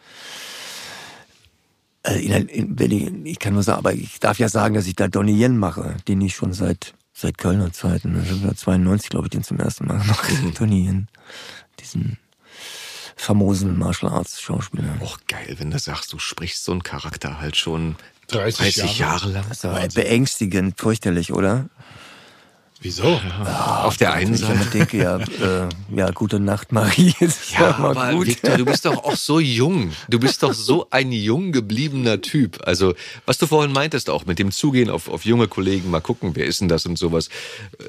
[2.02, 4.96] also in, in, ich, ich kann nur sagen, aber ich darf ja sagen, dass ich
[4.96, 9.32] da Donnie Yen mache, den ich schon seit seit Kölner Zeiten, also 92 glaube ich,
[9.32, 10.34] den zum ersten Mal mache.
[10.58, 11.08] Donnie Yen,
[11.80, 12.18] diesen
[13.16, 14.96] famosen Martial Arts Schauspieler.
[15.02, 17.96] Och, geil, wenn du sagst, du sprichst so einen Charakter halt schon
[18.28, 19.46] 30 30 Jahre, lang.
[19.50, 21.70] Das war beängstigend, fürchterlich, oder?
[22.82, 23.20] Wieso?
[23.84, 24.66] Auf der einen Ich Seite.
[24.72, 27.14] denke, ja, äh, ja, gute Nacht, Marie.
[27.58, 28.28] Ja, aber gut.
[28.28, 29.92] Victor, du bist doch auch so jung.
[30.10, 32.60] Du bist doch so ein jung gebliebener Typ.
[32.66, 32.94] Also,
[33.26, 36.46] was du vorhin meintest auch mit dem Zugehen auf, auf junge Kollegen, mal gucken, wer
[36.46, 37.30] ist denn das und sowas.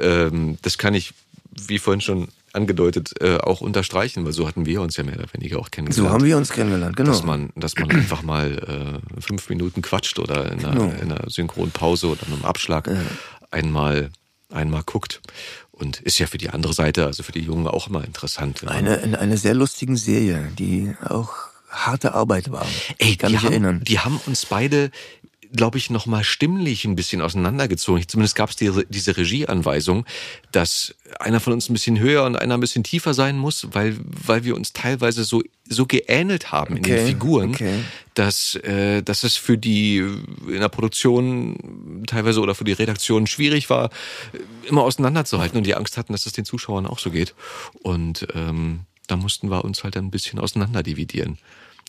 [0.00, 1.12] Ähm, das kann ich,
[1.54, 5.26] wie vorhin schon angedeutet, äh, auch unterstreichen, weil so hatten wir uns ja mehr oder
[5.34, 6.08] weniger auch kennengelernt.
[6.08, 7.10] so haben wir uns kennengelernt, genau.
[7.10, 10.94] dass man, dass man einfach mal äh, fünf Minuten quatscht oder in einer, Genau.
[11.02, 12.88] in einer Synchronpause oder einem Abschlag
[13.50, 14.10] einmal,
[14.50, 15.20] einmal guckt.
[15.70, 18.66] Und ist ja für die andere Seite, also für die Jungen auch immer interessant.
[18.66, 21.34] eine, in einer sehr lustigen Serie, die auch
[21.70, 22.66] harte Arbeit war.
[22.98, 23.84] Ey, ich kann mich haben, erinnern.
[23.84, 24.90] Die haben uns beide,
[25.52, 28.06] glaube ich, nochmal stimmlich ein bisschen auseinandergezogen.
[28.06, 30.04] Zumindest gab es die, diese Regieanweisung,
[30.52, 33.96] dass einer von uns ein bisschen höher und einer ein bisschen tiefer sein muss, weil,
[33.98, 37.80] weil wir uns teilweise so, so geähnelt haben in den Okay, Figuren, okay.
[38.14, 43.70] dass, äh, dass es für die in der Produktion teilweise oder für die Redaktion schwierig
[43.70, 43.90] war,
[44.68, 47.34] immer auseinanderzuhalten und die Angst hatten, dass es den Zuschauern auch so geht.
[47.82, 51.38] Und ähm, da mussten wir uns halt ein bisschen auseinanderdividieren.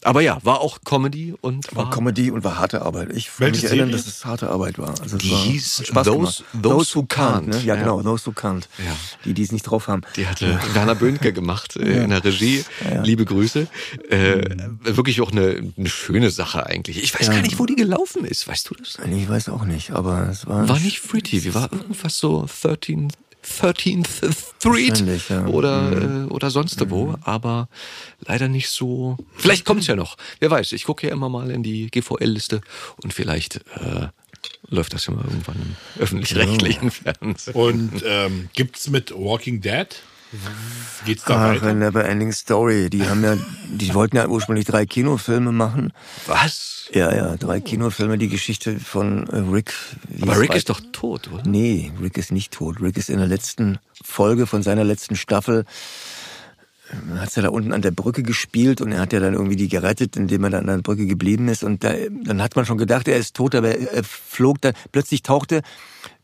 [0.03, 3.09] Aber ja, war auch Comedy und war Comedy und war harte Arbeit.
[3.13, 4.99] Ich kann Welche mich erinnern, dass es harte Arbeit war.
[5.01, 6.43] Also Die war, hieß Spaß Those-.
[6.61, 7.47] Those Who Can't.
[7.47, 7.57] ne?
[7.57, 7.81] Ja, Ja.
[7.81, 8.63] genau, Those Who Can't.
[8.77, 8.95] Ja.
[9.25, 10.01] Die, die es nicht drauf haben.
[10.15, 12.63] Die hatte Werner Böhnke gemacht äh, in der Regie.
[13.03, 13.67] Liebe Grüße.
[14.09, 17.03] Äh, wirklich auch eine, eine schöne Sache eigentlich.
[17.03, 17.33] Ich weiß Ja.
[17.33, 18.47] gar nicht, wo die gelaufen ist.
[18.47, 18.97] Weißt du das?
[19.05, 20.69] Ich weiß auch nicht, aber es war...
[20.69, 23.11] War nicht Free TV, war irgendwas so 13,
[23.45, 25.47] 13th Street ja.
[25.47, 27.69] oder, äh, oder sonst wo, aber
[28.19, 29.17] leider nicht so.
[29.35, 30.17] Vielleicht kommt's ja noch.
[30.39, 32.61] Wer weiß, ich gucke ja immer mal in die GVL-Liste
[33.01, 34.07] und vielleicht äh,
[34.69, 37.53] läuft das ja mal irgendwann im öffentlich-rechtlichen Fernsehen.
[37.53, 39.87] Und ähm, gibt's mit Walking Dead
[41.05, 41.67] Geht's da Ach, weiter?
[41.67, 42.89] a never ending story.
[42.89, 43.35] Die haben ja,
[43.67, 45.91] die wollten ja ursprünglich drei Kinofilme machen.
[46.27, 46.89] Was?
[46.93, 49.73] Ja, ja, drei Kinofilme, die Geschichte von äh, Rick.
[50.21, 51.43] Aber Rick ist doch tot, oder?
[51.47, 52.81] Nee, Rick ist nicht tot.
[52.81, 55.65] Rick ist in der letzten Folge von seiner letzten Staffel
[57.17, 59.67] hat er da unten an der Brücke gespielt und er hat ja dann irgendwie die
[59.67, 61.63] gerettet, indem er dann an der Brücke geblieben ist.
[61.63, 65.21] Und da, dann hat man schon gedacht, er ist tot, aber er flog dann, plötzlich
[65.21, 65.61] tauchte,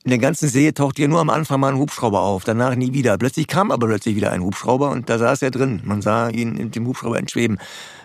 [0.06, 2.94] in der ganzen Serie tauchte ja nur am Anfang mal ein Hubschrauber auf, danach nie
[2.94, 3.18] wieder.
[3.18, 5.82] Plötzlich kam aber plötzlich wieder ein Hubschrauber und da saß er drin.
[5.84, 7.58] Man sah ihn in dem Hubschrauber entschweben.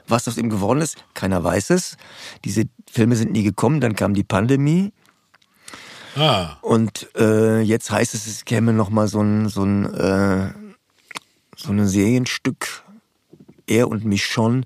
[0.09, 1.99] Was aus ihm geworden ist, keiner weiß es.
[2.47, 4.95] Diese Filme sind nie gekommen, dann kam die Pandemie.
[6.17, 10.55] Ah, Und äh, jetzt heißt es, es käme noch mal so ein so ein äh,
[11.55, 12.83] so ein Serienstück.
[13.67, 14.63] Er und Michonne.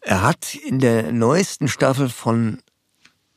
[0.00, 2.58] Er hat in der neuesten Staffel von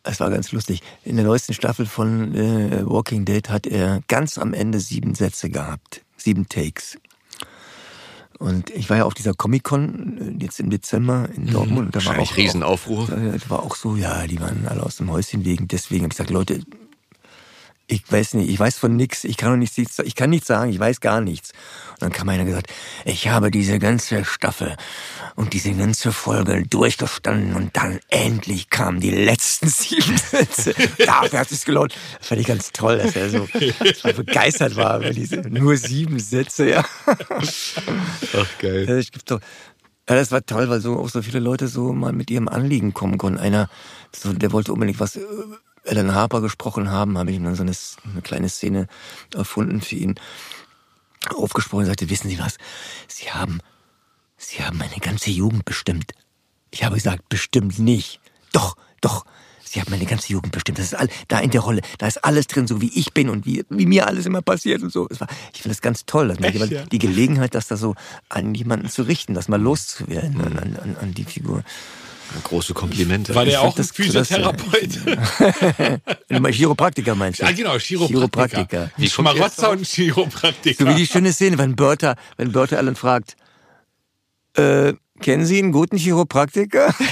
[0.04, 0.82] es war ganz lustig.
[1.04, 5.50] In der neuesten Staffel von äh, Walking Dead hat er ganz am Ende sieben Sätze
[5.50, 6.98] gehabt, sieben Takes.
[8.40, 11.88] Und ich war ja auf dieser Comic-Con äh, jetzt im Dezember in Dortmund.
[11.88, 13.04] und Da war auch, Riesenaufruhr.
[13.04, 15.68] Auch, äh, war auch so, ja, die waren alle aus dem Häuschen wegen.
[15.68, 16.62] Deswegen habe ich gesagt, Leute,
[17.92, 20.80] ich weiß nicht, ich weiß von nichts, ich kann nichts, ich kann nichts sagen, ich
[20.80, 21.52] weiß gar nichts.
[21.94, 22.68] Und dann kam einer gesagt,
[23.04, 24.78] ich habe diese ganze Staffel
[25.36, 30.74] und diese ganze Folge durchgestanden und dann endlich kamen die letzten sieben Sätze.
[31.06, 31.94] Dafür hat es gelohnt.
[32.20, 33.48] Das fand ich ganz toll, dass er so
[33.80, 36.86] dass er begeistert war über diese nur sieben Sätze, ja.
[37.06, 38.90] Ach, geil.
[38.90, 39.42] Es gibt doch,
[40.10, 42.94] ja, das war toll, weil so auch so viele Leute so mal mit ihrem Anliegen
[42.94, 43.40] kommen konnten.
[43.40, 43.70] Einer,
[44.16, 45.22] so, der wollte unbedingt was äh,
[45.86, 47.74] Alan Harper gesprochen haben, habe ich ihm dann so eine,
[48.12, 48.88] eine kleine Szene
[49.34, 50.16] erfunden für ihn.
[51.36, 52.58] Aufgesprochen und sagte, wissen Sie was?
[53.08, 53.60] Sie haben,
[54.38, 56.14] Sie haben meine ganze Jugend bestimmt.
[56.72, 58.20] Ich habe gesagt, bestimmt nicht.
[58.52, 59.26] Doch, doch.
[59.64, 60.80] Sie haben meine ganze Jugend bestimmt.
[60.80, 63.30] Das ist all, da in der Rolle, da ist alles drin, so wie ich bin
[63.30, 65.08] und wie, wie mir alles immer passiert und so.
[65.10, 66.84] Es war, ich finde das ganz toll, dass man Echt, ja?
[66.84, 67.96] die Gelegenheit, das da so
[68.28, 71.64] an jemanden zu richten, das mal loszuwerden an, an, an die Figur.
[72.44, 73.36] Große Komplimente.
[73.36, 73.84] war der Ich auch ein.
[73.84, 75.00] Physiotherapeut?
[76.30, 77.46] Ein Chiropraktiker meinst du?
[77.46, 78.18] ja, genau, Chiropraktiker.
[78.18, 78.92] Chiropraktiker.
[78.98, 80.86] Jetzt Schmarotzer und Chiropraktiker.
[80.86, 83.36] So wie die schöne Szene, wenn Bertha, wenn Bertha Allen fragt,
[84.56, 86.94] äh, kennen Sie einen guten Chiropraktiker?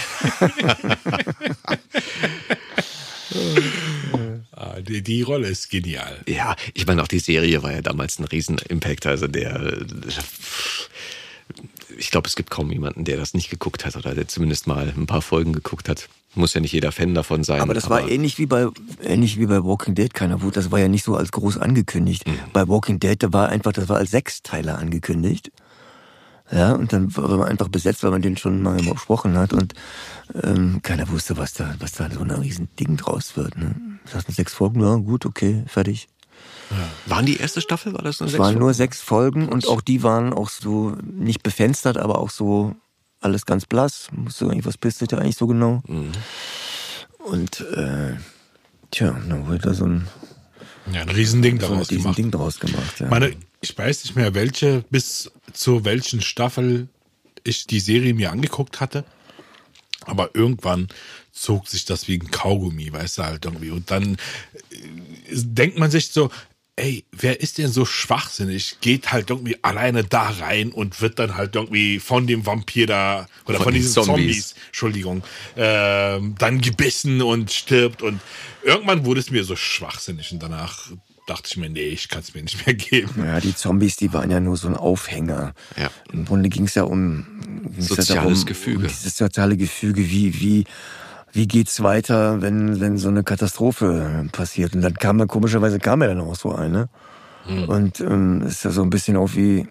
[4.52, 6.20] ah, die, die Rolle ist genial.
[6.28, 9.06] Ja, ich meine, auch die Serie war ja damals ein Riesen-Impact.
[9.06, 9.78] Also der,
[12.00, 14.94] ich glaube, es gibt kaum jemanden, der das nicht geguckt hat oder der zumindest mal
[14.96, 16.10] ein paar Folgen geguckt hat.
[16.36, 17.60] Muss ja nicht jeder Fan davon sein.
[17.60, 18.68] Aber das war ähnlich wie bei
[19.04, 20.14] ähnlich wie bei Walking Dead.
[20.14, 22.24] Keiner wusste, das war ja nicht so als groß angekündigt.
[22.54, 25.52] Bei Walking Dead, da war einfach, das war als Sechsteiler angekündigt.
[26.52, 29.74] Ja, und dann war man einfach besetzt, weil man den schon mal besprochen hat und
[30.42, 33.56] ähm, keiner wusste, was da, was da so ein riesen Ding draus wird.
[33.58, 33.76] Ne?
[34.06, 36.08] Das heißt, sechs Folgen, ja, gut, okay, fertig.
[37.08, 37.94] Waren die erste Staffel?
[37.94, 38.74] War das nur Es sechs waren nur Folgen?
[38.78, 42.76] sechs Folgen und auch die waren auch so nicht befenstert, aber auch so
[43.22, 44.08] alles ganz blass.
[44.12, 45.82] Musste eigentlich, was passiert da eigentlich so genau?
[47.20, 48.14] Und äh,
[48.92, 50.08] tja, dann wurde da so ein,
[50.94, 52.18] Ja, ein Riesending so ein daraus diesen gemacht.
[52.18, 53.00] Ding draus gemacht.
[53.00, 53.08] Ja.
[53.08, 56.88] Meine, ich weiß nicht mehr, welche, bis zu welchen Staffel
[57.44, 59.04] ich die Serie mir angeguckt hatte.
[60.06, 60.88] Aber irgendwann
[61.32, 63.70] zog sich das wie ein Kaugummi, weißt du halt irgendwie.
[63.72, 64.14] Und dann
[64.72, 64.78] äh,
[65.36, 66.32] denkt man sich so,
[66.80, 68.78] ey, wer ist denn so schwachsinnig?
[68.82, 73.28] Geht halt irgendwie alleine da rein und wird dann halt irgendwie von dem Vampir da
[73.46, 74.08] oder Von von, diesen Zombies.
[74.08, 75.24] Zombies, Entschuldigung,
[75.58, 78.02] ähm, dann gebissen und stirbt.
[78.02, 78.20] Und
[78.64, 80.92] irgendwann wurde es mir so schwachsinnig und danach
[81.28, 83.24] dachte ich mir, nee, ich kann es mir nicht mehr geben.
[83.24, 85.54] ja, die Zombies, die waren ja nur so ein Aufhänger.
[85.78, 85.92] Ja.
[86.12, 87.26] Im Grunde ging es ja um
[87.64, 88.78] ging's Soziales ja darum, Gefüge.
[88.78, 90.64] Um dieses soziale Gefüge, wie, wie,
[91.32, 94.74] wie geht's weiter, wenn, wenn so eine Katastrophe passiert?
[94.76, 96.90] Und dann kam ja, komischerweise kam ja dann auch so eine.
[97.68, 99.68] Und ähm, ist ja so ein bisschen auch wie,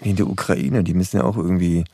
[0.00, 0.84] wie in der Ukraine.
[0.84, 1.84] Die müssen ja auch irgendwie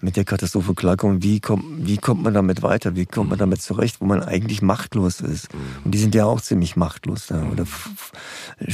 [0.00, 1.22] mit der Katastrophe klarkommen.
[1.22, 2.94] Wie kommt, wie kommt man damit weiter?
[2.94, 5.48] Wie kommt man damit zurecht, wo man eigentlich machtlos ist?
[5.84, 7.42] Und die sind ja auch ziemlich machtlos da.
[7.50, 7.64] Oder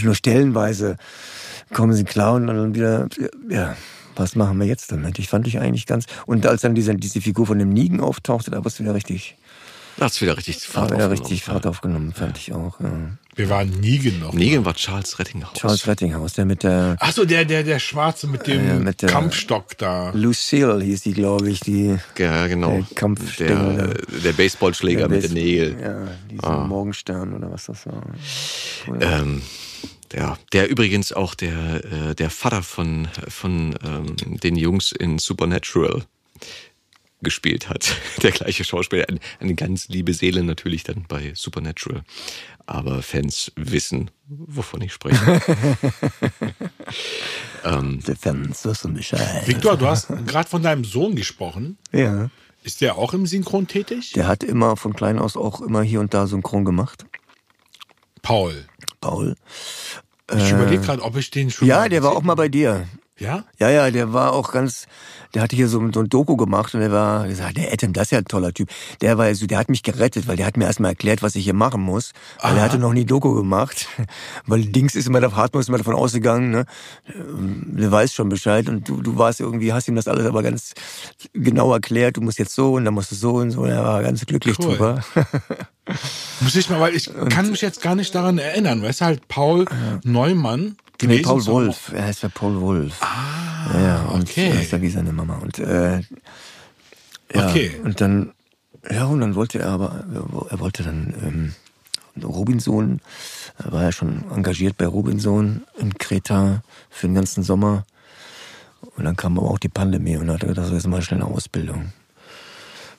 [0.02, 0.96] nur stellenweise
[1.72, 3.08] kommen sie klar und dann wieder,
[3.48, 3.76] ja,
[4.16, 5.18] was machen wir jetzt damit?
[5.18, 8.50] Ich fand ich eigentlich ganz, und als dann diese, diese Figur von dem Nigen auftauchte,
[8.50, 9.36] da war es wieder richtig,
[10.00, 11.20] hat's wieder richtig war Fahrt wieder aufgenommen.
[11.20, 12.80] richtig Fahrt aufgenommen, fand ich auch.
[12.80, 12.90] Ja.
[13.36, 14.34] Wir waren nie genug.
[14.34, 15.54] Negan war Charles Rettinghaus.
[15.54, 19.08] Charles Rettinghaus, der mit der Achso, der, der, der Schwarze mit dem Ja, mit der-
[19.08, 20.10] Kampfstock da.
[20.10, 22.70] Lucille hieß die, glaube ich, die Ja, genau.
[22.72, 25.78] Der Kampfstängel, der, der Baseballschläger mit den Nägeln.
[25.80, 28.02] Ja, dieser Morgenstern oder was das war.
[29.00, 29.42] Ähm,
[30.12, 36.02] ja, der übrigens auch der, äh, der Vater von, von ähm, den Jungs in Supernatural
[37.22, 37.94] gespielt hat.
[38.22, 39.08] Der gleiche Schauspieler.
[39.08, 42.02] Eine, eine ganz liebe Seele natürlich dann bei Supernatural.
[42.66, 45.40] Aber Fans wissen, wovon ich spreche.
[47.64, 49.46] Ähm, Der Fans wissen Bescheid.
[49.46, 51.76] Victor, du hast gerade von deinem Sohn gesprochen.
[51.92, 52.30] Ja.
[52.62, 54.12] Ist der auch im Synchron tätig?
[54.12, 57.06] Der hat immer von klein aus auch immer hier und da synchron gemacht.
[58.22, 58.66] Paul.
[59.00, 59.36] Paul.
[60.36, 61.66] Ich überlege gerade, ob ich den schon.
[61.66, 62.86] Ja, mal der war auch mal bei dir.
[63.20, 63.44] Ja?
[63.58, 64.86] Ja, ja, der war auch ganz,
[65.34, 68.04] der hatte hier so, so ein Doku gemacht und der war, gesagt, der Adam, das
[68.04, 68.68] ist ja ein toller Typ.
[69.02, 71.44] Der war so, der hat mich gerettet, weil der hat mir erstmal erklärt, was ich
[71.44, 72.12] hier machen muss.
[72.40, 73.86] Weil er hatte noch nie Doku gemacht.
[74.46, 76.64] Weil Dings ist immer, der Hartmann ist immer davon ausgegangen, ne?
[77.06, 80.72] Der weiß schon Bescheid und du, du warst irgendwie, hast ihm das alles aber ganz
[81.34, 83.84] genau erklärt, du musst jetzt so und dann musst du so und so und er
[83.84, 84.76] war ganz glücklich Cool.
[84.76, 85.04] drüber.
[86.40, 88.82] Muss ich mal, weil ich kann mich jetzt gar nicht daran erinnern.
[88.82, 89.66] Weißt du halt, Paul
[90.04, 90.76] Neumann.
[91.02, 91.92] Nee, gewesen Paul zu- Wolf.
[91.94, 92.96] Er heißt ja Paul Wolf.
[93.00, 94.50] Ah, ja, und okay.
[94.50, 95.36] er ist ja wie seine Mama.
[95.38, 95.98] Und äh,
[97.34, 97.78] ja, Okay.
[97.84, 98.32] und dann,
[98.90, 100.04] ja, und dann wollte er aber,
[100.50, 103.00] er wollte dann ähm, Robinson,
[103.58, 107.84] er war ja schon engagiert bei Robinson in Kreta für den ganzen Sommer.
[108.96, 111.20] Und dann kam aber auch die Pandemie und hat er gedacht, so jetzt mal schnell
[111.22, 111.92] eine Ausbildung.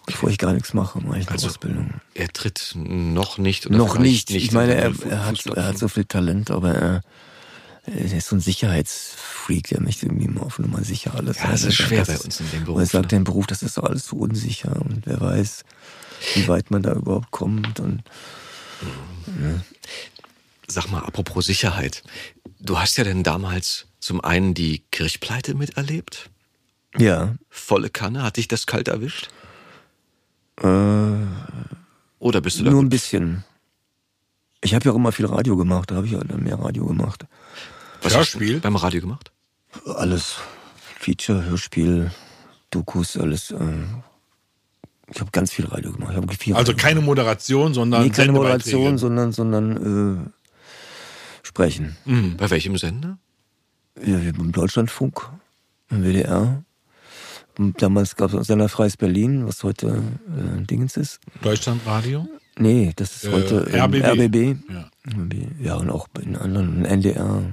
[0.06, 1.96] Bevor ich gar nichts mache, mache ich eine Also, Ausbildung.
[2.16, 4.44] er tritt noch nicht oder Noch vielleicht nicht.
[4.46, 7.02] Ich meine, in er, er, hat, er hat so viel Talent, aber er,
[7.86, 11.38] er ist so ein Sicherheitsfreak, der möchte irgendwie immer auf Nummer sicher alles.
[11.38, 12.92] Ja, das ist schwer das bei uns in dem Und er Beruf.
[12.92, 13.08] sagt, Ne?
[13.08, 15.64] der Beruf, das ist doch alles so unsicher und wer weiß,
[16.36, 17.80] wie weit man da überhaupt kommt.
[17.80, 18.04] Und
[20.68, 22.04] Sag mal, apropos Sicherheit.
[22.60, 26.30] Du hast ja denn damals zum einen die Kirchpleite miterlebt.
[26.98, 28.24] ja, Volle Kanne.
[28.24, 29.30] Hat dich das kalt erwischt?
[30.62, 30.66] äh,
[32.20, 33.44] Oder bist du da nur ein bisschen.
[34.64, 36.86] Ich habe ja auch immer viel Radio gemacht, da habe ich ja dann mehr Radio
[36.86, 37.26] gemacht.
[38.02, 38.60] Was hast du Hörspiel?
[38.60, 39.32] beim Radio gemacht?
[39.86, 40.38] Alles.
[41.00, 42.12] Feature, Hörspiel,
[42.70, 43.52] Dokus, alles.
[43.52, 43.56] Äh,
[45.14, 46.14] ich habe ganz viel Radio gemacht.
[46.40, 48.32] Viel Also Radio keine Moderation, sondern Nee, keine.
[48.32, 50.30] Moderation, sondern, sondern äh,
[51.44, 51.98] sprechen.
[52.06, 52.38] Mhm.
[52.38, 53.18] Bei welchem Sender?
[54.04, 55.28] Ja, beim Deutschlandfunk,
[55.90, 56.64] im WDR.
[57.58, 61.20] Und damals gab es Sender Freies Berlin, was heute äh, Dingens ist.
[61.42, 62.28] Deutschlandradio?
[62.62, 64.04] Nee, das ist Äh, heute ähm, RBB.
[64.06, 64.72] RBB.
[64.72, 64.90] Ja.
[65.12, 65.36] RBB.
[65.62, 67.44] Ja, und auch in anderen, NDR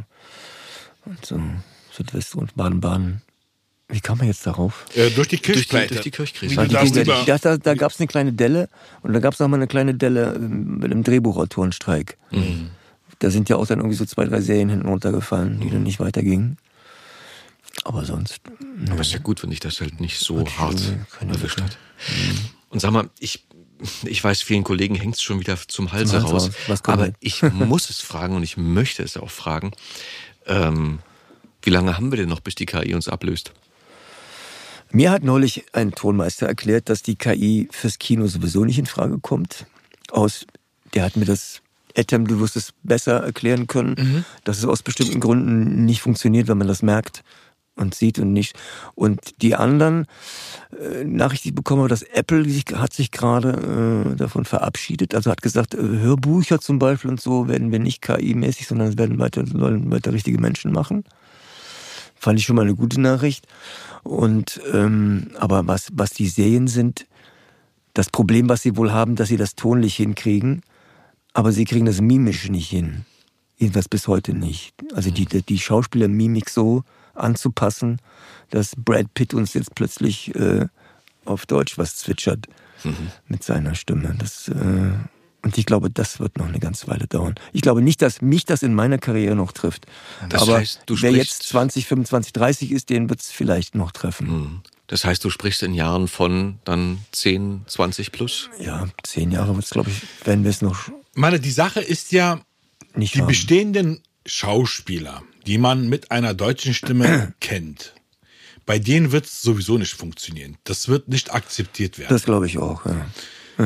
[1.05, 1.41] und so,
[1.93, 3.23] Südwest und Baden-Baden.
[3.89, 4.85] Wie kam man jetzt darauf?
[4.95, 5.95] Äh, durch die Durch die, Kirchpleite.
[5.95, 6.67] durch die Kirchkrise.
[6.69, 8.69] Die, da da, da gab es eine kleine Delle
[9.01, 12.19] und da gab es noch mal eine kleine Delle ähm, mit einem Drehbuchautorenstreik.
[12.31, 12.69] Mhm.
[13.21, 16.01] Da sind ja auch dann irgendwie so zwei, drei Serien hinten runtergefallen, die dann nicht
[16.01, 16.59] weitergingen.
[17.85, 18.41] Aber sonst.
[18.91, 20.83] Aber ist ja gut, wenn dich das halt nicht so hart
[21.21, 21.79] erwischt hat.
[22.69, 23.47] Und sag mal, ich,
[24.05, 26.51] ich weiß, vielen Kollegen hängt es schon wieder zum Halse Zum Hals raus.
[26.69, 26.81] raus.
[26.85, 29.73] Aber ich muss es fragen und ich möchte es auch fragen.
[30.47, 31.01] Ähm,
[31.63, 33.53] wie lange haben wir denn noch, bis die KI uns ablöst?
[34.91, 39.19] Mir hat neulich ein Tonmeister erklärt, dass die KI fürs Kino sowieso nicht in Frage
[39.19, 39.67] kommt.
[40.11, 40.47] Aus,
[40.95, 41.61] der hat mir das,
[41.95, 44.25] Etem, du wirst es besser erklären können, Mhm.
[44.45, 47.23] dass es aus bestimmten Gründen nicht funktioniert, wenn man das merkt
[47.79, 48.57] und sieht und nicht.
[48.95, 50.07] Und die anderen
[50.79, 55.15] äh, Nachricht, die ich bekommen habe, dass Apple sich, hat sich gerade äh, davon verabschiedet.
[55.15, 58.99] Also hat gesagt, äh, Hörbücher zum Beispiel und so werden wir nicht KI-mäßig, sondern es
[58.99, 61.05] werden weiter, sollen weiter richtige Menschen machen.
[62.17, 63.47] Fand ich schon mal eine gute Nachricht.
[64.03, 67.07] Und ähm, aber was, was die Serien sind,
[67.95, 70.63] das Problem, was sie wohl haben, dass sie das tonlich hinkriegen,
[71.33, 73.05] aber sie kriegen das mimisch nicht hin.
[73.57, 74.73] Jedenfalls bis heute nicht.
[74.95, 76.85] Also die, die Schauspielermimik so
[77.19, 78.01] anzupassen,
[78.51, 80.67] dass Brad Pitt uns jetzt plötzlich äh,
[81.25, 82.47] auf Deutsch was zwitschert
[83.27, 84.15] mit seiner Stimme.
[84.19, 84.93] Das, äh,
[85.43, 87.35] und ich glaube, das wird noch eine ganze Weile dauern.
[87.53, 89.87] Ich glaube nicht, dass mich das in meiner Karriere noch trifft.
[90.29, 93.93] Das Aber heißt, du wer jetzt 20, 25, 30 ist, den wird es vielleicht noch
[93.93, 94.29] treffen.
[94.29, 94.61] Hm.
[94.87, 98.49] Das heißt, du sprichst in Jahren von dann 10, 20 plus?
[98.59, 102.11] Ja, zehn Jahre wird es, glaube ich, werden wir es noch Meine, die Sache ist
[102.11, 102.41] ja,
[102.95, 103.27] nicht die haben.
[103.29, 107.95] bestehenden Schauspieler, die man mit einer deutschen Stimme kennt,
[108.67, 110.59] bei denen wird es sowieso nicht funktionieren.
[110.65, 112.11] Das wird nicht akzeptiert werden.
[112.11, 113.07] Das glaube ich auch, ja.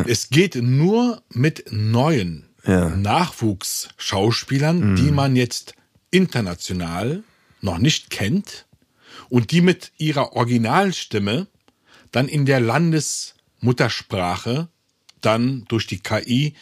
[0.07, 2.89] Es geht nur mit neuen Ja.
[2.89, 3.03] Mhm.
[3.03, 5.75] Nachwuchsschauspielern, die man jetzt
[6.13, 7.25] international
[7.61, 8.67] noch nicht kennt
[9.29, 11.49] und die mit ihrer Originalstimme
[12.13, 14.69] dann in der Landesmuttersprache
[15.21, 16.55] dann durch die KI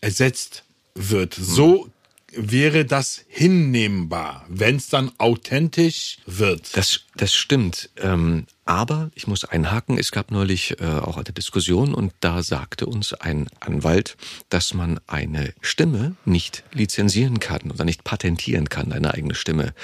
[0.00, 0.62] ersetzt
[0.94, 1.34] wird.
[1.34, 1.90] So
[2.34, 6.76] wäre das hinnehmbar, wenn es dann authentisch wird.
[6.76, 7.90] Das, das stimmt.
[7.96, 12.86] Ähm, aber ich muss einhaken, es gab neulich äh, auch eine Diskussion und da sagte
[12.86, 14.16] uns ein Anwalt,
[14.48, 19.74] dass man eine Stimme nicht lizenzieren kann oder nicht patentieren kann, eine eigene Stimme.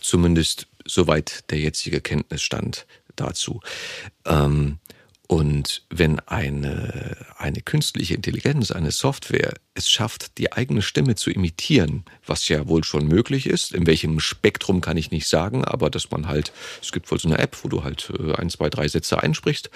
[0.00, 3.60] Zumindest soweit der jetzige Kenntnisstand dazu.
[4.24, 4.78] Ähm,
[5.28, 12.04] Und wenn eine, eine künstliche Intelligenz, eine Software es schafft, die eigene Stimme zu imitieren,
[12.26, 16.10] was ja wohl schon möglich ist, in welchem Spektrum kann ich nicht sagen, aber dass
[16.10, 16.52] man halt,
[16.82, 19.68] es gibt wohl so eine App, wo du halt äh, ein, zwei, drei Sätze einsprichst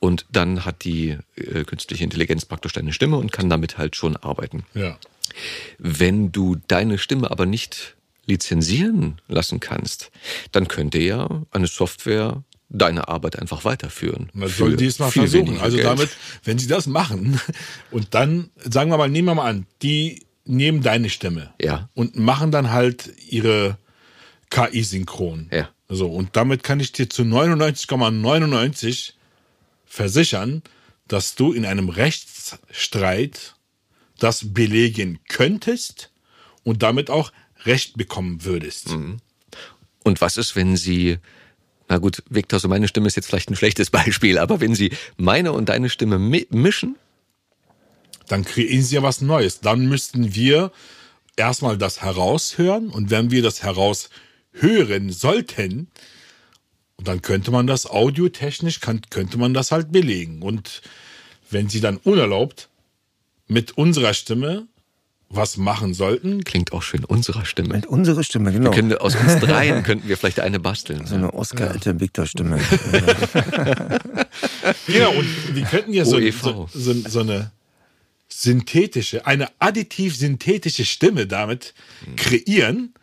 [0.00, 4.16] und dann hat die äh, künstliche Intelligenz praktisch deine Stimme und kann damit halt schon
[4.16, 4.64] arbeiten.
[4.74, 4.98] Ja.
[5.78, 7.94] Wenn du deine Stimme aber nicht
[8.26, 10.10] lizenzieren lassen kannst,
[10.50, 14.28] dann könnte ja eine Software deine Arbeit einfach weiterführen.
[14.34, 15.58] Man soll dies mal versuchen.
[15.58, 15.88] Also Geld.
[15.88, 16.10] damit,
[16.44, 17.40] wenn sie das machen
[17.90, 21.88] und dann, sagen wir mal, nehmen wir mal an, die nehmen deine Stimme Ja.
[21.94, 23.78] und machen dann halt ihre
[24.50, 25.48] KI synchron.
[25.52, 25.68] Ja.
[25.88, 29.12] So, und damit kann ich dir zu 99,99
[29.86, 30.62] versichern,
[31.06, 33.54] dass du in einem Rechtsstreit
[34.18, 36.10] das belegen könntest
[36.64, 37.32] und damit auch
[37.64, 38.88] Recht bekommen würdest.
[40.04, 41.18] Und was ist, wenn sie,
[41.88, 44.92] na gut, Victor, so meine Stimme ist jetzt vielleicht ein schlechtes Beispiel, aber wenn sie
[45.16, 46.96] meine und deine Stimme mi mischen,
[48.28, 49.60] dann kreieren sie ja was Neues.
[49.60, 50.70] Dann müssten wir
[51.36, 55.88] erstmal das heraushören und wenn wir das heraushören sollten,
[56.98, 60.42] dann könnte man das audiotechnisch, kann, könnte man das halt belegen.
[60.42, 60.82] Und
[61.48, 62.68] wenn sie dann unerlaubt
[63.46, 64.66] mit unserer Stimme
[65.30, 67.74] was machen sollten, klingt auch schön unserer Stimme.
[67.74, 68.70] Mit unserer Stimme, genau.
[68.70, 71.06] Können, aus uns dreien könnten wir vielleicht eine basteln.
[71.06, 72.58] So eine Oscar-Alter-Victor-Stimme.
[74.86, 76.40] genau, und wir könnten ja so, OEV.
[76.40, 77.50] so, so, so eine
[78.28, 81.74] synthetische, eine additiv-synthetische Stimme damit
[82.16, 82.94] kreieren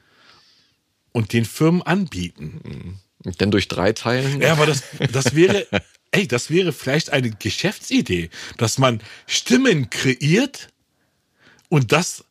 [1.12, 3.00] und den Firmen anbieten.
[3.24, 4.42] Und dann durch drei teilen.
[4.42, 5.68] Ja, aber das, das wäre,
[6.12, 10.70] ey, das wäre vielleicht eine Geschäftsidee, dass man Stimmen kreiert
[11.70, 12.24] und das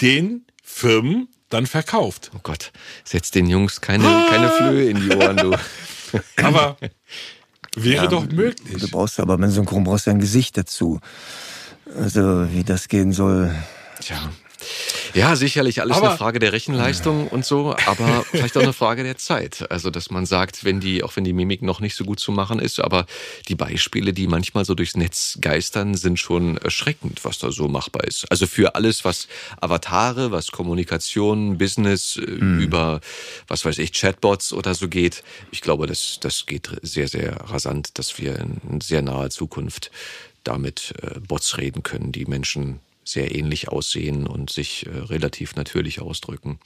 [0.00, 2.30] den Firmen dann verkauft.
[2.34, 2.72] Oh Gott,
[3.04, 5.56] setz den Jungs keine, keine Flöhe in die Ohren, du.
[6.42, 6.76] Aber
[7.76, 8.90] wäre doch Du möglich.
[8.90, 11.00] brauchst aber beim Synchron brauchst du ein Gesicht dazu.
[11.96, 13.54] Also, wie das gehen soll.
[14.00, 14.30] Tja.
[15.14, 19.02] Ja, sicherlich alles Aber- eine Frage der Rechenleistung und so, aber vielleicht auch eine Frage
[19.02, 19.70] der Zeit.
[19.70, 22.32] Also, dass man sagt, wenn die, auch wenn die Mimik noch nicht so gut zu
[22.32, 23.06] machen ist, aber
[23.48, 28.04] die Beispiele, die manchmal so durchs Netz geistern, sind schon erschreckend, was da so machbar
[28.04, 28.24] ist.
[28.30, 29.28] Also für alles, was
[29.60, 33.00] Avatare, was Kommunikation, Business, äh, über,
[33.48, 35.22] was weiß ich, Chatbots oder so geht.
[35.50, 39.90] Ich glaube, das, das geht sehr, sehr rasant, dass wir in sehr naher Zukunft
[40.44, 46.00] damit äh, Bots reden können, die Menschen sehr ähnlich aussehen und sich äh, relativ natürlich
[46.00, 46.58] ausdrücken.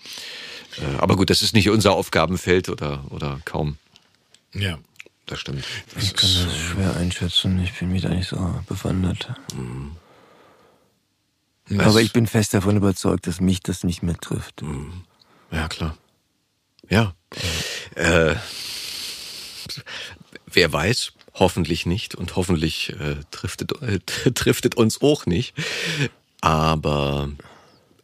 [0.78, 3.78] Äh, aber gut, das ist nicht unser Aufgabenfeld oder, oder kaum.
[4.54, 4.78] Ja.
[5.26, 5.64] Das stimmt.
[6.00, 7.60] Ich kann das schwer einschätzen.
[7.64, 8.36] Ich bin mir da nicht so
[8.68, 9.34] bewandert.
[11.76, 14.62] Aber ich bin fest davon überzeugt, dass mich das nicht mehr trifft.
[15.50, 15.98] Ja, klar.
[16.88, 17.14] Ja.
[17.96, 18.36] Äh,
[20.46, 23.98] wer weiß, hoffentlich nicht und hoffentlich äh, trifft, äh,
[24.32, 25.54] trifft uns auch nicht.
[26.40, 27.30] Aber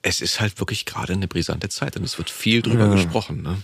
[0.03, 3.63] es ist halt wirklich gerade eine brisante Zeit und es wird viel drüber gesprochen, ne?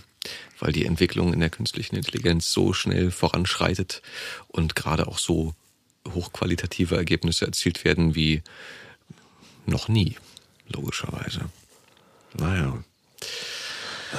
[0.59, 4.01] weil die Entwicklung in der künstlichen Intelligenz so schnell voranschreitet
[4.47, 5.53] und gerade auch so
[6.07, 8.41] hochqualitative Ergebnisse erzielt werden wie
[9.65, 10.15] noch nie,
[10.67, 11.49] logischerweise.
[12.33, 12.83] Naja.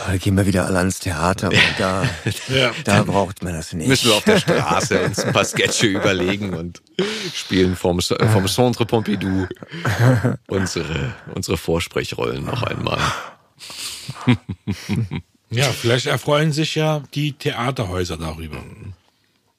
[0.06, 2.04] Da gehen wir wieder alle ans Theater und da,
[2.48, 2.72] Ja.
[2.84, 3.88] da braucht man das nicht.
[3.88, 6.80] müssen wir auf der Straße uns ein paar Sketche überlegen und
[7.34, 9.46] spielen vom, äh, vom Centre Pompidou
[10.48, 13.00] unsere, unsere Vorsprechrollen noch einmal.
[15.50, 18.62] Ja, vielleicht erfreuen sich ja die Theaterhäuser darüber.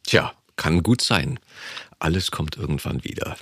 [0.03, 1.39] Tja, kann gut sein.
[1.99, 3.35] Alles kommt irgendwann wieder.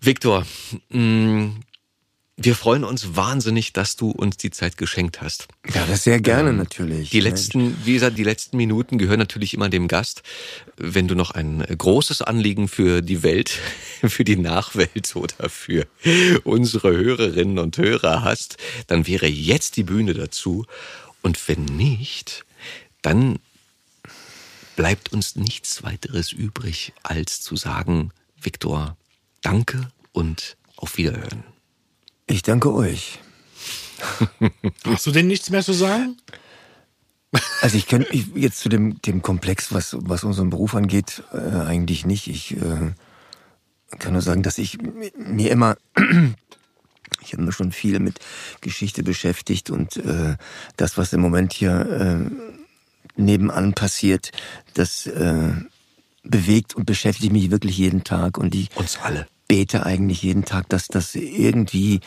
[0.00, 0.46] Viktor,
[0.88, 1.50] mh,
[2.42, 5.48] wir freuen uns wahnsinnig, dass du uns die Zeit geschenkt hast.
[5.74, 7.10] Ja, das sehr gerne natürlich.
[7.10, 10.22] Die letzten, wie gesagt, die letzten Minuten gehören natürlich immer dem Gast.
[10.78, 13.50] Wenn du noch ein großes Anliegen für die Welt,
[14.06, 15.86] für die Nachwelt oder für
[16.44, 18.56] unsere Hörerinnen und Hörer hast,
[18.86, 20.64] dann wäre jetzt die Bühne dazu.
[21.20, 22.46] Und wenn nicht,
[23.02, 23.38] dann
[24.76, 28.96] bleibt uns nichts weiteres übrig, als zu sagen, Viktor,
[29.42, 31.44] danke und auf Wiederhören.
[32.30, 33.18] Ich danke euch.
[34.84, 36.16] Hast du denn nichts mehr zu sagen?
[37.60, 41.38] Also ich könnte ich- jetzt zu dem, dem Komplex, was, was unseren Beruf angeht, äh,
[41.38, 42.28] eigentlich nicht.
[42.28, 42.92] Ich äh,
[43.98, 44.78] kann nur sagen, dass ich
[45.16, 45.76] mir immer,
[47.20, 48.20] ich habe mich schon viel mit
[48.60, 50.36] Geschichte beschäftigt und äh,
[50.76, 51.80] das, was im Moment hier
[52.30, 54.30] äh, nebenan passiert,
[54.74, 55.52] das äh,
[56.22, 59.26] bewegt und beschäftigt mich wirklich jeden Tag und ich Uns alle.
[59.50, 61.98] Bete eigentlich jeden Tag, dass das irgendwie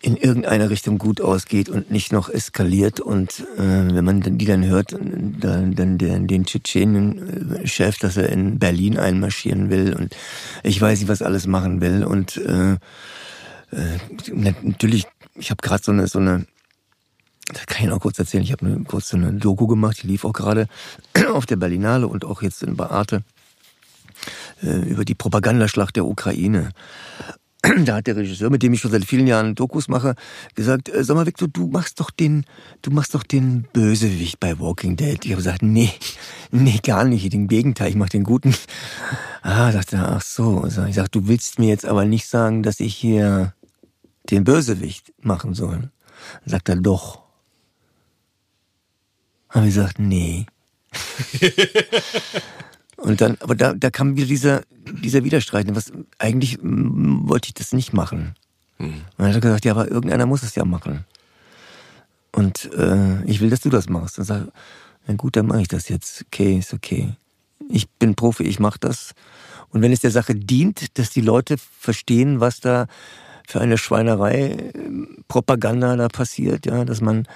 [0.00, 3.00] in irgendeine Richtung gut ausgeht und nicht noch eskaliert.
[3.00, 8.60] Und äh, wenn man die dann hört, dann, dann den, den Tschetschenen-Chef, dass er in
[8.60, 10.14] Berlin einmarschieren will und
[10.62, 12.04] ich weiß nicht, was alles machen will.
[12.04, 13.98] Und äh, äh,
[14.62, 16.46] natürlich, ich habe gerade so eine, so eine,
[17.52, 20.24] das kann ich noch kurz erzählen, ich habe kurz so eine Doku gemacht, die lief
[20.24, 20.68] auch gerade
[21.32, 23.37] auf der Berlinale und auch jetzt in Beate äh,
[24.62, 26.70] über die Propagandaschlacht der Ukraine.
[27.84, 30.14] da hat der Regisseur, mit dem ich schon seit vielen Jahren Dokus mache,
[30.54, 32.44] gesagt, äh, sag mal Victor, du machst doch den,
[32.82, 35.24] du machst doch den Bösewicht bei Walking Dead.
[35.24, 35.90] Ich habe gesagt, nee,
[36.50, 38.54] nee, gar nicht, im Gegenteil, ich mach den guten.
[39.42, 40.60] Ah, dachte er, ach so.
[40.60, 43.54] Also ich sag, du willst mir jetzt aber nicht sagen, dass ich hier
[44.30, 45.90] den Bösewicht machen soll.
[46.44, 47.22] Sagt er, doch.
[49.48, 50.46] Habe ich gesagt, nee.
[52.98, 54.62] Und dann, aber da, da kam wieder dieser,
[55.02, 55.66] dieser Widerstreit.
[55.74, 58.34] Was, eigentlich mm, wollte ich das nicht machen.
[58.78, 58.86] Mhm.
[58.86, 61.04] Und dann hat er gesagt, ja, aber irgendeiner muss es ja machen.
[62.32, 64.18] Und äh, ich will, dass du das machst.
[64.18, 64.48] Und sag,
[65.06, 66.24] na gut, dann mache ich das jetzt.
[66.26, 67.14] Okay, ist okay.
[67.68, 69.14] Ich bin Profi, ich mache das.
[69.70, 72.86] Und wenn es der Sache dient, dass die Leute verstehen, was da
[73.46, 74.72] für eine Schweinerei,
[75.28, 77.26] Propaganda da passiert, ja, dass man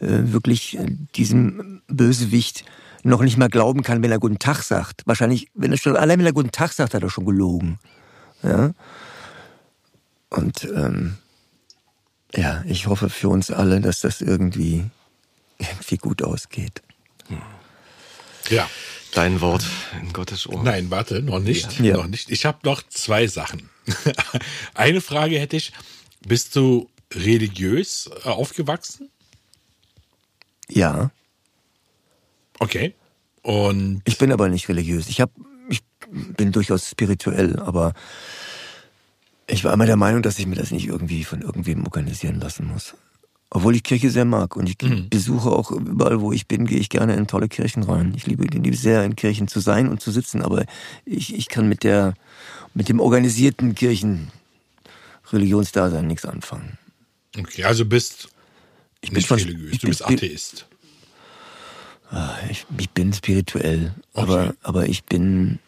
[0.00, 0.78] äh, wirklich
[1.14, 2.64] diesem Bösewicht
[3.02, 5.02] noch nicht mal glauben kann, wenn er guten Tag sagt.
[5.06, 7.78] Wahrscheinlich, wenn er schon, allein wenn er guten Tag sagt, hat er schon gelogen.
[8.42, 8.72] Ja.
[10.30, 11.18] Und ähm,
[12.34, 14.84] ja, ich hoffe für uns alle, dass das irgendwie,
[15.58, 16.82] irgendwie gut ausgeht.
[18.48, 18.68] Ja.
[19.12, 19.64] Dein Wort
[20.00, 20.62] in Gottes Ohr.
[20.62, 21.78] Nein, warte, noch nicht.
[21.80, 21.98] Ja.
[21.98, 22.30] Noch nicht.
[22.30, 23.68] Ich habe noch zwei Sachen.
[24.74, 25.72] Eine Frage hätte ich.
[26.26, 29.10] Bist du religiös äh, aufgewachsen?
[30.68, 31.10] Ja.
[32.62, 32.94] Okay.
[33.42, 35.08] Und ich bin aber nicht religiös.
[35.08, 35.32] Ich habe,
[35.68, 35.82] ich
[36.36, 37.92] bin durchaus spirituell, aber
[39.48, 42.68] ich war immer der Meinung, dass ich mir das nicht irgendwie von irgendwem organisieren lassen
[42.68, 42.94] muss.
[43.50, 45.08] Obwohl ich Kirche sehr mag und ich mhm.
[45.10, 48.14] besuche auch überall, wo ich bin, gehe ich gerne in tolle Kirchen rein.
[48.16, 50.64] Ich liebe, liebe sehr, in Kirchen zu sein und zu sitzen, aber
[51.04, 52.14] ich, ich kann mit der,
[52.74, 54.30] mit dem organisierten Kirchen
[55.32, 56.78] Religionsdasein nichts anfangen.
[57.36, 58.28] Okay, also bist
[59.00, 60.66] ich nicht bin religiös, du bist Atheist.
[62.12, 64.22] Ah, ich, ich bin spirituell, okay.
[64.22, 65.58] aber, aber ich bin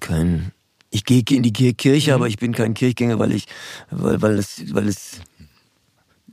[0.00, 0.52] kein.
[0.90, 2.14] Ich gehe in die Kirche, mhm.
[2.14, 3.46] aber ich bin kein Kirchgänger, weil ich,
[3.90, 5.20] weil, weil es, weil es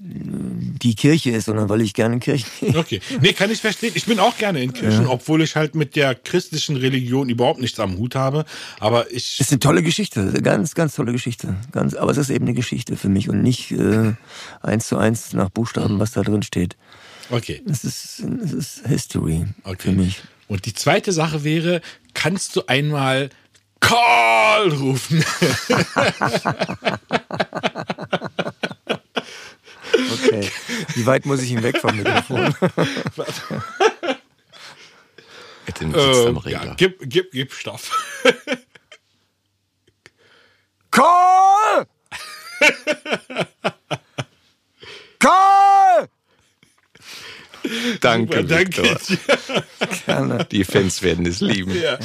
[0.06, 2.78] die Kirche ist, sondern weil ich gerne in Kirchen gehe.
[2.78, 3.02] Okay.
[3.22, 3.94] Nee, kann ich verstehen.
[3.96, 5.10] Ich bin auch gerne in Kirchen, ja.
[5.10, 8.44] obwohl ich halt mit der christlichen Religion überhaupt nichts am Hut habe.
[8.80, 9.36] Aber ich.
[9.36, 10.34] Es ist eine tolle Geschichte.
[10.42, 11.56] Ganz, ganz tolle Geschichte.
[11.72, 14.14] Ganz, aber es ist eben eine Geschichte für mich und nicht äh,
[14.62, 16.76] eins zu eins nach Buchstaben, was da drin steht.
[17.30, 17.62] Okay.
[17.66, 19.90] Das ist, das ist History okay.
[19.90, 20.22] für mich.
[20.48, 21.82] Und die zweite Sache wäre,
[22.14, 23.30] kannst du einmal
[23.80, 25.20] Call rufen?
[30.14, 30.50] okay.
[30.96, 32.56] Wie weit muss ich ihn weg vom Mikrofon?
[35.94, 37.92] äh, ja, gib, gib, gib Stoff.
[40.92, 41.88] Call!
[42.60, 43.48] Call!
[48.02, 48.98] Danke, Super, danke
[50.06, 50.48] Gerne.
[50.52, 51.74] Die Fans werden es lieben.
[51.76, 51.98] Ja.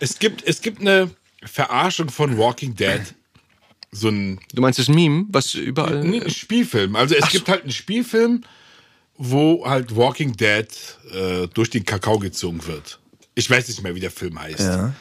[0.00, 1.10] es, gibt, es gibt eine
[1.44, 3.02] Verarschung von Walking Dead.
[3.90, 6.02] So ein du meinst das Meme, was überall.
[6.02, 6.96] Ein Spielfilm.
[6.96, 8.42] Also es Ach gibt halt einen Spielfilm,
[9.16, 10.66] wo halt Walking Dead
[11.12, 12.98] äh, durch den Kakao gezogen wird.
[13.34, 14.60] Ich weiß nicht mehr, wie der Film heißt.
[14.60, 14.94] Ja.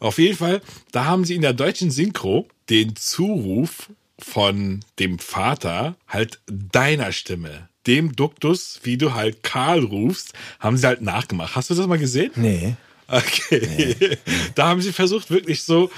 [0.00, 0.60] Auf jeden Fall,
[0.92, 7.68] da haben sie in der deutschen Synchro den Zuruf von dem Vater halt deiner Stimme
[7.86, 11.54] dem Duktus, wie du halt Karl rufst, haben sie halt nachgemacht.
[11.56, 12.32] Hast du das mal gesehen?
[12.36, 12.76] Nee.
[13.06, 13.96] Okay.
[14.00, 14.18] Nee.
[14.54, 15.90] Da haben sie versucht, wirklich so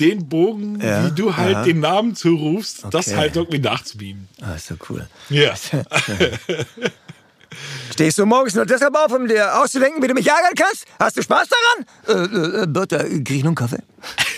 [0.00, 1.64] den Bogen, ja, wie du halt aha.
[1.64, 2.90] den Namen zurufst, okay.
[2.90, 4.28] das halt irgendwie nachzubieten.
[4.40, 5.06] Ah, ist so cool.
[5.28, 5.54] Ja.
[7.92, 10.86] Stehst du morgens nur deshalb auf, um dir auszudenken, wie du mich ärgern kannst?
[10.98, 11.86] Hast du Spaß daran?
[12.08, 13.78] Äh, äh, äh Bertha, krieg ich noch einen Kaffee?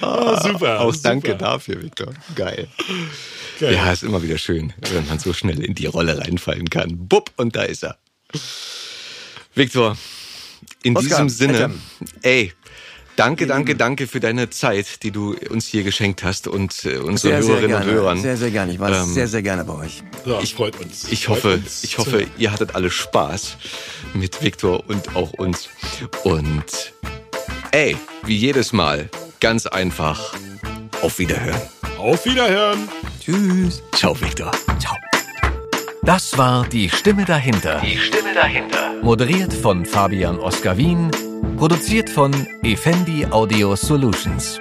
[0.00, 0.80] oh, super.
[0.80, 1.08] Auch super.
[1.08, 2.12] danke dafür, Victor.
[2.34, 2.68] Geil.
[3.60, 3.74] Geil.
[3.74, 7.08] Ja, ist immer wieder schön, wenn man so schnell in die Rolle reinfallen kann.
[7.08, 7.98] Bupp, und da ist er.
[9.54, 9.96] Victor,
[10.82, 11.74] in Oscar, diesem Sinne,
[12.22, 12.52] ey,
[13.22, 17.40] Danke, danke, danke für deine Zeit, die du uns hier geschenkt hast und äh, unsere
[17.40, 18.20] sehr, Hörerinnen sehr und Hörern.
[18.20, 18.72] Sehr, sehr gerne.
[18.72, 20.02] Ich war ähm, sehr, sehr gerne bei euch.
[20.26, 21.06] Ja, ich freut uns.
[21.08, 21.84] Ich freut hoffe, uns.
[21.84, 23.58] ich hoffe, ihr hattet alle Spaß
[24.14, 25.68] mit Viktor und auch uns.
[26.24, 26.92] Und
[27.70, 29.08] ey, wie jedes Mal,
[29.38, 30.34] ganz einfach.
[31.00, 31.62] Auf Wiederhören.
[31.98, 32.88] Auf Wiederhören.
[33.20, 33.84] Tschüss.
[33.94, 34.50] Ciao, Viktor.
[34.80, 34.96] Ciao.
[36.02, 37.80] Das war die Stimme dahinter.
[37.84, 38.94] Die Stimme dahinter.
[39.00, 41.12] Moderiert von Fabian Oskar Wien
[41.56, 42.32] Produziert von
[42.62, 44.60] Effendi Audio Solutions.